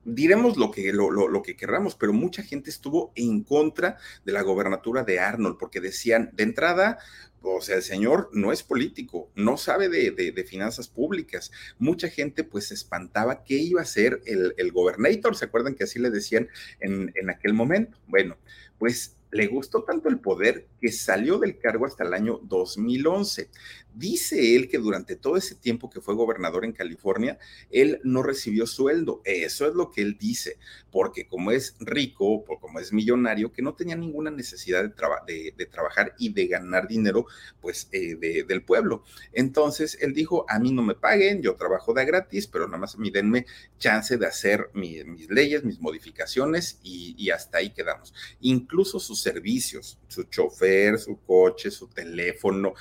diremos 0.06 0.58
lo 0.58 0.72
que, 0.72 0.92
lo, 0.94 1.12
lo, 1.12 1.42
que 1.42 1.56
querramos, 1.56 1.96
pero 1.96 2.14
mucha 2.14 2.44
gente 2.44 2.70
estuvo 2.70 3.12
en 3.16 3.44
contra 3.44 3.98
de 4.26 4.32
la 4.32 4.42
gobernatura 4.42 5.04
de 5.04 5.20
Arnold 5.20 5.58
porque 5.58 5.82
decían, 5.82 6.30
de 6.34 6.44
entrada, 6.44 7.00
o 7.42 7.62
sea, 7.62 7.76
el 7.76 7.84
señor 7.84 8.30
no 8.34 8.52
es 8.52 8.64
político, 8.64 9.30
no 9.36 9.58
sabe 9.58 9.90
de, 9.90 10.12
de, 10.12 10.44
finanzas 10.46 10.88
públicas. 10.88 11.52
Mucha 11.78 12.10
gente 12.10 12.44
pues 12.44 12.68
se 12.68 12.74
espantaba 12.74 13.44
qué 13.44 13.56
iba 13.56 13.82
a 13.82 13.86
ser 13.86 14.22
el, 14.26 14.54
el 14.58 14.72
gobernator, 14.72 15.36
¿se 15.36 15.46
acuerdan 15.46 15.76
que 15.76 15.84
así 15.84 16.00
le 16.00 16.10
decían 16.10 16.48
en, 16.80 17.12
en 17.16 17.30
aquel 17.30 17.54
momento? 17.54 17.98
Bueno, 18.08 18.38
pues 18.80 19.18
le 19.34 19.48
gustó 19.48 19.84
tanto 19.84 20.10
el 20.10 20.20
poder 20.20 20.68
que 20.80 20.92
salió 20.92 21.40
del 21.40 21.58
cargo 21.58 21.86
hasta 21.86 22.04
el 22.04 22.14
año 22.14 22.40
2011. 22.44 23.50
Dice 23.96 24.56
él 24.56 24.70
que 24.70 24.80
durante 24.80 25.16
todo 25.16 25.38
ese 25.38 25.54
tiempo 25.54 25.90
que 25.90 26.02
fue 26.02 26.16
gobernador 26.16 26.66
en 26.66 26.72
California, 26.72 27.38
él 27.70 28.00
no 28.04 28.24
recibió 28.24 28.66
sueldo. 28.66 29.22
Eso 29.24 29.68
es 29.68 29.76
lo 29.76 29.92
que 29.92 30.02
él 30.02 30.18
dice, 30.20 30.58
porque 30.92 31.28
como 31.28 31.52
es 31.52 31.76
rico, 31.80 32.44
como 32.44 32.80
es 32.80 32.92
millonario, 32.92 33.52
que 33.52 33.62
no 33.62 33.76
tenía 33.76 33.96
ninguna 33.96 34.32
necesidad 34.32 34.84
de, 34.84 35.68
trabajar 35.70 36.16
y 36.18 36.34
de 36.34 36.48
ganar 36.48 36.88
dinero, 36.88 37.28
pues, 37.62 37.88
eh, 37.92 38.16
del 38.48 38.64
pueblo. 38.64 39.04
Entonces, 39.32 39.98
él 40.02 40.14
dijo, 40.14 40.46
a 40.50 40.60
mí 40.60 40.72
no 40.72 40.82
me 40.82 40.96
paguen, 40.96 41.42
yo 41.42 41.56
trabajo 41.56 41.94
de 41.94 42.06
gratis, 42.06 42.48
pero 42.48 42.66
nada 42.66 42.80
más 42.80 42.98
me 42.98 43.12
denme 43.12 43.46
chance 43.78 44.18
de 44.18 44.26
hacer 44.26 44.70
mis 44.74 45.30
leyes, 45.30 45.64
mis 45.64 45.80
modificaciones 45.80 46.80
y, 46.82 47.16
y 47.18 47.30
hasta 47.30 47.60
ahí 47.60 47.72
quedamos. 47.72 48.14
Incluso 48.42 49.00
sus 49.00 49.23
servicios, 49.24 49.98
su 50.08 50.24
chofer, 50.24 51.00
su 51.00 51.18
coche, 51.26 51.72
su 51.72 51.88
teléfono, 51.88 52.74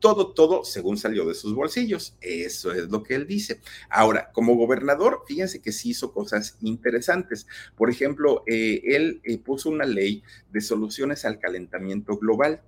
todo, 0.00 0.32
todo 0.32 0.64
según 0.64 0.96
salió 0.96 1.26
de 1.26 1.34
sus 1.34 1.54
bolsillos. 1.54 2.16
Eso 2.20 2.72
es 2.72 2.88
lo 2.88 3.02
que 3.02 3.14
él 3.14 3.26
dice. 3.26 3.60
Ahora, 3.88 4.30
como 4.32 4.56
gobernador, 4.56 5.22
fíjense 5.28 5.60
que 5.60 5.72
sí 5.72 5.90
hizo 5.90 6.12
cosas 6.12 6.56
interesantes. 6.62 7.46
Por 7.76 7.90
ejemplo, 7.90 8.42
eh, 8.46 8.80
él 8.84 9.20
eh, 9.24 9.38
puso 9.38 9.68
una 9.68 9.84
ley 9.84 10.24
de 10.50 10.60
soluciones 10.60 11.24
al 11.24 11.38
calentamiento 11.38 12.16
global 12.16 12.62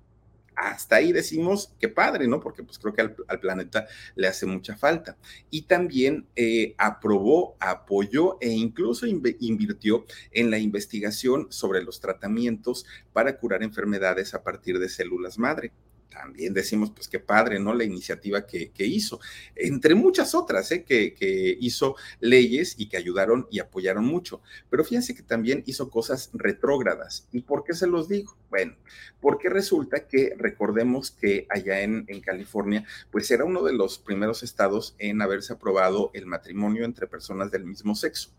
hasta 0.55 0.96
ahí 0.96 1.12
decimos 1.12 1.72
que 1.80 1.88
padre, 1.88 2.28
¿no? 2.28 2.40
Porque 2.40 2.62
pues 2.62 2.78
creo 2.78 2.94
que 2.94 3.00
al, 3.00 3.40
planeta 3.40 3.86
le 4.14 4.28
hace 4.28 4.46
mucha 4.46 4.76
falta. 4.76 5.16
Y 5.50 5.62
también 5.62 6.26
eh, 6.36 6.74
aprobó, 6.78 7.57
apoyó 7.61 8.38
e 8.40 8.48
incluso 8.50 9.07
invirtió 9.07 10.05
en 10.30 10.50
la 10.50 10.59
investigación 10.59 11.46
sobre 11.50 11.82
los 11.82 12.00
tratamientos 12.00 12.86
para 13.12 13.36
curar 13.38 13.62
enfermedades 13.62 14.34
a 14.34 14.42
partir 14.42 14.78
de 14.78 14.88
células 14.88 15.38
madre 15.38 15.72
también 16.12 16.52
decimos, 16.52 16.90
pues 16.90 17.08
qué 17.08 17.18
padre, 17.18 17.58
¿no? 17.58 17.74
La 17.74 17.84
iniciativa 17.84 18.46
que, 18.46 18.70
hizo, 18.78 19.20
entre 19.54 19.94
muchas 19.94 20.34
otras, 20.34 20.70
¿eh? 20.72 20.84
Que, 20.84 21.14
que, 21.14 21.56
hizo 21.60 21.96
leyes 22.20 22.74
y 22.78 22.88
que 22.88 22.96
ayudaron 22.96 23.46
y 23.50 23.60
apoyaron 23.60 24.04
mucho. 24.04 24.42
Pero 24.70 24.84
fíjense 24.84 25.14
que 25.14 25.22
también 25.22 25.62
hizo 25.66 25.90
cosas 25.90 26.30
retrógradas. 26.32 27.28
¿Y 27.32 27.42
por 27.42 27.64
qué 27.64 27.74
se 27.74 27.86
los 27.86 28.08
digo? 28.08 28.36
Bueno, 28.50 28.76
porque 29.20 29.48
resulta 29.48 30.06
que 30.06 30.34
recordemos 30.36 31.10
que 31.10 31.46
allá 31.48 31.80
en, 31.80 32.04
en 32.08 32.20
California, 32.20 32.84
pues 33.10 33.30
era 33.30 33.44
uno 33.44 33.62
de 33.62 33.72
los 33.72 33.98
primeros 33.98 34.42
estados 34.42 34.94
en 34.98 35.22
haberse 35.22 35.54
aprobado 35.54 36.10
el 36.14 36.26
matrimonio 36.26 36.84
entre 36.84 37.06
personas 37.06 37.50
del 37.50 37.64
mismo 37.64 37.94
sexo. 37.94 38.30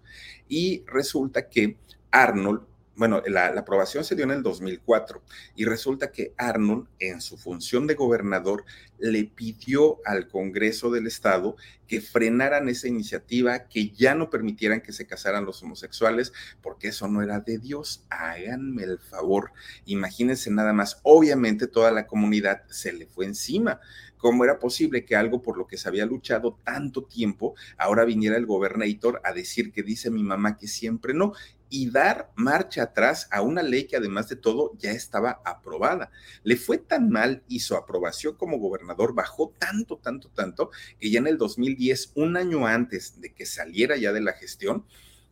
Y 0.47 0.83
resulta 0.85 1.49
que 1.49 1.77
Arnold 2.11 2.72
bueno, 2.95 3.23
la, 3.25 3.47
aprobación 3.47 4.03
se 4.03 4.15
dio 4.15 4.25
en 4.25 4.31
el 4.31 4.43
2004 4.43 5.21
y 5.55 5.65
resulta 5.65 6.11
que 6.11 6.33
Arnold, 6.37 6.87
en 6.99 7.21
su 7.21 7.37
función 7.37 7.87
de 7.87 7.95
gobernador, 7.95 8.65
le 8.99 9.23
pidió 9.23 9.99
al 10.05 10.27
Congreso 10.27 10.91
del 10.91 11.07
Estado 11.07 11.55
que 11.87 12.01
frenaran 12.01 12.69
esa 12.69 12.87
iniciativa, 12.87 13.67
que 13.67 13.89
ya 13.89 14.15
no 14.15 14.29
permitieran 14.29 14.81
que 14.81 14.93
se 14.93 15.07
casaran 15.07 15.45
los 15.45 15.61
homosexuales, 15.63 16.33
porque 16.61 16.89
eso 16.89 17.07
no 17.07 17.21
era 17.21 17.39
de 17.39 17.57
Dios. 17.57 18.05
Háganme 18.09 18.83
el 18.83 18.99
favor. 18.99 19.51
Imagínense 19.85 20.51
nada 20.51 20.71
más. 20.71 20.99
Obviamente 21.03 21.67
toda 21.67 21.91
la 21.91 22.07
comunidad 22.07 22.63
se 22.69 22.93
le 22.93 23.07
fue 23.07 23.25
encima. 23.25 23.79
¿Cómo 24.17 24.45
era 24.45 24.57
posible 24.57 25.03
que 25.03 25.17
algo 25.17 25.41
por 25.41 25.57
lo 25.57 25.67
que 25.67 25.77
se 25.77 25.89
había 25.89 26.05
luchado 26.05 26.57
tanto 26.63 27.03
tiempo, 27.03 27.55
ahora 27.77 28.05
viniera 28.05 28.37
el 28.37 28.45
gobernador 28.45 29.19
a 29.25 29.33
decir 29.33 29.73
que 29.73 29.83
dice 29.83 30.09
mi 30.09 30.23
mamá 30.23 30.55
que 30.55 30.67
siempre 30.67 31.13
no? 31.13 31.33
Y 31.73 31.89
dar 31.89 32.31
marcha 32.35 32.83
atrás 32.83 33.27
a 33.31 33.41
una 33.41 33.63
ley 33.63 33.85
que 33.85 33.97
además 33.97 34.29
de 34.29 34.35
todo 34.35 34.73
ya 34.77 34.91
estaba 34.91 35.41
aprobada. 35.43 36.11
Le 36.43 36.55
fue 36.55 36.77
tan 36.77 37.09
mal 37.09 37.41
y 37.47 37.61
su 37.61 37.75
aprobación 37.75 38.35
como 38.35 38.59
gobernador 38.59 39.15
bajó 39.15 39.55
tanto, 39.57 39.97
tanto, 39.97 40.29
tanto, 40.29 40.69
que 40.99 41.09
ya 41.09 41.17
en 41.17 41.25
el 41.25 41.39
2010, 41.39 42.11
un 42.13 42.37
año 42.37 42.67
antes 42.67 43.19
de 43.19 43.33
que 43.33 43.47
saliera 43.47 43.97
ya 43.97 44.13
de 44.13 44.21
la 44.21 44.33
gestión, 44.33 44.85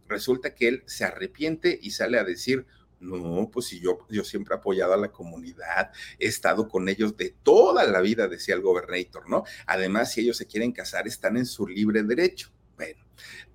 resulta 0.08 0.56
que 0.56 0.68
él 0.68 0.84
se 0.88 1.06
arrepiente 1.06 1.78
y 1.80 1.92
sale 1.92 2.18
a 2.18 2.24
decir, 2.24 2.66
no, 3.00 3.52
pues 3.54 3.68
si 3.68 3.80
yo, 3.80 4.00
yo 4.10 4.24
siempre 4.24 4.56
he 4.56 4.58
apoyado 4.58 4.94
a 4.94 4.98
la 4.98 5.12
comunidad, 5.12 5.92
he 6.18 6.26
estado 6.26 6.68
con 6.68 6.90
ellos 6.90 7.16
de 7.18 7.36
toda 7.44 7.84
la 7.84 8.02
vida, 8.02 8.28
decía 8.28 8.56
el 8.56 8.62
gobernador, 8.62 9.30
¿no? 9.30 9.44
Además, 9.68 10.12
si 10.12 10.22
ellos 10.22 10.38
se 10.38 10.48
quieren 10.48 10.72
casar, 10.72 11.08
están 11.08 11.38
en 11.38 11.46
su 11.46 11.68
libre 11.68 12.02
derecho. 12.02 12.50
Bueno, 12.78 13.06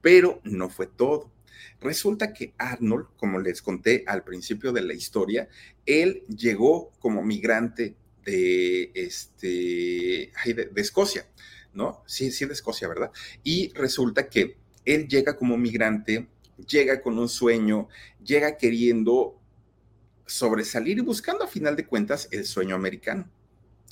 pero 0.01 0.41
no 0.45 0.69
fue 0.69 0.87
todo 0.87 1.33
Resulta 1.87 2.33
que 2.33 2.53
Arnold, 2.59 3.07
como 3.17 3.39
les 3.39 3.63
conté 3.63 4.03
al 4.09 4.25
principio 4.25 4.73
de 4.73 4.83
la 4.83 4.93
historia, 4.93 5.49
él 5.87 6.25
llegó 6.27 6.91
como 6.99 7.23
migrante 7.23 7.95
de, 8.25 8.91
este, 8.93 10.33
de, 10.45 10.71
Escocia, 10.75 11.29
¿no? 11.75 12.03
Sí, 12.05 12.33
sí, 12.33 12.45
de 12.45 12.55
Escocia, 12.55 12.89
¿verdad? 12.89 13.13
Y 13.45 13.73
resulta 13.75 14.29
que 14.29 14.57
él 14.85 15.07
llega 15.07 15.37
como 15.37 15.57
migrante, 15.57 16.27
llega 16.69 17.01
con 17.01 17.21
un 17.21 17.29
sueño, 17.29 17.87
llega 18.21 18.57
queriendo 18.57 19.41
sobresalir 20.27 20.99
y 20.99 21.03
buscando 21.03 21.45
a 21.45 21.47
final 21.47 21.77
de 21.77 21.87
cuentas 21.87 22.27
el 22.33 22.47
sueño 22.47 22.75
americano. 22.75 23.31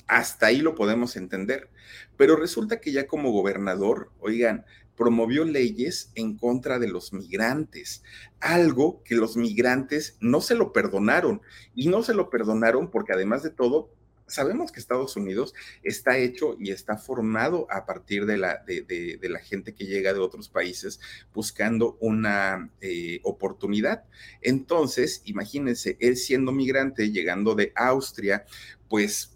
Hasta 0.05 0.47
ahí 0.47 0.59
lo 0.59 0.75
podemos 0.75 1.15
entender. 1.15 1.69
Pero 2.17 2.35
resulta 2.35 2.81
que 2.81 2.91
ya 2.91 3.07
como 3.07 3.31
gobernador, 3.31 4.11
oigan, 4.19 4.65
promovió 4.95 5.45
leyes 5.45 6.11
en 6.15 6.37
contra 6.37 6.79
de 6.79 6.87
los 6.87 7.13
migrantes, 7.13 8.03
algo 8.39 9.01
que 9.03 9.15
los 9.15 9.37
migrantes 9.37 10.17
no 10.19 10.41
se 10.41 10.55
lo 10.55 10.73
perdonaron 10.73 11.41
y 11.73 11.87
no 11.87 12.03
se 12.03 12.13
lo 12.13 12.29
perdonaron 12.29 12.89
porque 12.89 13.13
además 13.13 13.43
de 13.43 13.49
todo 13.49 13.89
sabemos 14.27 14.71
que 14.71 14.79
Estados 14.79 15.15
Unidos 15.15 15.53
está 15.83 16.17
hecho 16.17 16.55
y 16.59 16.71
está 16.71 16.97
formado 16.97 17.67
a 17.69 17.85
partir 17.85 18.25
de 18.25 18.37
la, 18.37 18.63
de, 18.65 19.19
la 19.21 19.39
gente 19.39 19.73
que 19.73 19.85
llega 19.85 20.13
de 20.13 20.19
otros 20.19 20.49
países 20.49 20.99
buscando 21.33 21.97
una 21.99 22.69
eh, 22.81 23.19
oportunidad. 23.23 24.05
Entonces, 24.41 25.21
imagínense, 25.25 25.97
él 25.99 26.17
siendo 26.17 26.51
migrante, 26.51 27.11
llegando 27.11 27.55
de 27.55 27.71
Austria, 27.75 28.45
pues 28.89 29.34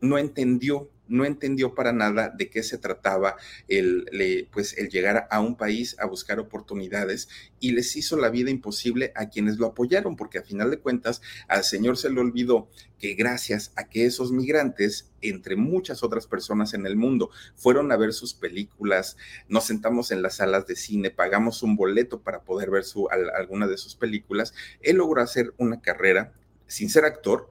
no 0.00 0.18
entendió 0.18 0.90
no 1.08 1.24
entendió 1.24 1.74
para 1.74 1.92
nada 1.92 2.28
de 2.28 2.48
qué 2.50 2.62
se 2.62 2.78
trataba 2.78 3.36
el, 3.66 4.48
pues, 4.52 4.76
el 4.78 4.88
llegar 4.88 5.26
a 5.30 5.40
un 5.40 5.56
país 5.56 5.96
a 5.98 6.06
buscar 6.06 6.38
oportunidades 6.38 7.28
y 7.60 7.72
les 7.72 7.96
hizo 7.96 8.16
la 8.16 8.28
vida 8.28 8.50
imposible 8.50 9.12
a 9.16 9.28
quienes 9.28 9.58
lo 9.58 9.66
apoyaron, 9.66 10.16
porque 10.16 10.38
a 10.38 10.42
final 10.42 10.70
de 10.70 10.78
cuentas 10.78 11.20
al 11.48 11.64
Señor 11.64 11.96
se 11.96 12.10
le 12.10 12.20
olvidó 12.20 12.68
que 12.98 13.14
gracias 13.14 13.72
a 13.76 13.88
que 13.88 14.04
esos 14.04 14.32
migrantes, 14.32 15.10
entre 15.20 15.56
muchas 15.56 16.02
otras 16.02 16.26
personas 16.26 16.74
en 16.74 16.86
el 16.86 16.96
mundo, 16.96 17.30
fueron 17.56 17.90
a 17.90 17.96
ver 17.96 18.12
sus 18.12 18.34
películas, 18.34 19.16
nos 19.48 19.64
sentamos 19.64 20.10
en 20.10 20.22
las 20.22 20.36
salas 20.36 20.66
de 20.66 20.76
cine, 20.76 21.10
pagamos 21.10 21.62
un 21.62 21.76
boleto 21.76 22.22
para 22.22 22.42
poder 22.42 22.70
ver 22.70 22.84
su, 22.84 23.08
alguna 23.08 23.66
de 23.66 23.78
sus 23.78 23.94
películas, 23.94 24.52
él 24.80 24.96
logró 24.96 25.22
hacer 25.22 25.54
una 25.56 25.80
carrera 25.80 26.34
sin 26.66 26.90
ser 26.90 27.04
actor, 27.04 27.50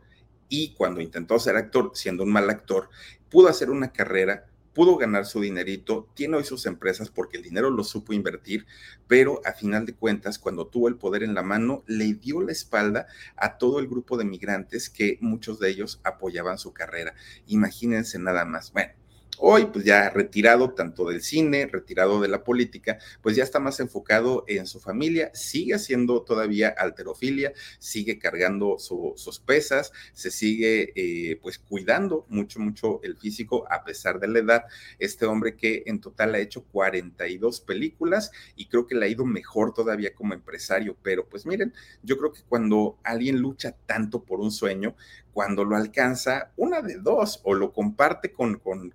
y 0.49 0.73
cuando 0.73 1.01
intentó 1.01 1.39
ser 1.39 1.55
actor, 1.55 1.91
siendo 1.93 2.23
un 2.23 2.31
mal 2.31 2.49
actor, 2.49 2.89
pudo 3.29 3.47
hacer 3.47 3.69
una 3.69 3.91
carrera, 3.91 4.45
pudo 4.73 4.95
ganar 4.95 5.25
su 5.25 5.41
dinerito, 5.41 6.07
tiene 6.13 6.37
hoy 6.37 6.43
sus 6.43 6.67
empresas 6.67 7.09
porque 7.09 7.37
el 7.37 7.43
dinero 7.43 7.71
lo 7.71 7.83
supo 7.83 8.13
invertir, 8.13 8.67
pero 9.07 9.41
a 9.43 9.53
final 9.53 9.85
de 9.87 9.95
cuentas, 9.95 10.37
cuando 10.37 10.67
tuvo 10.67 10.87
el 10.87 10.97
poder 10.97 11.23
en 11.23 11.33
la 11.33 11.41
mano, 11.41 11.83
le 11.87 12.13
dio 12.13 12.41
la 12.41 12.51
espalda 12.51 13.07
a 13.35 13.57
todo 13.57 13.79
el 13.79 13.87
grupo 13.87 14.17
de 14.17 14.25
migrantes 14.25 14.89
que 14.89 15.17
muchos 15.19 15.59
de 15.59 15.69
ellos 15.69 15.99
apoyaban 16.03 16.59
su 16.59 16.73
carrera. 16.73 17.15
Imagínense 17.47 18.19
nada 18.19 18.45
más. 18.45 18.71
Bueno, 18.71 18.93
Hoy, 19.39 19.65
pues 19.65 19.85
ya 19.85 20.09
retirado 20.09 20.71
tanto 20.71 21.07
del 21.07 21.21
cine, 21.21 21.67
retirado 21.67 22.19
de 22.19 22.27
la 22.27 22.43
política, 22.43 22.97
pues 23.21 23.35
ya 23.35 23.43
está 23.43 23.59
más 23.59 23.79
enfocado 23.79 24.43
en 24.47 24.65
su 24.65 24.79
familia, 24.79 25.29
sigue 25.35 25.75
haciendo 25.75 26.23
todavía 26.23 26.69
alterofilia, 26.69 27.53
sigue 27.77 28.17
cargando 28.17 28.77
sus 28.79 29.39
pesas, 29.39 29.91
se 30.13 30.31
sigue 30.31 30.91
eh, 30.95 31.39
pues 31.41 31.59
cuidando 31.59 32.25
mucho, 32.29 32.59
mucho 32.59 32.99
el 33.03 33.15
físico 33.15 33.67
a 33.69 33.83
pesar 33.83 34.19
de 34.19 34.27
la 34.27 34.39
edad. 34.39 34.63
Este 34.97 35.27
hombre 35.27 35.55
que 35.55 35.83
en 35.85 36.01
total 36.01 36.33
ha 36.33 36.39
hecho 36.39 36.63
42 36.71 37.61
películas 37.61 38.31
y 38.55 38.67
creo 38.67 38.87
que 38.87 38.95
le 38.95 39.05
ha 39.05 39.09
ido 39.09 39.25
mejor 39.25 39.73
todavía 39.73 40.15
como 40.15 40.33
empresario, 40.33 40.97
pero 41.03 41.29
pues 41.29 41.45
miren, 41.45 41.73
yo 42.01 42.17
creo 42.17 42.31
que 42.31 42.41
cuando 42.47 42.97
alguien 43.03 43.39
lucha 43.39 43.75
tanto 43.85 44.23
por 44.23 44.39
un 44.39 44.51
sueño, 44.51 44.95
cuando 45.37 45.63
lo 45.65 45.75
alcanza, 45.75 46.51
una 46.57 46.81
de 46.81 46.95
dos, 46.95 47.41
o 47.43 47.53
lo 47.53 47.71
comparte 47.71 48.31
con, 48.31 48.57
con, 48.57 48.89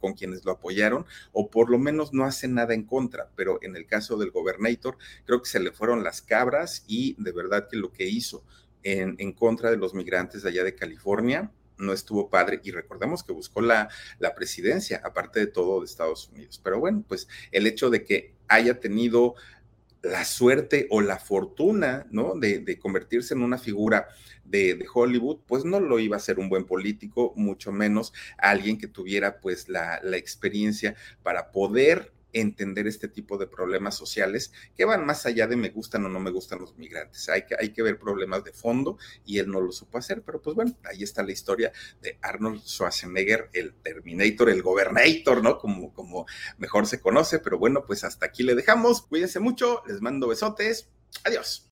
lo 0.44 0.52
apoyaron, 0.52 1.06
o 1.32 1.50
por 1.50 1.70
lo 1.70 1.78
menos 1.78 2.12
no 2.12 2.24
hace 2.24 2.48
nada 2.48 2.74
en 2.74 2.84
contra. 2.84 3.30
Pero 3.36 3.58
en 3.62 3.76
el 3.76 3.86
caso 3.86 4.16
del 4.16 4.30
gobernator, 4.30 4.96
creo 5.24 5.42
que 5.42 5.48
se 5.48 5.60
le 5.60 5.72
fueron 5.72 6.04
las 6.04 6.22
cabras 6.22 6.84
y 6.86 7.14
de 7.22 7.32
verdad 7.32 7.68
que 7.70 7.76
lo 7.76 7.92
que 7.92 8.06
hizo 8.06 8.44
en, 8.82 9.16
en 9.18 9.32
contra 9.32 9.70
de 9.70 9.76
los 9.76 9.94
migrantes 9.94 10.42
de 10.42 10.48
allá 10.48 10.64
de 10.64 10.74
California, 10.74 11.50
no 11.78 11.92
estuvo 11.92 12.30
padre 12.30 12.60
y 12.62 12.70
recordemos 12.70 13.22
que 13.22 13.32
buscó 13.32 13.60
la, 13.60 13.88
la, 14.18 14.34
presidencia, 14.34 15.00
aparte 15.04 15.40
de 15.40 15.46
todo 15.48 15.80
de 15.80 15.86
Estados 15.86 16.28
Unidos. 16.28 16.60
Pero 16.62 16.78
bueno, 16.78 17.04
pues 17.06 17.28
el 17.50 17.66
hecho 17.66 17.90
de 17.90 18.04
que 18.04 18.34
haya 18.48 18.78
tenido 18.80 19.34
la 20.02 20.24
suerte 20.24 20.86
o 20.90 21.00
la 21.00 21.18
fortuna, 21.18 22.06
¿no? 22.10 22.34
De, 22.34 22.78
convertirse 22.78 23.34
en 23.34 23.42
una 23.42 23.58
figura 23.58 24.08
de, 24.44 24.84
Hollywood, 24.92 25.40
pues 25.46 25.64
no 25.64 25.80
lo 25.80 25.98
iba 25.98 26.16
a 26.16 26.20
ser 26.20 26.38
un 26.38 26.48
buen 26.48 26.64
político, 26.64 27.32
mucho 27.36 27.72
menos 27.72 28.12
alguien 28.36 28.78
que 28.78 28.88
tuviera 28.88 29.40
pues 29.40 29.68
la, 29.68 30.00
la 30.02 30.16
experiencia 30.16 30.96
para 31.22 31.52
poder 31.52 32.12
entender 32.32 32.86
este 32.86 33.08
tipo 33.08 33.38
de 33.38 33.46
problemas 33.46 33.96
sociales 33.96 34.52
que 34.76 34.84
van 34.84 35.04
más 35.04 35.26
allá 35.26 35.46
de 35.46 35.56
me 35.56 35.70
gustan 35.70 36.04
o 36.04 36.08
no 36.08 36.20
me 36.20 36.30
gustan 36.30 36.60
los 36.60 36.76
migrantes. 36.76 37.28
Hay 37.28 37.46
que, 37.46 37.56
hay 37.58 37.72
que 37.72 37.82
ver 37.82 37.98
problemas 37.98 38.44
de 38.44 38.52
fondo 38.52 38.98
y 39.24 39.38
él 39.38 39.50
no 39.50 39.60
lo 39.60 39.72
supo 39.72 39.98
hacer, 39.98 40.22
pero 40.22 40.40
pues 40.40 40.56
bueno, 40.56 40.76
ahí 40.84 41.02
está 41.02 41.22
la 41.22 41.32
historia 41.32 41.72
de 42.00 42.18
Arnold 42.22 42.62
Schwarzenegger, 42.62 43.50
el 43.52 43.74
Terminator, 43.74 44.50
el 44.50 44.62
Gobernator, 44.62 45.42
¿no? 45.42 45.58
Como, 45.58 45.92
como 45.92 46.26
mejor 46.58 46.86
se 46.86 47.00
conoce, 47.00 47.38
pero 47.38 47.58
bueno, 47.58 47.84
pues 47.86 48.04
hasta 48.04 48.26
aquí 48.26 48.42
le 48.42 48.54
dejamos. 48.54 49.02
Cuídense 49.02 49.40
mucho, 49.40 49.82
les 49.86 50.00
mando 50.00 50.28
besotes. 50.28 50.88
Adiós. 51.24 51.71